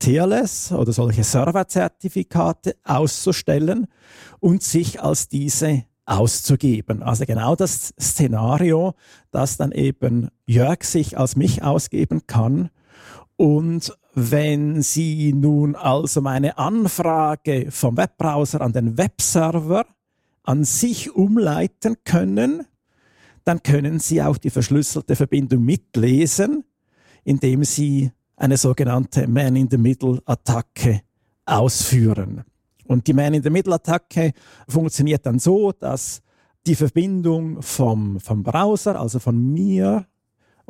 TLS 0.00 0.72
oder 0.72 0.92
solche 0.92 1.22
Serverzertifikate 1.22 2.74
auszustellen 2.82 3.86
und 4.40 4.62
sich 4.62 5.00
als 5.00 5.28
diese 5.28 5.84
auszugeben. 6.04 7.04
Also 7.04 7.24
genau 7.24 7.54
das 7.54 7.94
Szenario, 8.00 8.94
das 9.30 9.56
dann 9.56 9.70
eben 9.70 10.30
Jörg 10.46 10.82
sich 10.82 11.16
als 11.16 11.36
mich 11.36 11.62
ausgeben 11.62 12.26
kann 12.26 12.70
und 13.36 13.96
wenn 14.14 14.82
Sie 14.82 15.32
nun 15.32 15.74
also 15.74 16.20
meine 16.20 16.58
Anfrage 16.58 17.70
vom 17.70 17.96
Webbrowser 17.96 18.60
an 18.60 18.72
den 18.72 18.98
Webserver 18.98 19.86
an 20.42 20.64
sich 20.64 21.14
umleiten 21.14 21.96
können, 22.04 22.66
dann 23.44 23.62
können 23.62 23.98
Sie 23.98 24.22
auch 24.22 24.36
die 24.36 24.50
verschlüsselte 24.50 25.16
Verbindung 25.16 25.64
mitlesen, 25.64 26.64
indem 27.24 27.64
Sie 27.64 28.12
eine 28.36 28.56
sogenannte 28.56 29.26
Man-in-the-Middle-Attacke 29.26 31.02
ausführen. 31.44 32.44
Und 32.86 33.06
die 33.06 33.12
Man-in-the-Middle-Attacke 33.14 34.32
funktioniert 34.68 35.24
dann 35.26 35.38
so, 35.38 35.72
dass 35.72 36.22
die 36.66 36.74
Verbindung 36.74 37.62
vom, 37.62 38.20
vom 38.20 38.42
Browser, 38.42 39.00
also 39.00 39.18
von 39.18 39.52
mir 39.52 40.06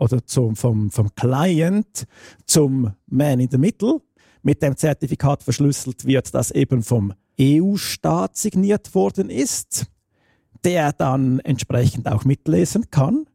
oder 0.02 0.26
zum, 0.26 0.56
vom, 0.56 0.90
vom 0.90 1.14
Client 1.14 2.06
zum 2.44 2.92
Man 3.06 3.40
in 3.40 3.48
the 3.50 3.58
Middle 3.58 4.00
mit 4.42 4.60
dem 4.60 4.76
Zertifikat 4.76 5.42
verschlüsselt 5.42 6.04
wird, 6.04 6.34
das 6.34 6.50
eben 6.50 6.82
vom 6.82 7.14
EU-Staat 7.40 8.36
signiert 8.36 8.94
worden 8.94 9.30
ist. 9.30 9.86
der 10.64 10.92
dann 10.92 11.40
entsprechend 11.40 12.06
auch 12.06 12.24
mitlesen 12.24 12.88
kann 12.90 13.26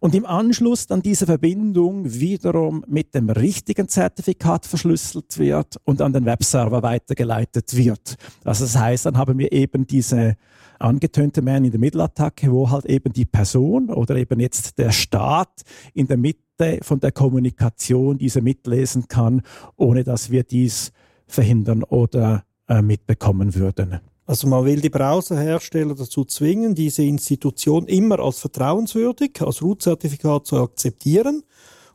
und 0.00 0.14
im 0.14 0.26
Anschluss 0.26 0.86
dann 0.86 1.02
diese 1.02 1.26
Verbindung 1.26 2.04
wiederum 2.12 2.84
mit 2.88 3.14
dem 3.14 3.30
richtigen 3.30 3.88
Zertifikat 3.88 4.66
verschlüsselt 4.66 5.38
wird 5.38 5.76
und 5.84 6.00
an 6.00 6.12
den 6.12 6.24
Webserver 6.24 6.82
weitergeleitet 6.82 7.76
wird. 7.76 8.16
Also 8.44 8.64
das 8.64 8.76
heißt, 8.76 9.06
dann 9.06 9.16
haben 9.16 9.38
wir 9.38 9.52
eben 9.52 9.86
diese 9.86 10.36
angetönte 10.82 11.42
Man 11.42 11.64
in 11.64 11.70
der 11.70 11.80
Middle-Attacke, 11.80 12.50
wo 12.50 12.70
halt 12.70 12.86
eben 12.86 13.12
die 13.12 13.24
Person 13.24 13.90
oder 13.90 14.16
eben 14.16 14.40
jetzt 14.40 14.78
der 14.78 14.92
Staat 14.92 15.62
in 15.94 16.06
der 16.06 16.16
Mitte 16.16 16.78
von 16.82 17.00
der 17.00 17.12
Kommunikation 17.12 18.18
diese 18.18 18.40
mitlesen 18.40 19.08
kann, 19.08 19.42
ohne 19.76 20.04
dass 20.04 20.30
wir 20.30 20.44
dies 20.44 20.92
verhindern 21.26 21.82
oder 21.82 22.44
äh, 22.68 22.82
mitbekommen 22.82 23.54
würden. 23.54 24.00
Also 24.26 24.46
man 24.46 24.64
will 24.64 24.80
die 24.80 24.90
Browserhersteller 24.90 25.94
dazu 25.94 26.24
zwingen, 26.24 26.74
diese 26.74 27.02
Institution 27.02 27.86
immer 27.86 28.20
als 28.20 28.38
vertrauenswürdig, 28.38 29.42
als 29.42 29.62
Root-Zertifikat 29.62 30.46
zu 30.46 30.58
akzeptieren 30.58 31.42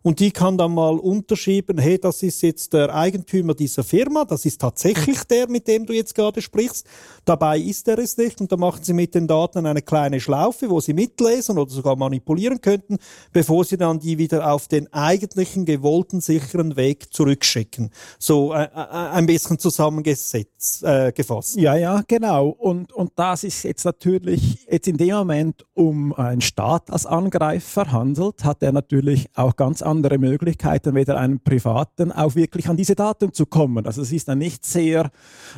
und 0.08 0.22
die 0.22 0.32
kann 0.32 0.58
dann 0.58 0.74
mal 0.74 0.98
unterschieben, 0.98 1.80
hey, 1.80 2.00
das 2.00 2.24
ist 2.24 2.42
jetzt 2.42 2.72
der 2.72 2.96
Eigentümer 2.96 3.54
dieser 3.54 3.84
Firma, 3.84 4.24
das 4.24 4.46
ist 4.46 4.62
tatsächlich 4.62 5.26
der, 5.26 5.50
mit 5.50 5.68
dem 5.68 5.86
du 5.86 5.92
jetzt 5.92 6.16
gerade 6.16 6.42
sprichst. 6.42 6.88
Dabei 7.26 7.60
ist 7.60 7.90
er 7.90 8.00
es 8.00 8.16
nicht 8.16 8.40
und 8.40 8.50
da 8.50 8.56
machen 8.56 8.86
sie 8.86 8.94
mit 8.94 9.14
den 9.16 9.28
Daten 9.28 9.66
eine 9.66 9.82
kleine 9.82 10.22
Schlaufe, 10.22 10.70
wo 10.70 10.80
sie 10.80 10.94
mitlesen 10.94 11.58
oder 11.58 11.70
sogar 11.70 11.98
manipulieren 11.98 12.62
könnten, 12.62 13.00
bevor 13.34 13.66
sie 13.66 13.76
dann 13.76 14.00
die 14.00 14.18
wieder 14.18 14.50
auf 14.50 14.70
den 14.70 14.94
eigentlichen 14.94 15.66
gewollten 15.66 16.22
sicheren 16.22 16.78
Weg 16.78 17.14
zurückschicken. 17.14 17.92
So 18.18 18.54
äh, 18.54 18.64
äh 18.64 18.70
ein 18.78 19.26
bisschen 19.26 19.60
zusammengesetzt, 19.60 20.84
äh, 20.84 21.12
gefasst. 21.12 21.58
Ja, 21.58 21.76
ja, 21.76 22.02
genau. 22.08 22.48
Und, 22.48 22.94
und 22.94 23.12
das 23.18 23.44
ist 23.44 23.64
jetzt 23.64 23.84
natürlich 23.84 24.66
jetzt 24.72 24.88
in 24.88 24.96
dem 24.96 25.16
Moment, 25.16 25.66
um 25.74 26.14
einen 26.14 26.40
Staat 26.40 26.92
als 26.92 27.06
Angreifer 27.06 27.92
handelt, 27.92 28.46
hat 28.46 28.64
er 28.64 28.72
natürlich 28.72 29.28
auch 29.36 29.58
ganz 29.58 29.82
andere 29.82 29.97
andere 29.98 30.20
Möglichkeiten, 30.20 30.94
weder 30.94 31.18
einem 31.18 31.40
Privaten 31.40 32.12
auch 32.12 32.36
wirklich 32.36 32.70
an 32.70 32.78
diese 32.78 32.96
Daten 32.96 33.34
zu 33.34 33.46
kommen. 33.46 33.86
Also 33.86 34.02
es 34.02 34.12
ist 34.12 34.28
dann 34.28 34.38
nicht 34.38 34.66
sehr, 34.66 35.10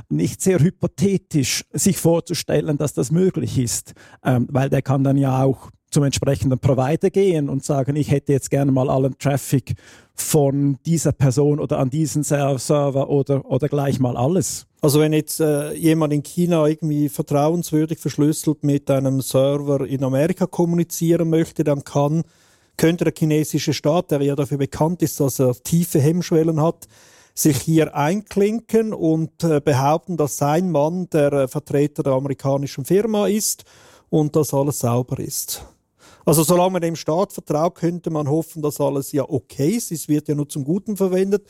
nicht 0.09 0.41
sehr 0.41 0.59
hypothetisch, 0.59 1.65
sich 1.73 1.97
vorzustellen, 1.97 2.77
dass 2.77 2.93
das 2.93 3.11
möglich 3.11 3.57
ist, 3.57 3.93
ähm, 4.23 4.47
weil 4.49 4.69
der 4.69 4.81
kann 4.81 5.03
dann 5.03 5.17
ja 5.17 5.43
auch 5.43 5.69
zum 5.91 6.03
entsprechenden 6.03 6.59
Provider 6.59 7.09
gehen 7.09 7.49
und 7.49 7.63
sagen, 7.63 7.95
ich 7.95 8.11
hätte 8.11 8.31
jetzt 8.31 8.51
gerne 8.51 8.71
mal 8.71 8.89
allen 8.89 9.17
Traffic 9.17 9.73
von 10.13 10.77
dieser 10.85 11.11
Person 11.11 11.59
oder 11.59 11.79
an 11.79 11.89
diesen 11.89 12.23
Server 12.23 13.09
oder, 13.09 13.49
oder 13.49 13.67
gleich 13.67 13.99
mal 13.99 14.15
alles. 14.15 14.67
Also 14.81 14.99
wenn 14.99 15.13
jetzt 15.13 15.39
äh, 15.39 15.73
jemand 15.73 16.13
in 16.13 16.23
China 16.23 16.67
irgendwie 16.67 17.09
vertrauenswürdig 17.09 17.97
verschlüsselt 17.97 18.63
mit 18.63 18.89
einem 18.91 19.21
Server 19.21 19.85
in 19.85 20.03
Amerika 20.03 20.45
kommunizieren 20.45 21.29
möchte, 21.29 21.63
dann 21.63 21.83
kann 21.83 22.23
könnte 22.79 23.03
der 23.03 23.13
chinesische 23.15 23.73
Staat, 23.73 24.09
der 24.09 24.21
ja 24.21 24.35
dafür 24.35 24.57
bekannt 24.57 25.01
ist, 25.01 25.19
dass 25.19 25.37
er 25.39 25.53
tiefe 25.53 25.99
Hemmschwellen 25.99 26.61
hat, 26.61 26.87
sich 27.35 27.57
hier 27.57 27.93
einklinken 27.95 28.93
und 28.93 29.43
äh, 29.43 29.59
behaupten, 29.59 30.15
dass 30.15 30.37
sein 30.37 30.71
Mann 30.71 31.09
der 31.09 31.33
äh, 31.33 31.47
Vertreter 31.47 32.03
der 32.03 32.13
amerikanischen 32.13 32.85
Firma 32.85 33.27
ist 33.27 33.65
und 34.09 34.35
dass 34.35 34.53
alles 34.53 34.79
sauber 34.79 35.19
ist. 35.19 35.65
Also 36.25 36.43
solange 36.43 36.71
man 36.71 36.81
dem 36.81 36.95
Staat 36.95 37.33
vertraut, 37.33 37.75
könnte 37.75 38.09
man 38.11 38.29
hoffen, 38.29 38.61
dass 38.61 38.79
alles 38.79 39.11
ja 39.11 39.27
okay 39.27 39.71
ist. 39.71 39.91
Es 39.91 40.07
wird 40.07 40.29
ja 40.29 40.35
nur 40.35 40.47
zum 40.47 40.63
Guten 40.63 40.95
verwendet. 40.95 41.45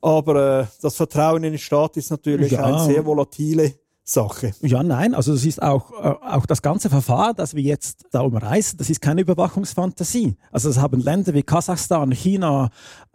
Aber 0.00 0.60
äh, 0.60 0.66
das 0.80 0.96
Vertrauen 0.96 1.44
in 1.44 1.52
den 1.52 1.58
Staat 1.58 1.96
ist 1.98 2.10
natürlich 2.10 2.52
ja. 2.52 2.64
eine 2.64 2.84
sehr 2.84 3.04
volatile 3.04 3.74
Sache. 4.04 4.52
Ja, 4.62 4.82
nein, 4.82 5.14
also 5.14 5.32
das 5.32 5.44
ist 5.44 5.62
auch, 5.62 5.92
äh, 5.92 6.14
auch 6.26 6.46
das 6.46 6.60
ganze 6.60 6.90
Verfahren, 6.90 7.34
das 7.36 7.54
wir 7.54 7.62
jetzt 7.62 8.06
da 8.10 8.20
umreißen, 8.20 8.76
das 8.76 8.90
ist 8.90 9.00
keine 9.00 9.20
Überwachungsfantasie. 9.20 10.36
Also 10.50 10.68
das 10.68 10.78
haben 10.78 11.00
Länder 11.00 11.34
wie 11.34 11.42
Kasachstan, 11.42 12.10
China, 12.10 12.70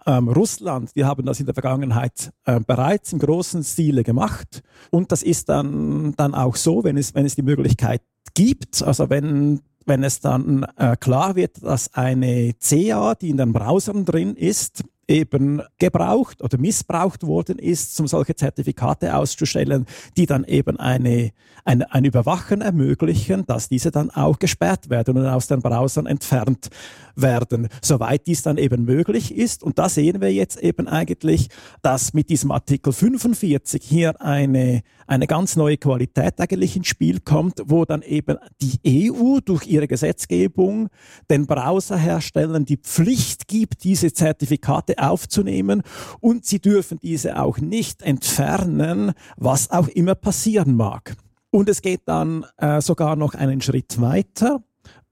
ähm, 0.05 0.29
Russland, 0.29 0.95
die 0.95 1.03
haben 1.03 1.25
das 1.25 1.39
in 1.41 1.45
der 1.45 1.55
Vergangenheit 1.55 2.31
äh, 2.45 2.61
bereits 2.61 3.11
im 3.11 3.19
großen 3.19 3.63
Stile 3.63 4.03
gemacht. 4.03 4.63
Und 4.89 5.11
das 5.11 5.23
ist 5.23 5.49
dann, 5.49 6.13
dann 6.15 6.33
auch 6.33 6.55
so, 6.55 6.83
wenn 6.85 6.97
es, 6.97 7.13
wenn 7.13 7.25
es 7.25 7.35
die 7.35 7.41
Möglichkeit 7.41 8.01
gibt, 8.33 8.81
also 8.81 9.09
wenn 9.09 9.61
wenn 9.87 10.03
es 10.03 10.19
dann 10.19 10.65
äh, 10.75 10.97
klar 10.97 11.37
wird, 11.37 11.63
dass 11.63 11.93
eine 11.93 12.53
CA, 12.59 13.15
die 13.15 13.29
in 13.29 13.37
den 13.37 13.53
Browsern 13.53 14.03
drin 14.03 14.35
ist, 14.35 14.83
eben 15.07 15.61
gebraucht 15.79 16.41
oder 16.41 16.57
missbraucht 16.57 17.23
worden 17.23 17.59
ist, 17.59 17.99
um 17.99 18.07
solche 18.07 18.35
Zertifikate 18.35 19.15
auszustellen, 19.15 19.85
die 20.17 20.25
dann 20.25 20.43
eben 20.43 20.77
eine, 20.77 21.31
eine, 21.63 21.91
ein 21.93 22.05
Überwachen 22.05 22.61
ermöglichen, 22.61 23.45
dass 23.45 23.69
diese 23.69 23.91
dann 23.91 24.09
auch 24.11 24.39
gesperrt 24.39 24.89
werden 24.89 25.17
und 25.17 25.25
aus 25.25 25.47
den 25.47 25.61
Browsern 25.61 26.05
entfernt 26.05 26.69
werden, 27.15 27.69
soweit 27.81 28.27
dies 28.27 28.43
dann 28.43 28.57
eben 28.57 28.85
möglich 28.85 29.33
ist. 29.33 29.63
Und 29.63 29.79
da 29.79 29.89
sehen 29.89 30.21
wir 30.21 30.33
jetzt 30.33 30.61
eben 30.61 30.87
eigentlich, 30.87 31.49
dass 31.81 32.13
mit 32.13 32.29
diesem 32.29 32.51
Artikel 32.51 32.91
45 32.93 33.83
hier 33.83 34.21
eine, 34.21 34.81
eine 35.07 35.25
ganz 35.25 35.55
neue 35.55 35.77
Qualität 35.77 36.39
eigentlich 36.39 36.75
ins 36.75 36.87
Spiel 36.87 37.19
kommt, 37.21 37.61
wo 37.65 37.85
dann 37.85 38.01
eben 38.01 38.37
die 38.61 39.11
EU 39.11 39.39
durch 39.43 39.65
ihre 39.65 39.87
Gesetzgebung 39.87 40.89
den 41.29 41.47
Browserherstellern 41.47 42.65
die 42.65 42.77
Pflicht 42.77 43.47
gibt, 43.47 43.83
diese 43.83 44.13
Zertifikate 44.13 44.99
aufzunehmen 44.99 45.81
und 46.19 46.45
sie 46.45 46.59
dürfen 46.59 46.99
diese 47.01 47.41
auch 47.41 47.57
nicht 47.57 48.01
entfernen, 48.01 49.13
was 49.37 49.71
auch 49.71 49.87
immer 49.87 50.15
passieren 50.15 50.75
mag. 50.75 51.15
Und 51.49 51.69
es 51.69 51.81
geht 51.81 52.01
dann 52.05 52.45
äh, 52.57 52.81
sogar 52.81 53.15
noch 53.15 53.33
einen 53.33 53.61
Schritt 53.61 53.99
weiter, 54.01 54.61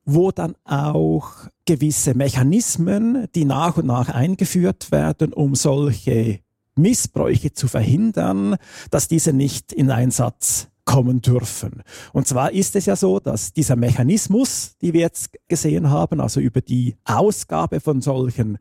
wo 0.04 0.32
dann 0.32 0.56
auch 0.66 1.32
gewisse 1.66 2.14
Mechanismen, 2.14 3.28
die 3.34 3.46
nach 3.46 3.78
und 3.78 3.88
nach 3.88 4.10
eingeführt 4.10 4.91
werden, 4.91 5.34
um 5.34 5.56
solche 5.56 6.45
Missbräuche 6.76 7.54
zu 7.54 7.68
verhindern, 7.68 8.58
dass 8.92 9.08
diese 9.08 9.34
nicht 9.34 9.72
in 9.74 9.92
Einsatz 9.92 10.68
kommen 10.86 11.22
dürfen. 11.22 11.82
Und 12.14 12.28
zwar 12.28 12.52
ist 12.52 12.76
es 12.76 12.86
ja 12.86 12.96
so, 12.96 13.20
dass 13.20 13.54
dieser 13.54 13.76
Mechanismus, 13.76 14.76
die 14.82 14.94
wir 14.94 15.02
jetzt 15.02 15.32
gesehen 15.48 15.90
haben, 15.90 16.22
also 16.22 16.40
über 16.40 16.62
die 16.62 16.96
Ausgabe 17.06 17.80
von 17.80 18.02
solchen 18.02 18.60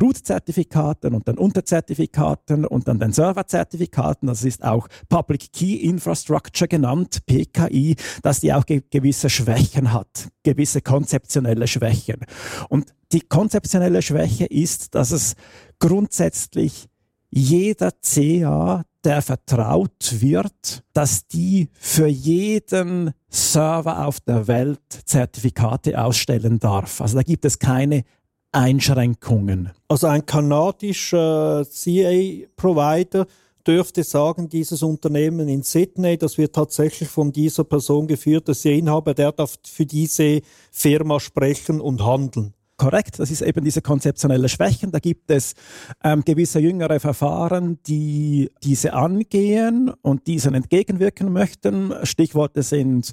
Root-Zertifikaten 0.00 1.14
und 1.14 1.26
dann 1.26 1.38
Unterzertifikaten 1.38 2.64
und 2.66 2.86
dann 2.86 2.98
den 2.98 3.12
Server-Zertifikaten, 3.12 4.26
das 4.26 4.44
ist 4.44 4.62
auch 4.62 4.88
Public 5.08 5.52
Key 5.52 5.76
Infrastructure 5.76 6.68
genannt, 6.68 7.20
PKI, 7.26 7.96
dass 8.22 8.40
die 8.40 8.52
auch 8.52 8.66
ge 8.66 8.82
gewisse 8.90 9.30
Schwächen 9.30 9.92
hat, 9.92 10.28
gewisse 10.42 10.82
konzeptionelle 10.82 11.66
Schwächen. 11.66 12.26
Und 12.68 12.92
die 13.12 13.20
konzeptionelle 13.20 14.02
Schwäche 14.02 14.44
ist, 14.46 14.94
dass 14.94 15.12
es 15.12 15.34
grundsätzlich 15.78 16.88
jeder 17.36 17.92
CA, 18.00 18.82
der 19.04 19.20
vertraut 19.20 20.20
wird, 20.20 20.82
dass 20.94 21.26
die 21.28 21.68
für 21.78 22.06
jeden 22.06 23.12
Server 23.28 24.06
auf 24.06 24.20
der 24.20 24.48
Welt 24.48 24.80
Zertifikate 25.04 26.02
ausstellen 26.02 26.58
darf. 26.58 27.02
Also 27.02 27.16
da 27.16 27.22
gibt 27.22 27.44
es 27.44 27.58
keine 27.58 28.04
Einschränkungen. 28.52 29.70
Also 29.86 30.06
ein 30.06 30.24
kanadischer 30.24 31.66
CA-Provider 31.66 33.26
dürfte 33.66 34.02
sagen, 34.02 34.48
dieses 34.48 34.82
Unternehmen 34.82 35.46
in 35.48 35.62
Sydney, 35.62 36.16
das 36.16 36.38
wird 36.38 36.54
tatsächlich 36.54 37.08
von 37.10 37.32
dieser 37.32 37.64
Person 37.64 38.06
geführt, 38.06 38.48
der 38.48 38.72
Inhaber, 38.72 39.12
der 39.12 39.32
darf 39.32 39.58
für 39.66 39.84
diese 39.84 40.40
Firma 40.70 41.20
sprechen 41.20 41.82
und 41.82 42.02
handeln 42.02 42.55
korrekt. 42.76 43.18
Das 43.18 43.30
ist 43.30 43.42
eben 43.42 43.64
diese 43.64 43.82
konzeptionelle 43.82 44.48
Schwächen. 44.48 44.92
Da 44.92 44.98
gibt 44.98 45.30
es 45.30 45.54
ähm, 46.02 46.24
gewisse 46.24 46.60
jüngere 46.60 47.00
Verfahren, 47.00 47.78
die 47.86 48.50
diese 48.62 48.92
angehen 48.92 49.90
und 50.02 50.26
diesen 50.26 50.54
entgegenwirken 50.54 51.32
möchten. 51.32 51.94
Stichworte 52.02 52.62
sind 52.62 53.12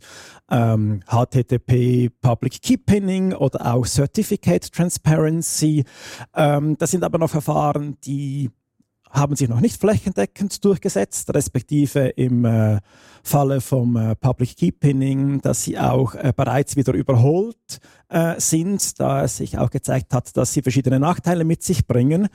ähm, 0.49 1.01
HTTP 1.07 2.09
Public 2.22 2.61
Key 2.61 2.78
Pinning 2.78 3.34
oder 3.34 3.74
auch 3.74 3.86
Certificate 3.86 4.72
Transparency. 4.72 5.84
Ähm, 6.36 6.78
das 6.78 6.91
sind 6.91 7.03
aber 7.03 7.18
noch 7.18 7.30
Verfahren, 7.30 7.97
die 8.05 8.49
haben 9.14 9.36
sich 9.36 9.47
noch 9.47 9.61
nicht 9.61 9.80
flächendeckend 9.80 10.66
durchgesetzt, 10.66 11.34
respektive 11.34 12.07
im 12.09 12.45
äh, 12.45 12.80
Falle 13.24 13.61
vom 13.61 13.95
äh, 13.95 14.16
Public 14.16 14.57
Key 14.57 14.72
Pinning, 14.72 15.39
dass 15.39 15.64
sie 15.64 15.78
auch 15.78 16.16
äh, 16.16 16.34
bereits 16.36 16.76
wieder 16.76 16.93
überholt 16.93 17.80
äh, 18.09 18.34
sind, 18.39 18.99
da 18.99 19.24
es 19.24 19.38
sich 19.38 19.59
auch 19.59 19.70
gezeigt 19.70 20.14
hat, 20.14 20.36
dass 20.36 20.53
sie 20.53 20.64
verschiedene 20.64 20.99
Nachteile 20.99 21.45
mit 21.45 21.61
sich 21.61 21.86
bringen. 21.86 22.28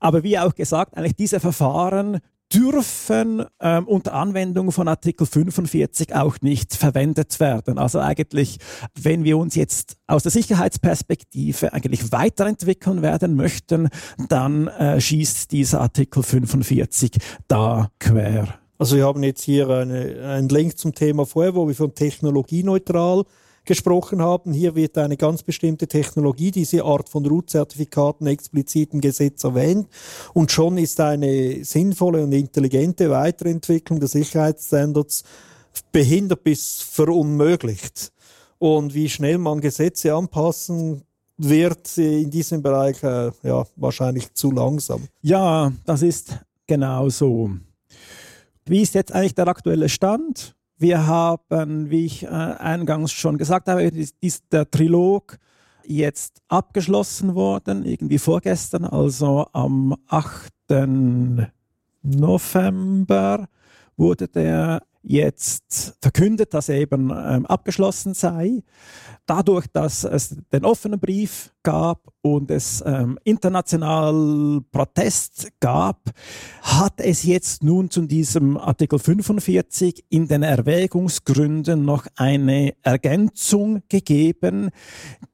Aber 0.00 0.24
wie 0.24 0.38
auch 0.38 0.54
gesagt, 0.54 0.96
eigentlich 0.96 1.16
diese 1.16 1.38
Verfahren 1.38 2.18
dürfen 2.52 3.44
ähm, 3.60 3.86
unter 3.86 4.14
Anwendung 4.14 4.70
von 4.70 4.88
Artikel 4.88 5.26
45 5.26 6.14
auch 6.14 6.36
nicht 6.40 6.74
verwendet 6.74 7.40
werden. 7.40 7.78
Also 7.78 7.98
eigentlich, 7.98 8.58
wenn 8.94 9.24
wir 9.24 9.38
uns 9.38 9.54
jetzt 9.54 9.96
aus 10.06 10.22
der 10.22 10.32
Sicherheitsperspektive 10.32 11.72
eigentlich 11.72 12.12
weiterentwickeln 12.12 13.02
werden 13.02 13.34
möchten, 13.34 13.88
dann 14.28 14.68
äh, 14.68 15.00
schießt 15.00 15.50
dieser 15.50 15.80
Artikel 15.80 16.22
45 16.22 17.12
da 17.48 17.90
quer. 17.98 18.58
Also 18.78 18.96
wir 18.96 19.06
haben 19.06 19.22
jetzt 19.22 19.42
hier 19.42 19.68
eine, 19.68 20.22
einen 20.22 20.48
Link 20.48 20.78
zum 20.78 20.94
Thema 20.94 21.24
vorher, 21.24 21.54
wo 21.54 21.66
wir 21.66 21.74
von 21.74 21.94
technologieneutral 21.94 23.24
gesprochen 23.66 24.22
haben. 24.22 24.52
Hier 24.52 24.74
wird 24.74 24.96
eine 24.96 25.16
ganz 25.16 25.42
bestimmte 25.42 25.86
Technologie, 25.86 26.50
diese 26.50 26.84
Art 26.84 27.08
von 27.08 27.26
Root-Zertifikaten 27.26 28.26
explizit 28.26 28.94
im 28.94 29.00
Gesetz 29.00 29.44
erwähnt. 29.44 29.88
Und 30.32 30.50
schon 30.50 30.78
ist 30.78 31.00
eine 31.00 31.64
sinnvolle 31.64 32.22
und 32.24 32.32
intelligente 32.32 33.10
Weiterentwicklung 33.10 34.00
der 34.00 34.08
Sicherheitsstandards 34.08 35.24
behindert 35.92 36.44
bis 36.44 36.80
verunmöglicht. 36.80 38.12
Und 38.58 38.94
wie 38.94 39.08
schnell 39.08 39.38
man 39.38 39.60
Gesetze 39.60 40.14
anpassen 40.14 41.02
wird 41.36 41.98
in 41.98 42.30
diesem 42.30 42.62
Bereich 42.62 43.02
äh, 43.02 43.30
ja, 43.42 43.66
wahrscheinlich 43.76 44.32
zu 44.32 44.50
langsam. 44.50 45.06
Ja, 45.20 45.72
das 45.84 46.02
ist 46.02 46.38
genau 46.66 47.08
so. 47.10 47.50
Wie 48.64 48.82
ist 48.82 48.94
jetzt 48.94 49.12
eigentlich 49.12 49.34
der 49.34 49.48
aktuelle 49.48 49.88
Stand? 49.88 50.55
Wir 50.78 51.06
haben, 51.06 51.90
wie 51.90 52.04
ich 52.04 52.24
äh, 52.24 52.28
eingangs 52.28 53.12
schon 53.12 53.38
gesagt 53.38 53.68
habe, 53.68 53.82
ist 53.82 54.44
der 54.52 54.70
Trilog 54.70 55.38
jetzt 55.86 56.42
abgeschlossen 56.48 57.34
worden, 57.34 57.84
irgendwie 57.84 58.18
vorgestern, 58.18 58.84
also 58.84 59.46
am 59.52 59.96
8. 60.08 60.52
November 62.02 63.48
wurde 63.96 64.28
der 64.28 64.82
jetzt 65.06 65.96
verkündet, 66.02 66.52
dass 66.52 66.68
er 66.68 66.76
eben 66.76 67.10
ähm, 67.10 67.46
abgeschlossen 67.46 68.12
sei. 68.12 68.62
Dadurch, 69.24 69.66
dass 69.72 70.04
es 70.04 70.36
den 70.52 70.64
offenen 70.64 71.00
Brief 71.00 71.52
gab 71.62 72.12
und 72.22 72.50
es 72.50 72.82
ähm, 72.84 73.18
international 73.24 74.60
Protest 74.72 75.48
gab, 75.60 76.10
hat 76.62 77.00
es 77.00 77.22
jetzt 77.22 77.62
nun 77.62 77.90
zu 77.90 78.02
diesem 78.02 78.56
Artikel 78.56 78.98
45 78.98 80.04
in 80.08 80.28
den 80.28 80.42
Erwägungsgründen 80.42 81.84
noch 81.84 82.06
eine 82.16 82.74
Ergänzung 82.82 83.82
gegeben, 83.88 84.70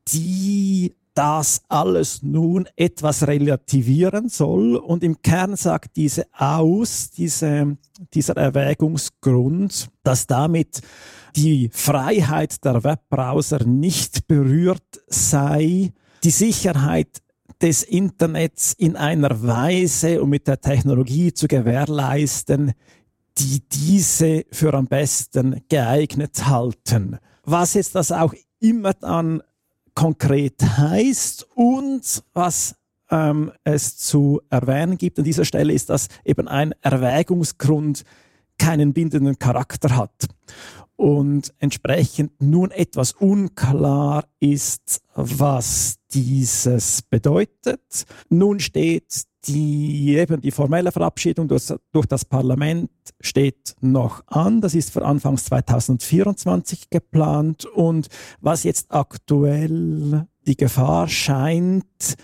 die 0.08 0.94
das 1.14 1.62
alles 1.68 2.22
nun 2.22 2.68
etwas 2.76 3.26
relativieren 3.26 4.28
soll. 4.28 4.76
Und 4.76 5.04
im 5.04 5.20
Kern 5.20 5.56
sagt 5.56 5.96
diese 5.96 6.26
aus, 6.36 7.10
diese, 7.10 7.76
dieser 8.14 8.36
Erwägungsgrund, 8.36 9.90
dass 10.02 10.26
damit 10.26 10.80
die 11.36 11.70
Freiheit 11.72 12.64
der 12.64 12.84
Webbrowser 12.84 13.64
nicht 13.64 14.26
berührt 14.26 15.02
sei, 15.06 15.92
die 16.24 16.30
Sicherheit 16.30 17.22
des 17.60 17.82
Internets 17.82 18.72
in 18.72 18.96
einer 18.96 19.42
Weise 19.42 20.22
und 20.22 20.30
mit 20.30 20.48
der 20.48 20.60
Technologie 20.60 21.32
zu 21.32 21.46
gewährleisten, 21.46 22.72
die 23.38 23.62
diese 23.68 24.44
für 24.50 24.74
am 24.74 24.86
besten 24.86 25.62
geeignet 25.68 26.46
halten. 26.46 27.18
Was 27.44 27.74
jetzt 27.74 27.94
das 27.94 28.12
auch 28.12 28.34
immer 28.60 28.94
dann 28.94 29.42
konkret 29.94 30.62
heißt 30.62 31.46
und 31.54 32.22
was 32.32 32.76
ähm, 33.10 33.52
es 33.64 33.96
zu 33.98 34.40
erwähnen 34.50 34.96
gibt 34.96 35.18
an 35.18 35.24
dieser 35.24 35.44
Stelle 35.44 35.72
ist, 35.72 35.90
dass 35.90 36.08
eben 36.24 36.48
ein 36.48 36.74
Erwägungsgrund 36.80 38.04
keinen 38.58 38.92
bindenden 38.92 39.38
Charakter 39.38 39.96
hat. 39.96 40.28
Und 40.96 41.52
entsprechend 41.58 42.40
nun 42.40 42.70
etwas 42.70 43.12
unklar 43.12 44.24
ist, 44.40 45.01
was 45.14 45.96
dieses 46.12 47.02
bedeutet. 47.02 48.04
Nun 48.28 48.60
steht 48.60 49.24
die, 49.46 50.14
eben 50.16 50.40
die 50.40 50.50
formelle 50.50 50.92
Verabschiedung 50.92 51.48
durch, 51.48 51.72
durch, 51.92 52.06
das 52.06 52.24
Parlament 52.24 52.90
steht 53.20 53.74
noch 53.80 54.22
an. 54.26 54.60
Das 54.60 54.74
ist 54.74 54.90
für 54.90 55.04
Anfangs 55.04 55.44
2024 55.46 56.90
geplant. 56.90 57.64
Und 57.64 58.08
was 58.40 58.62
jetzt 58.62 58.86
aktuell 58.90 60.26
die 60.46 60.56
Gefahr 60.56 61.08
scheint, 61.08 62.14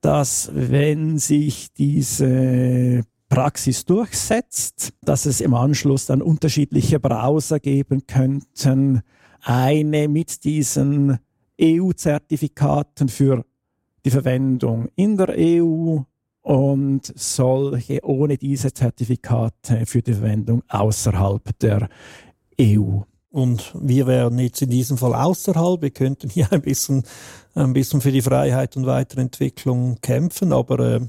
dass 0.00 0.50
wenn 0.52 1.18
sich 1.18 1.72
diese 1.72 3.04
Praxis 3.28 3.84
durchsetzt, 3.84 4.92
dass 5.02 5.26
es 5.26 5.40
im 5.40 5.54
Anschluss 5.54 6.06
dann 6.06 6.22
unterschiedliche 6.22 7.00
Browser 7.00 7.58
geben 7.58 8.06
könnten. 8.06 9.02
Eine 9.42 10.08
mit 10.08 10.44
diesen 10.44 11.18
EU-Zertifikaten 11.60 13.08
für 13.08 13.44
die 14.04 14.10
Verwendung 14.10 14.88
in 14.94 15.16
der 15.16 15.34
EU 15.36 15.98
und 16.42 17.12
solche 17.16 18.04
ohne 18.04 18.36
diese 18.36 18.72
Zertifikate 18.72 19.84
für 19.86 20.02
die 20.02 20.12
Verwendung 20.12 20.62
außerhalb 20.68 21.58
der 21.58 21.88
EU. 22.60 23.00
Und 23.30 23.74
wir 23.78 24.06
wären 24.06 24.38
jetzt 24.38 24.62
in 24.62 24.70
diesem 24.70 24.96
Fall 24.96 25.14
außerhalb. 25.14 25.82
Wir 25.82 25.90
könnten 25.90 26.30
hier 26.30 26.50
ein 26.52 26.62
bisschen, 26.62 27.02
ein 27.54 27.72
bisschen 27.72 28.00
für 28.00 28.12
die 28.12 28.22
Freiheit 28.22 28.76
und 28.76 28.86
Weiterentwicklung 28.86 30.00
kämpfen, 30.00 30.52
aber 30.52 30.78
äh, 30.78 31.00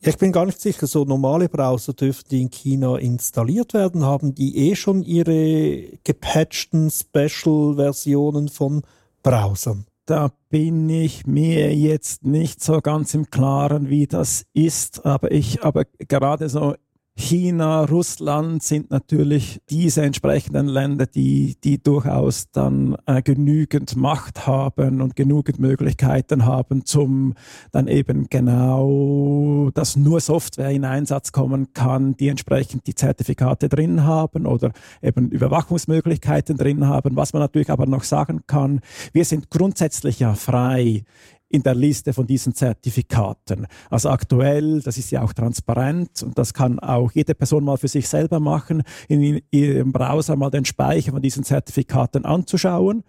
ich 0.00 0.16
bin 0.16 0.32
gar 0.32 0.46
nicht 0.46 0.60
sicher, 0.60 0.86
so 0.86 1.04
normale 1.04 1.48
Browser 1.48 1.92
dürften 1.92 2.30
die 2.30 2.42
in 2.42 2.50
China 2.50 2.96
installiert 2.96 3.74
werden. 3.74 4.04
Haben 4.04 4.34
die 4.34 4.70
eh 4.70 4.76
schon 4.76 5.02
ihre 5.02 5.98
gepatchten 6.04 6.88
Special-Versionen 6.90 8.48
von 8.48 8.82
Browsern? 9.28 9.84
Da 10.06 10.30
bin 10.48 10.88
ich 10.88 11.26
mir 11.26 11.74
jetzt 11.74 12.24
nicht 12.24 12.62
so 12.62 12.80
ganz 12.80 13.12
im 13.12 13.30
Klaren, 13.30 13.90
wie 13.90 14.06
das 14.06 14.46
ist, 14.54 15.04
aber 15.04 15.32
ich, 15.32 15.62
aber 15.62 15.84
gerade 15.98 16.48
so 16.48 16.76
China, 17.20 17.84
Russland 17.84 18.62
sind 18.62 18.92
natürlich 18.92 19.60
diese 19.68 20.02
entsprechenden 20.02 20.68
Länder, 20.68 21.04
die, 21.04 21.56
die 21.64 21.82
durchaus 21.82 22.48
dann 22.52 22.96
äh, 23.06 23.22
genügend 23.22 23.96
Macht 23.96 24.46
haben 24.46 25.02
und 25.02 25.16
genügend 25.16 25.58
Möglichkeiten 25.58 26.46
haben, 26.46 26.86
zum 26.86 27.34
dann 27.72 27.88
eben 27.88 28.28
genau, 28.30 29.70
dass 29.74 29.96
nur 29.96 30.20
Software 30.20 30.70
in 30.70 30.84
Einsatz 30.84 31.32
kommen 31.32 31.72
kann, 31.72 32.16
die 32.16 32.28
entsprechend 32.28 32.86
die 32.86 32.94
Zertifikate 32.94 33.68
drin 33.68 34.04
haben 34.04 34.46
oder 34.46 34.70
eben 35.02 35.28
Überwachungsmöglichkeiten 35.30 36.56
drin 36.56 36.86
haben. 36.86 37.16
Was 37.16 37.32
man 37.32 37.42
natürlich 37.42 37.70
aber 37.70 37.86
noch 37.86 38.04
sagen 38.04 38.42
kann, 38.46 38.80
wir 39.12 39.24
sind 39.24 39.50
grundsätzlich 39.50 40.20
ja 40.20 40.34
frei 40.34 41.02
in 41.50 41.62
der 41.62 41.74
Liste 41.74 42.12
von 42.12 42.26
diesen 42.26 42.54
Zertifikaten. 42.54 43.66
Also 43.90 44.10
aktuell, 44.10 44.80
das 44.82 44.98
ist 44.98 45.10
ja 45.10 45.22
auch 45.22 45.32
transparent 45.32 46.22
und 46.22 46.38
das 46.38 46.52
kann 46.52 46.78
auch 46.78 47.12
jede 47.12 47.34
Person 47.34 47.64
mal 47.64 47.78
für 47.78 47.88
sich 47.88 48.08
selber 48.08 48.40
machen, 48.40 48.82
in 49.08 49.40
ihrem 49.50 49.92
Browser 49.92 50.36
mal 50.36 50.50
den 50.50 50.64
Speicher 50.64 51.12
von 51.12 51.22
diesen 51.22 51.44
Zertifikaten 51.44 52.24
anzuschauen. 52.24 53.04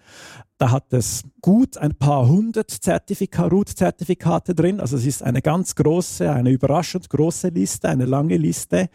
Da 0.59 0.71
hat 0.71 0.91
es 0.91 1.23
gut 1.39 1.77
ein 1.77 1.95
paar 1.95 2.27
hundert 2.27 2.69
Zertifika 2.69 3.47
Root-Zertifikate 3.47 4.53
drin. 4.53 4.81
Also 4.81 4.97
es 4.97 5.05
ist 5.05 5.23
eine 5.23 5.41
ganz 5.41 5.73
große, 5.73 6.29
eine 6.29 6.49
überraschend 6.49 7.09
große 7.09 7.47
Liste, 7.47 7.87
eine 7.87 8.03
lange 8.03 8.35
Liste. 8.35 8.89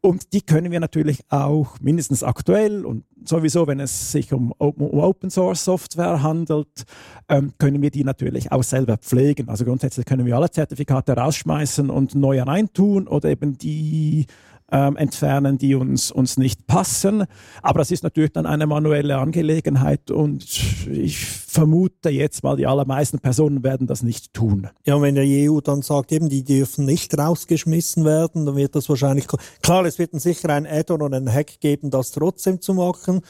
Und 0.00 0.32
die 0.32 0.40
können 0.40 0.72
wir 0.72 0.80
natürlich 0.80 1.20
auch 1.28 1.78
mindestens 1.80 2.22
aktuell 2.22 2.86
und 2.86 3.04
sowieso, 3.26 3.66
wenn 3.66 3.78
es 3.78 4.10
sich 4.10 4.32
um, 4.32 4.52
um 4.52 4.80
Open 4.80 5.28
Source 5.28 5.66
Software 5.66 6.22
handelt, 6.22 6.84
ähm, 7.28 7.52
können 7.58 7.82
wir 7.82 7.90
die 7.90 8.04
natürlich 8.04 8.50
auch 8.50 8.62
selber 8.62 8.96
pflegen. 8.96 9.50
Also 9.50 9.66
grundsätzlich 9.66 10.06
können 10.06 10.24
wir 10.24 10.34
alle 10.34 10.50
Zertifikate 10.50 11.12
rausschmeißen 11.12 11.90
und 11.90 12.14
neu 12.14 12.40
reintun 12.40 13.06
oder 13.06 13.28
eben 13.28 13.58
die 13.58 14.24
ähm, 14.70 14.96
entfernen, 14.96 15.58
die 15.58 15.74
uns, 15.74 16.10
uns 16.10 16.36
nicht 16.36 16.66
passen. 16.66 17.24
Aber 17.62 17.78
das 17.78 17.90
ist 17.90 18.02
natürlich 18.02 18.32
dann 18.32 18.46
eine 18.46 18.66
manuelle 18.66 19.18
Angelegenheit 19.18 20.10
und 20.10 20.44
ich 20.90 21.24
vermute 21.24 22.10
jetzt 22.10 22.42
mal, 22.42 22.56
die 22.56 22.66
allermeisten 22.66 23.18
Personen 23.18 23.62
werden 23.62 23.86
das 23.86 24.02
nicht 24.02 24.34
tun. 24.34 24.68
Ja, 24.84 24.96
und 24.96 25.02
wenn 25.02 25.14
der 25.14 25.24
EU 25.24 25.60
dann 25.60 25.82
sagt, 25.82 26.12
eben, 26.12 26.28
die 26.28 26.44
dürfen 26.44 26.84
nicht 26.84 27.16
rausgeschmissen 27.16 28.04
werden, 28.04 28.46
dann 28.46 28.56
wird 28.56 28.74
das 28.74 28.88
wahrscheinlich, 28.88 29.26
klar, 29.62 29.84
es 29.84 29.98
wird 29.98 30.12
dann 30.12 30.20
sicher 30.20 30.50
ein 30.50 30.66
Add-on 30.66 31.02
und 31.02 31.14
ein 31.14 31.32
Hack 31.32 31.60
geben, 31.60 31.90
das 31.90 32.10
trotzdem 32.10 32.60
zu 32.60 32.74
machen. 32.74 33.20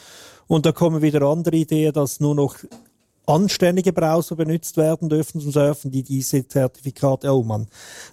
Und 0.46 0.64
da 0.64 0.72
kommen 0.72 1.02
wieder 1.02 1.22
andere 1.22 1.56
Ideen, 1.56 1.92
dass 1.92 2.20
nur 2.20 2.34
noch 2.34 2.56
anständige 3.26 3.92
Browser 3.92 4.36
benutzt 4.36 4.76
werden 4.76 5.08
dürfen 5.08 5.40
zum 5.40 5.50
Surfen, 5.50 5.90
die 5.90 6.02
diese 6.02 6.46
Zertifikate, 6.46 7.32
oh 7.32 7.42
Mann, 7.42 7.66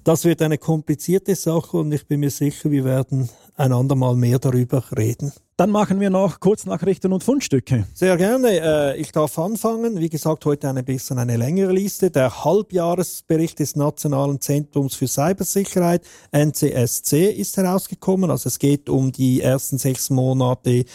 das 0.04 0.26
wird 0.26 0.42
eine 0.42 0.58
komplizierte 0.58 1.36
Sache 1.36 1.78
und 1.78 1.92
ich 1.92 2.06
bin 2.08 2.20
mir 2.20 2.32
sicher, 2.32 2.72
wir 2.72 2.84
werden 2.84 3.30
einander 3.56 3.96
mal 3.96 4.16
mehr 4.16 4.40
darüber 4.40 4.84
reden. 4.98 5.32
Dann 5.56 5.70
machen 5.70 6.00
wir 6.00 6.10
noch 6.10 6.40
Kurznachrichten 6.40 7.14
und 7.14 7.24
Fundstücke. 7.24 7.86
Sehr 7.94 8.18
gerne. 8.18 8.60
Äh, 8.60 8.98
ich 9.00 9.12
darf 9.12 9.38
anfangen. 9.38 10.00
Wie 10.00 10.10
gesagt, 10.10 10.46
heute 10.46 10.68
ein 10.68 10.84
bisschen 10.84 11.20
eine 11.20 11.38
längere 11.38 11.72
Liste. 11.72 12.10
Der 12.10 12.44
Halbjahresbericht 12.44 13.60
des 13.60 13.76
Nationalen 13.76 14.42
Zentrums 14.42 14.96
für 14.96 15.08
Cybersicherheit, 15.08 16.02
NCSC, 16.32 17.30
ist 17.30 17.56
herausgekommen. 17.58 18.32
Also 18.32 18.48
es 18.48 18.58
geht 18.58 18.90
um 18.90 19.12
die 19.12 19.42
ersten 19.42 19.78
sechs 19.78 20.10
Monate 20.10 20.86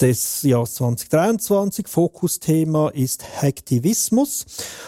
des 0.00 0.42
Jahres 0.42 0.74
2023. 0.74 1.88
Fokusthema 1.88 2.90
ist 2.90 3.24
Hacktivismus. 3.42 4.46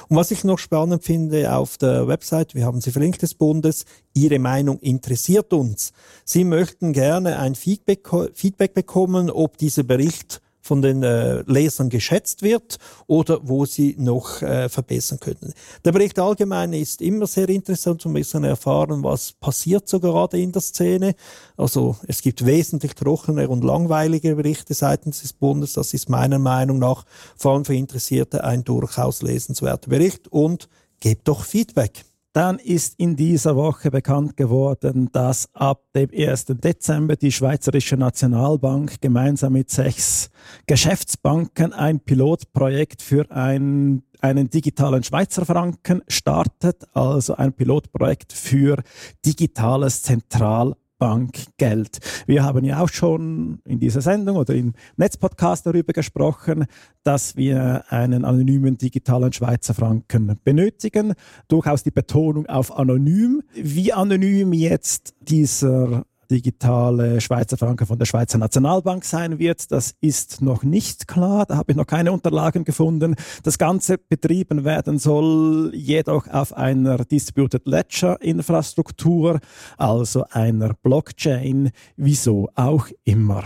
Und 0.08 0.18
was 0.18 0.30
ich 0.30 0.44
noch 0.44 0.58
spannend 0.58 1.02
finde 1.02 1.52
auf 1.52 1.78
der 1.78 2.06
Website, 2.06 2.54
wir 2.54 2.64
haben 2.64 2.80
sie 2.80 2.92
verlinkt 2.92 3.22
des 3.22 3.34
Bundes, 3.34 3.86
Ihre 4.16 4.38
Meinung 4.38 4.78
interessiert 4.78 5.52
uns. 5.52 5.92
Sie 6.24 6.44
möchten 6.44 6.94
gerne 6.94 7.38
ein 7.38 7.54
Feedback, 7.54 8.08
Feedback 8.32 8.72
bekommen, 8.72 9.30
ob 9.30 9.58
dieser 9.58 9.82
Bericht 9.82 10.40
von 10.62 10.80
den 10.80 11.02
äh, 11.02 11.42
Lesern 11.42 11.90
geschätzt 11.90 12.42
wird 12.42 12.78
oder 13.06 13.40
wo 13.42 13.66
sie 13.66 13.94
noch 13.98 14.40
äh, 14.40 14.70
verbessern 14.70 15.20
können. 15.20 15.52
Der 15.84 15.92
Bericht 15.92 16.18
allgemein 16.18 16.72
ist 16.72 17.02
immer 17.02 17.26
sehr 17.26 17.48
interessant, 17.50 18.04
um 18.06 18.12
ein 18.12 18.14
bisschen 18.14 18.42
erfahren, 18.44 19.04
was 19.04 19.32
passiert 19.34 19.86
so 19.86 20.00
gerade 20.00 20.40
in 20.40 20.50
der 20.50 20.62
Szene. 20.62 21.14
Also 21.58 21.96
es 22.08 22.22
gibt 22.22 22.46
wesentlich 22.46 22.94
trockenere 22.94 23.50
und 23.50 23.64
langweilige 23.64 24.34
Berichte 24.34 24.72
seitens 24.72 25.20
des 25.20 25.34
Bundes. 25.34 25.74
Das 25.74 25.92
ist 25.92 26.08
meiner 26.08 26.38
Meinung 26.38 26.78
nach 26.78 27.04
vor 27.36 27.52
allem 27.52 27.66
für 27.66 27.74
Interessierte 27.74 28.44
ein 28.44 28.64
durchaus 28.64 29.20
lesenswerter 29.20 29.90
Bericht 29.90 30.26
und 30.28 30.70
gebt 31.00 31.28
doch 31.28 31.44
Feedback. 31.44 32.06
Dann 32.36 32.58
ist 32.58 32.96
in 32.98 33.16
dieser 33.16 33.56
Woche 33.56 33.90
bekannt 33.90 34.36
geworden, 34.36 35.08
dass 35.10 35.48
ab 35.54 35.84
dem 35.94 36.10
1. 36.14 36.44
Dezember 36.48 37.16
die 37.16 37.32
Schweizerische 37.32 37.96
Nationalbank 37.96 39.00
gemeinsam 39.00 39.54
mit 39.54 39.70
sechs 39.70 40.28
Geschäftsbanken 40.66 41.72
ein 41.72 41.98
Pilotprojekt 41.98 43.00
für 43.00 43.30
ein, 43.30 44.02
einen 44.20 44.50
digitalen 44.50 45.02
Schweizer 45.02 45.46
Franken 45.46 46.02
startet, 46.08 46.86
also 46.92 47.36
ein 47.36 47.54
Pilotprojekt 47.54 48.34
für 48.34 48.82
digitales 49.24 50.02
Zentral 50.02 50.76
Bankgeld. 50.98 51.98
Wir 52.26 52.42
haben 52.42 52.64
ja 52.64 52.80
auch 52.80 52.88
schon 52.88 53.60
in 53.64 53.78
dieser 53.78 54.00
Sendung 54.00 54.36
oder 54.36 54.54
im 54.54 54.72
Netzpodcast 54.96 55.66
darüber 55.66 55.92
gesprochen, 55.92 56.66
dass 57.02 57.36
wir 57.36 57.84
einen 57.88 58.24
anonymen 58.24 58.78
digitalen 58.78 59.32
Schweizer 59.32 59.74
Franken 59.74 60.38
benötigen. 60.44 61.14
Durchaus 61.48 61.82
die 61.82 61.90
Betonung 61.90 62.46
auf 62.46 62.76
anonym. 62.76 63.42
Wie 63.54 63.92
anonym 63.92 64.52
jetzt 64.52 65.14
dieser 65.20 66.04
digitale 66.30 67.20
Schweizer 67.20 67.56
Franken 67.56 67.86
von 67.86 67.98
der 67.98 68.06
Schweizer 68.06 68.38
Nationalbank 68.38 69.04
sein 69.04 69.38
wird. 69.38 69.70
Das 69.72 69.94
ist 70.00 70.42
noch 70.42 70.62
nicht 70.62 71.08
klar. 71.08 71.46
Da 71.46 71.56
habe 71.56 71.72
ich 71.72 71.76
noch 71.76 71.86
keine 71.86 72.12
Unterlagen 72.12 72.64
gefunden. 72.64 73.14
Das 73.42 73.58
Ganze 73.58 73.98
betrieben 73.98 74.64
werden 74.64 74.98
soll 74.98 75.72
jedoch 75.74 76.28
auf 76.28 76.52
einer 76.52 76.98
Distributed 76.98 77.66
Ledger 77.66 78.20
Infrastruktur, 78.20 79.40
also 79.76 80.24
einer 80.30 80.74
Blockchain, 80.74 81.70
wieso 81.96 82.48
auch 82.54 82.88
immer. 83.04 83.44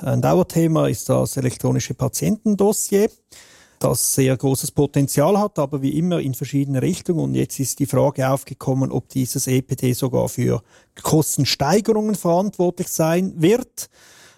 Ein 0.00 0.22
Dauerthema 0.22 0.88
ist 0.88 1.08
das 1.08 1.36
elektronische 1.36 1.94
Patientendossier 1.94 3.08
das 3.82 4.14
sehr 4.14 4.36
großes 4.36 4.70
Potenzial 4.70 5.38
hat, 5.38 5.58
aber 5.58 5.82
wie 5.82 5.98
immer 5.98 6.20
in 6.20 6.34
verschiedene 6.34 6.82
Richtungen. 6.82 7.20
Und 7.20 7.34
jetzt 7.34 7.58
ist 7.58 7.78
die 7.78 7.86
Frage 7.86 8.28
aufgekommen, 8.28 8.92
ob 8.92 9.08
dieses 9.08 9.46
EPD 9.46 9.92
sogar 9.92 10.28
für 10.28 10.62
Kostensteigerungen 11.02 12.14
verantwortlich 12.14 12.88
sein 12.88 13.34
wird. 13.36 13.90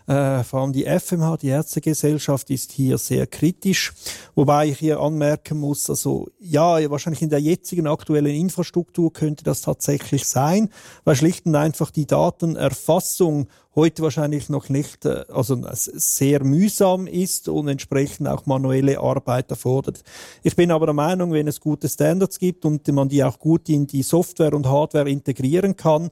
Äh, 0.07 0.44
vor 0.44 0.61
allem 0.61 0.72
die 0.72 0.84
FMH, 0.84 1.38
die 1.38 1.48
Ärztegesellschaft, 1.48 2.50
ist 2.50 2.72
hier 2.72 2.98
sehr 2.98 3.26
kritisch. 3.26 3.94
Wobei 4.34 4.68
ich 4.68 4.78
hier 4.78 5.00
anmerken 5.00 5.59
muss, 5.59 5.88
also 5.88 6.28
ja, 6.38 6.90
wahrscheinlich 6.90 7.22
in 7.22 7.30
der 7.30 7.40
jetzigen 7.40 7.86
aktuellen 7.86 8.34
Infrastruktur 8.34 9.12
könnte 9.12 9.44
das 9.44 9.62
tatsächlich 9.62 10.26
sein, 10.26 10.68
weil 11.05 11.16
schlicht 11.16 11.46
und 11.46 11.55
einfach 11.57 11.90
die 11.90 12.07
Datenerfassung 12.07 13.48
heute 13.74 14.02
wahrscheinlich 14.02 14.50
noch 14.50 14.68
nicht, 14.68 15.07
äh, 15.07 15.24
also 15.32 15.59
sehr 15.72 16.44
mühsam 16.44 17.07
ist 17.07 17.48
und 17.48 17.68
entsprechend 17.68 18.28
auch 18.28 18.44
manuelle 18.44 19.00
Arbeit 19.00 19.50
erfordert. 19.50 20.02
Ich 20.42 20.55
bin 20.55 20.70
aber 20.70 20.86
der 20.86 20.94
Meinung, 20.94 21.32
wenn 21.32 21.48
es 21.48 21.61
gute 21.61 21.88
Standards 21.88 22.38
gibt 22.38 22.66
und 22.66 22.86
man 22.88 23.09
die 23.09 23.24
auch 23.24 23.38
gut 23.38 23.70
in 23.70 23.86
die 23.86 24.02
Software 24.02 24.52
und 24.52 24.66
Hardware 24.68 25.09
integrieren 25.09 25.76
kann, 25.76 26.11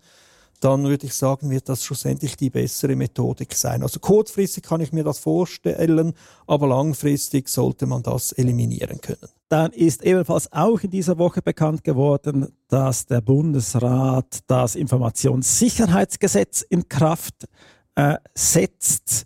dann 0.62 0.84
würde 0.84 1.06
ich 1.06 1.14
sagen, 1.14 1.50
wird 1.50 1.68
das 1.68 1.84
schlussendlich 1.84 2.36
die 2.36 2.48
bessere 2.48 2.94
Methodik 2.94 3.54
sein. 3.54 3.82
Also 3.82 3.98
kurzfristig 3.98 4.62
kann 4.62 4.80
ich 4.80 4.92
mir 4.92 5.02
das 5.02 5.18
vorstellen, 5.18 6.12
aber 6.46 6.68
langfristig 6.68 7.48
sollte 7.48 7.86
man 7.86 8.02
das 8.02 8.30
eliminieren 8.32 9.00
können. 9.00 9.28
Dann 9.48 9.72
ist 9.72 10.04
ebenfalls 10.04 10.52
auch 10.52 10.80
in 10.80 10.90
dieser 10.90 11.18
Woche 11.18 11.42
bekannt 11.42 11.82
geworden, 11.82 12.48
dass 12.68 13.06
der 13.06 13.20
Bundesrat 13.20 14.38
das 14.46 14.76
Informationssicherheitsgesetz 14.76 16.62
in 16.62 16.88
Kraft 16.88 17.48
äh, 17.96 18.16
setzt. 18.34 19.24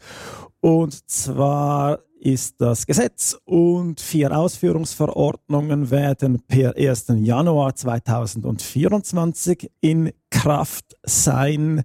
Und 0.66 1.08
zwar 1.08 2.00
ist 2.18 2.60
das 2.60 2.88
Gesetz 2.88 3.38
und 3.44 4.00
vier 4.00 4.36
Ausführungsverordnungen 4.36 5.92
werden 5.92 6.42
per 6.48 6.76
1. 6.76 7.04
Januar 7.20 7.76
2024 7.76 9.70
in 9.80 10.10
Kraft 10.28 10.96
sein. 11.04 11.84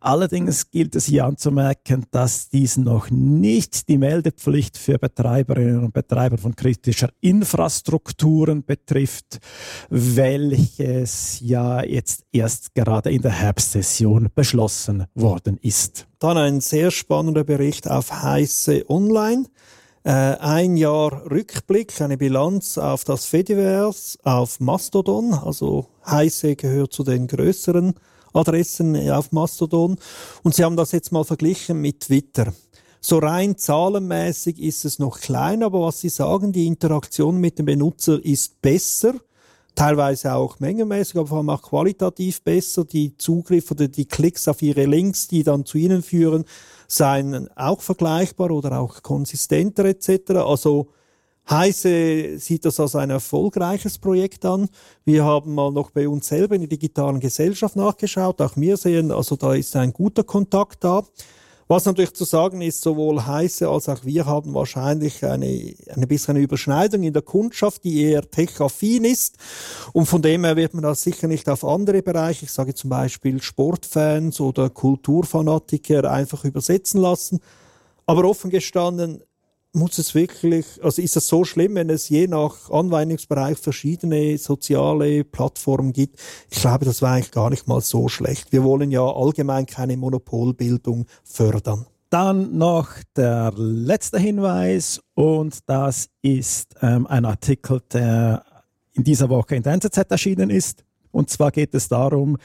Allerdings 0.00 0.70
gilt 0.70 0.96
es 0.96 1.04
hier 1.04 1.26
anzumerken, 1.26 2.06
dass 2.10 2.48
dies 2.48 2.78
noch 2.78 3.10
nicht 3.10 3.86
die 3.90 3.98
Meldepflicht 3.98 4.78
für 4.78 4.98
Betreiberinnen 4.98 5.84
und 5.84 5.92
Betreiber 5.92 6.38
von 6.38 6.56
kritischer 6.56 7.10
Infrastrukturen 7.20 8.64
betrifft, 8.64 9.40
welches 9.90 11.38
ja 11.40 11.84
jetzt 11.84 12.24
erst 12.32 12.74
gerade 12.74 13.10
in 13.10 13.20
der 13.20 13.32
Herbstsession 13.32 14.30
beschlossen 14.34 15.04
worden 15.14 15.58
ist. 15.60 16.06
Dann 16.22 16.38
ein 16.38 16.60
sehr 16.60 16.92
spannender 16.92 17.42
Bericht 17.42 17.90
auf 17.90 18.22
Heiße 18.22 18.88
Online. 18.88 19.46
Äh, 20.04 20.10
ein 20.12 20.76
Jahr 20.76 21.28
Rückblick, 21.28 22.00
eine 22.00 22.16
Bilanz 22.16 22.78
auf 22.78 23.02
das 23.02 23.24
Fediverse, 23.24 24.20
auf 24.22 24.60
Mastodon, 24.60 25.34
also 25.34 25.88
Heise 26.06 26.54
gehört 26.54 26.92
zu 26.92 27.02
den 27.02 27.26
größeren 27.26 27.94
Adressen 28.32 29.10
auf 29.10 29.32
Mastodon. 29.32 29.96
Und 30.44 30.54
sie 30.54 30.62
haben 30.62 30.76
das 30.76 30.92
jetzt 30.92 31.10
mal 31.10 31.24
verglichen 31.24 31.80
mit 31.80 31.98
Twitter. 31.98 32.52
So 33.00 33.18
rein 33.18 33.58
zahlenmäßig 33.58 34.62
ist 34.62 34.84
es 34.84 35.00
noch 35.00 35.18
klein, 35.18 35.64
aber 35.64 35.80
was 35.80 36.02
sie 36.02 36.08
sagen, 36.08 36.52
die 36.52 36.68
Interaktion 36.68 37.38
mit 37.38 37.58
dem 37.58 37.66
Benutzer 37.66 38.24
ist 38.24 38.62
besser 38.62 39.14
teilweise 39.74 40.34
auch 40.34 40.60
mengenmäßig, 40.60 41.16
aber 41.16 41.26
vor 41.28 41.38
allem 41.38 41.50
auch 41.50 41.62
qualitativ 41.62 42.42
besser. 42.42 42.84
Die 42.84 43.16
Zugriff 43.16 43.70
oder 43.70 43.88
die 43.88 44.06
Klicks 44.06 44.48
auf 44.48 44.62
ihre 44.62 44.84
Links, 44.84 45.28
die 45.28 45.42
dann 45.42 45.64
zu 45.64 45.78
ihnen 45.78 46.02
führen, 46.02 46.44
seien 46.86 47.48
auch 47.56 47.80
vergleichbar 47.80 48.50
oder 48.50 48.78
auch 48.80 49.02
konsistenter 49.02 49.84
etc. 49.84 50.32
Also 50.36 50.88
Heise 51.48 52.38
sieht 52.38 52.64
das 52.64 52.78
als 52.78 52.94
ein 52.94 53.10
erfolgreiches 53.10 53.98
Projekt 53.98 54.44
an. 54.44 54.68
Wir 55.04 55.24
haben 55.24 55.54
mal 55.54 55.72
noch 55.72 55.90
bei 55.90 56.08
uns 56.08 56.28
selber 56.28 56.54
in 56.54 56.62
der 56.62 56.68
digitalen 56.68 57.18
Gesellschaft 57.18 57.74
nachgeschaut. 57.74 58.40
Auch 58.40 58.56
wir 58.56 58.76
sehen, 58.76 59.10
also 59.10 59.36
da 59.36 59.54
ist 59.54 59.74
ein 59.74 59.92
guter 59.92 60.22
Kontakt 60.22 60.84
da. 60.84 61.02
Was 61.72 61.86
natürlich 61.86 62.12
zu 62.12 62.24
sagen 62.24 62.60
ist, 62.60 62.82
sowohl 62.82 63.24
Heiße 63.24 63.66
als 63.66 63.88
auch 63.88 64.04
wir 64.04 64.26
haben 64.26 64.52
wahrscheinlich 64.52 65.24
eine, 65.24 65.74
eine 65.88 66.06
bisschen 66.06 66.36
Überschneidung 66.36 67.02
in 67.02 67.14
der 67.14 67.22
Kundschaft, 67.22 67.84
die 67.84 68.02
eher 68.02 68.30
tech-affin 68.30 69.06
ist. 69.06 69.38
Und 69.94 70.04
von 70.04 70.20
dem 70.20 70.44
her 70.44 70.56
wird 70.56 70.74
man 70.74 70.82
das 70.82 71.00
sicher 71.00 71.28
nicht 71.28 71.48
auf 71.48 71.64
andere 71.64 72.02
Bereiche, 72.02 72.44
ich 72.44 72.52
sage 72.52 72.74
zum 72.74 72.90
Beispiel 72.90 73.40
Sportfans 73.40 74.38
oder 74.38 74.68
Kulturfanatiker, 74.68 76.12
einfach 76.12 76.44
übersetzen 76.44 77.00
lassen. 77.00 77.40
Aber 78.04 78.26
offen 78.26 78.50
gestanden, 78.50 79.22
muss 79.72 79.98
es 79.98 80.14
wirklich, 80.14 80.66
also 80.82 81.00
ist 81.00 81.16
es 81.16 81.26
so 81.26 81.44
schlimm, 81.44 81.74
wenn 81.74 81.88
es 81.88 82.08
je 82.08 82.26
nach 82.26 82.70
Anwendungsbereich 82.70 83.58
verschiedene 83.58 84.36
soziale 84.36 85.24
Plattformen 85.24 85.92
gibt? 85.92 86.18
Ich 86.50 86.60
glaube, 86.60 86.84
das 86.84 87.00
war 87.00 87.12
eigentlich 87.12 87.30
gar 87.30 87.50
nicht 87.50 87.66
mal 87.66 87.80
so 87.80 88.08
schlecht. 88.08 88.52
Wir 88.52 88.64
wollen 88.64 88.90
ja 88.90 89.02
allgemein 89.02 89.66
keine 89.66 89.96
Monopolbildung 89.96 91.06
fördern. 91.24 91.86
Dann 92.10 92.58
noch 92.58 92.90
der 93.16 93.52
letzte 93.56 94.18
Hinweis 94.18 95.00
und 95.14 95.58
das 95.66 96.10
ist 96.20 96.74
ähm, 96.82 97.06
ein 97.06 97.24
Artikel, 97.24 97.80
der 97.90 98.44
in 98.92 99.04
dieser 99.04 99.30
Woche 99.30 99.56
in 99.56 99.62
der 99.62 99.72
NZZ 99.72 100.10
erschienen 100.10 100.50
ist. 100.50 100.84
Und 101.10 101.30
zwar 101.30 101.50
geht 101.50 101.74
es 101.74 101.88
darum, 101.88 102.36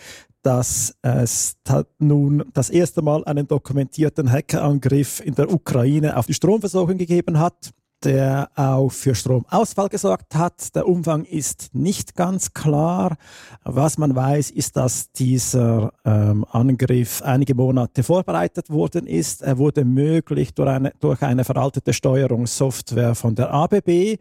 dass 0.47 0.95
es 1.01 1.57
nun 1.99 2.45
das 2.53 2.69
erste 2.69 3.01
Mal 3.01 3.25
einen 3.25 3.49
dokumentierten 3.49 4.31
Hackerangriff 4.31 5.19
in 5.19 5.35
der 5.35 5.51
Ukraine 5.51 6.15
auf 6.15 6.25
die 6.25 6.33
Stromversorgung 6.33 6.97
gegeben 6.97 7.37
hat, 7.37 7.73
der 8.05 8.49
auch 8.55 8.89
für 8.89 9.13
Stromausfall 9.13 9.89
gesorgt 9.89 10.35
hat. 10.35 10.73
Der 10.73 10.87
Umfang 10.87 11.25
ist 11.25 11.71
nicht 11.73 12.15
ganz 12.15 12.53
klar. 12.53 13.17
Was 13.65 13.97
man 13.97 14.15
weiß, 14.15 14.51
ist, 14.51 14.77
dass 14.77 15.11
dieser 15.11 15.91
ähm, 16.05 16.45
Angriff 16.49 17.21
einige 17.23 17.53
Monate 17.53 18.03
vorbereitet 18.03 18.69
worden 18.69 19.05
ist. 19.05 19.41
Er 19.41 19.57
wurde 19.57 19.83
möglich 19.83 20.53
durch 20.53 20.69
eine, 20.69 20.93
durch 21.01 21.21
eine 21.23 21.43
veraltete 21.43 21.91
Steuerungssoftware 21.91 23.15
von 23.15 23.35
der 23.35 23.51
ABB 23.51 24.17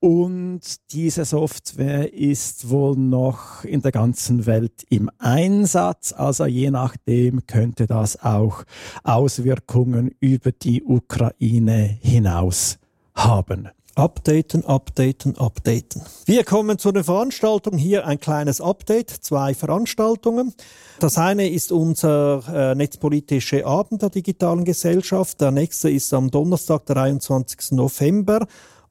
und 0.00 0.60
diese 0.92 1.24
Software 1.24 2.12
ist 2.12 2.68
wohl 2.68 2.96
noch 2.96 3.64
in 3.64 3.80
der 3.80 3.92
ganzen 3.92 4.46
Welt 4.46 4.84
im 4.90 5.10
Einsatz. 5.18 6.12
Also 6.12 6.46
je 6.46 6.70
nachdem 6.70 7.46
könnte 7.46 7.86
das 7.86 8.22
auch 8.22 8.64
Auswirkungen 9.04 10.14
über 10.20 10.52
die 10.52 10.82
Ukraine 10.84 11.98
hinaus 12.02 12.78
haben. 13.14 13.70
Updaten, 13.94 14.62
updaten, 14.66 15.38
updaten. 15.38 16.02
Wir 16.26 16.44
kommen 16.44 16.78
zu 16.78 16.92
den 16.92 17.02
Veranstaltungen. 17.02 17.78
Hier 17.78 18.06
ein 18.06 18.20
kleines 18.20 18.60
Update, 18.60 19.08
zwei 19.08 19.54
Veranstaltungen. 19.54 20.52
Das 21.00 21.16
eine 21.16 21.48
ist 21.48 21.72
unser 21.72 22.42
äh, 22.52 22.74
netzpolitische 22.74 23.64
Abend 23.64 24.02
der 24.02 24.10
digitalen 24.10 24.66
Gesellschaft. 24.66 25.40
Der 25.40 25.50
nächste 25.50 25.88
ist 25.88 26.12
am 26.12 26.30
Donnerstag, 26.30 26.84
23. 26.84 27.72
November, 27.72 28.46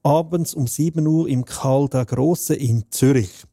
abends 0.05 0.53
um 0.53 0.67
7 0.67 1.05
Uhr 1.07 1.27
im 1.27 1.45
Karl 1.45 1.89
der 1.89 2.05
Große 2.05 2.53
in 2.53 2.85
Zürich. 2.91 3.43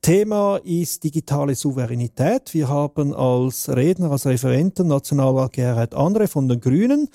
Thema 0.00 0.56
ist 0.64 1.04
digitale 1.04 1.54
Souveränität. 1.54 2.52
Wir 2.54 2.68
haben 2.68 3.14
als 3.14 3.68
Redner, 3.68 4.10
als 4.10 4.26
Referenten 4.26 4.88
Nationalrat 4.88 5.52
Gerhard 5.52 5.94
Andre 5.94 6.26
von 6.26 6.48
den 6.48 6.58
Grünen. 6.58 7.08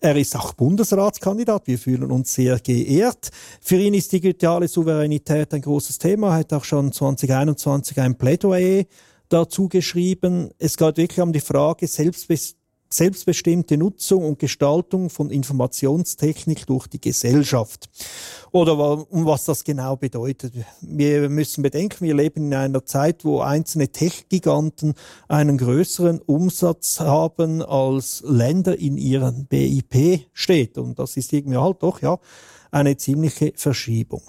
Er 0.00 0.16
ist 0.16 0.34
auch 0.34 0.54
Bundesratskandidat. 0.54 1.68
Wir 1.68 1.78
fühlen 1.78 2.10
uns 2.10 2.34
sehr 2.34 2.58
geehrt. 2.58 3.30
Für 3.60 3.76
ihn 3.76 3.94
ist 3.94 4.10
digitale 4.10 4.66
Souveränität 4.66 5.54
ein 5.54 5.62
großes 5.62 5.98
Thema. 5.98 6.30
Er 6.30 6.40
hat 6.40 6.52
auch 6.52 6.64
schon 6.64 6.90
2021 6.90 8.00
ein 8.00 8.18
Plädoyer 8.18 8.82
dazu 9.28 9.68
geschrieben. 9.68 10.50
Es 10.58 10.76
geht 10.76 10.96
wirklich 10.96 11.20
um 11.20 11.32
die 11.32 11.38
Frage, 11.38 11.86
Selbstbestimmung 11.86 12.61
selbstbestimmte 12.92 13.76
Nutzung 13.76 14.24
und 14.24 14.38
Gestaltung 14.38 15.10
von 15.10 15.30
Informationstechnik 15.30 16.66
durch 16.66 16.86
die 16.86 17.00
Gesellschaft. 17.00 17.88
Oder 18.52 18.76
um 19.10 19.24
was 19.24 19.44
das 19.44 19.64
genau 19.64 19.96
bedeutet. 19.96 20.52
Wir 20.80 21.28
müssen 21.28 21.62
bedenken, 21.62 22.04
wir 22.04 22.14
leben 22.14 22.46
in 22.46 22.54
einer 22.54 22.84
Zeit, 22.84 23.24
wo 23.24 23.40
einzelne 23.40 23.88
Tech-Giganten 23.88 24.94
einen 25.28 25.58
größeren 25.58 26.20
Umsatz 26.20 27.00
haben 27.00 27.62
als 27.62 28.22
Länder 28.26 28.78
in 28.78 28.98
ihren 28.98 29.46
BIP 29.46 30.26
steht. 30.32 30.78
Und 30.78 30.98
das 30.98 31.16
ist 31.16 31.32
irgendwie 31.32 31.58
halt 31.58 31.82
doch, 31.82 32.02
ja, 32.02 32.18
eine 32.70 32.96
ziemliche 32.96 33.52
Verschiebung. 33.56 34.22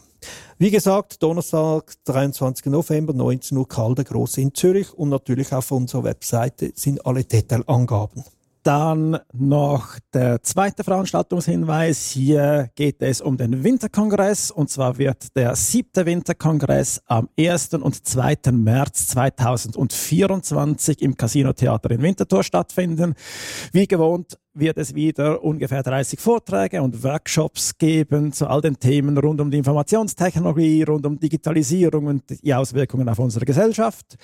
Wie 0.58 0.72
gesagt, 0.72 1.22
Donnerstag, 1.22 1.94
23. 2.06 2.68
November, 2.68 3.14
19 3.14 3.58
Uhr, 3.58 3.68
Karl 3.68 3.96
der 3.96 4.06
Große 4.06 4.40
in 4.40 4.54
Zürich 4.54 4.94
und 4.94 5.10
natürlich 5.10 5.52
auf 5.52 5.72
unserer 5.72 6.06
Webseite 6.06 6.72
sind 6.76 7.06
alle 7.06 7.24
Detailangaben. 7.24 8.24
Dann 8.64 9.20
noch 9.34 10.00
der 10.14 10.42
zweite 10.42 10.86
Veranstaltungshinweis. 10.86 12.12
Hier 12.12 12.70
geht 12.76 13.02
es 13.02 13.20
um 13.20 13.36
den 13.36 13.62
Winterkongress 13.62 14.52
und 14.52 14.70
zwar 14.70 14.98
wird 14.98 15.36
der 15.36 15.58
siebte 15.58 16.06
Winterkongress 16.06 17.02
am 17.06 17.28
1. 17.38 17.74
und 17.74 18.08
2. 18.08 18.54
März 18.54 19.08
2024 19.08 21.02
im 21.02 21.18
Casino 21.18 21.52
Theater 21.52 21.92
in 21.92 22.02
Winterthur 22.02 22.42
stattfinden. 22.42 23.16
Wie 23.74 23.86
gewohnt 23.86 24.38
wird 24.54 24.78
es 24.78 24.94
wieder 24.94 25.44
ungefähr 25.44 25.82
30 25.82 26.20
Vorträge 26.20 26.82
und 26.82 27.04
Workshops 27.04 27.78
geben 27.78 28.32
zu 28.32 28.48
all 28.48 28.62
den 28.62 28.78
Themen 28.78 29.18
rund 29.18 29.42
um 29.42 29.50
die 29.50 29.58
Informationstechnologie, 29.58 30.84
rund 30.84 31.06
um 31.06 31.20
Digitalisierung 31.20 32.06
und 32.06 32.24
die 32.44 32.54
Auswirkungen 32.54 33.10
auf 33.10 33.20
unsere 33.20 33.46
Gesellschaft. 33.46 34.16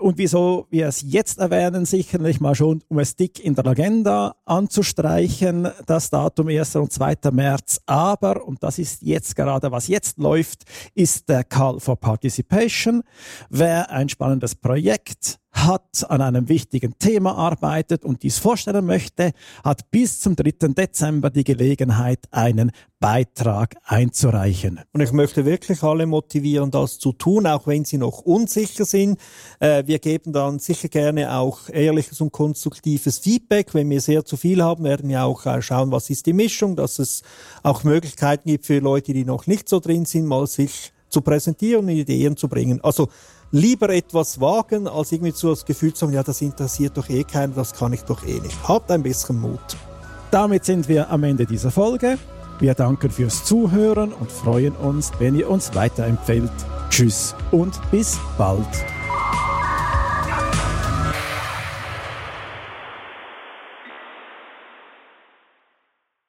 Und 0.00 0.16
wieso 0.16 0.66
wir 0.70 0.86
es 0.86 1.02
jetzt 1.02 1.38
erwähnen, 1.38 1.84
sicherlich 1.84 2.40
mal 2.40 2.54
schon, 2.54 2.82
um 2.88 2.98
es 2.98 3.16
dick 3.16 3.44
in 3.44 3.54
der 3.54 3.66
Agenda 3.66 4.36
anzustreichen, 4.44 5.68
das 5.86 6.10
Datum 6.10 6.48
1. 6.48 6.76
und 6.76 6.92
2. 6.92 7.16
März. 7.32 7.80
Aber, 7.86 8.46
und 8.46 8.62
das 8.62 8.78
ist 8.78 9.02
jetzt 9.02 9.36
gerade, 9.36 9.70
was 9.70 9.88
jetzt 9.88 10.18
läuft, 10.18 10.64
ist 10.94 11.28
der 11.28 11.44
Call 11.44 11.80
for 11.80 11.96
Participation. 11.96 13.02
Wer 13.50 13.90
ein 13.90 14.08
spannendes 14.08 14.54
Projekt 14.54 15.38
hat, 15.52 16.06
an 16.08 16.20
einem 16.20 16.48
wichtigen 16.48 16.98
Thema 16.98 17.36
arbeitet 17.36 18.04
und 18.04 18.22
dies 18.22 18.38
vorstellen 18.38 18.84
möchte, 18.84 19.32
hat 19.64 19.90
bis 19.90 20.20
zum 20.20 20.36
3. 20.36 20.68
Dezember 20.68 21.30
die 21.30 21.44
Gelegenheit, 21.44 22.20
einen 22.30 22.70
Beitrag 23.00 23.76
einzureichen. 23.84 24.80
Und 24.92 25.00
ich 25.00 25.12
möchte 25.12 25.44
wirklich 25.44 25.82
alle 25.82 26.06
motivieren, 26.06 26.70
das 26.70 26.98
zu 26.98 27.12
tun, 27.12 27.46
auch 27.46 27.66
wenn 27.66 27.84
sie 27.84 27.98
noch 27.98 28.20
unsicher 28.20 28.84
sind. 28.84 29.18
Äh, 29.60 29.84
wir 29.86 30.00
geben 30.00 30.32
dann 30.32 30.58
sicher 30.58 30.88
gerne 30.88 31.34
auch 31.36 31.68
ehrliches 31.68 32.20
und 32.20 32.32
konstruktives 32.32 33.18
Feedback. 33.18 33.72
Wenn 33.72 33.88
wir 33.88 34.00
sehr 34.00 34.24
zu 34.24 34.36
viel 34.36 34.62
haben, 34.62 34.84
werden 34.84 35.08
wir 35.08 35.24
auch 35.24 35.46
äh, 35.46 35.62
schauen, 35.62 35.92
was 35.92 36.10
ist 36.10 36.26
die 36.26 36.32
Mischung, 36.32 36.76
dass 36.76 36.98
es 36.98 37.22
auch 37.62 37.84
Möglichkeiten 37.84 38.48
gibt 38.48 38.66
für 38.66 38.80
Leute, 38.80 39.12
die 39.12 39.24
noch 39.24 39.46
nicht 39.46 39.68
so 39.68 39.80
drin 39.80 40.04
sind, 40.04 40.26
mal 40.26 40.46
sich 40.46 40.92
zu 41.08 41.20
präsentieren 41.22 41.86
und 41.86 41.90
Ideen 41.90 42.36
zu 42.36 42.48
bringen. 42.48 42.80
Also 42.82 43.08
lieber 43.50 43.88
etwas 43.90 44.40
wagen, 44.40 44.88
als 44.88 45.12
irgendwie 45.12 45.32
so 45.32 45.50
das 45.50 45.64
Gefühl 45.64 45.94
zu 45.94 46.06
haben, 46.06 46.12
ja, 46.12 46.22
das 46.22 46.40
interessiert 46.40 46.96
doch 46.96 47.08
eh 47.08 47.24
keinen, 47.24 47.54
das 47.54 47.72
kann 47.72 47.92
ich 47.92 48.02
doch 48.02 48.24
eh 48.24 48.40
nicht. 48.40 48.56
Habt 48.66 48.90
ein 48.90 49.02
bisschen 49.02 49.40
Mut. 49.40 49.60
Damit 50.30 50.64
sind 50.64 50.88
wir 50.88 51.10
am 51.10 51.24
Ende 51.24 51.46
dieser 51.46 51.70
Folge. 51.70 52.18
Wir 52.60 52.74
danken 52.74 53.10
fürs 53.10 53.44
Zuhören 53.44 54.12
und 54.12 54.30
freuen 54.30 54.74
uns, 54.76 55.12
wenn 55.18 55.36
ihr 55.36 55.48
uns 55.48 55.74
weiterempfehlt. 55.74 56.50
Tschüss 56.90 57.34
und 57.52 57.78
bis 57.90 58.18
bald. 58.36 58.66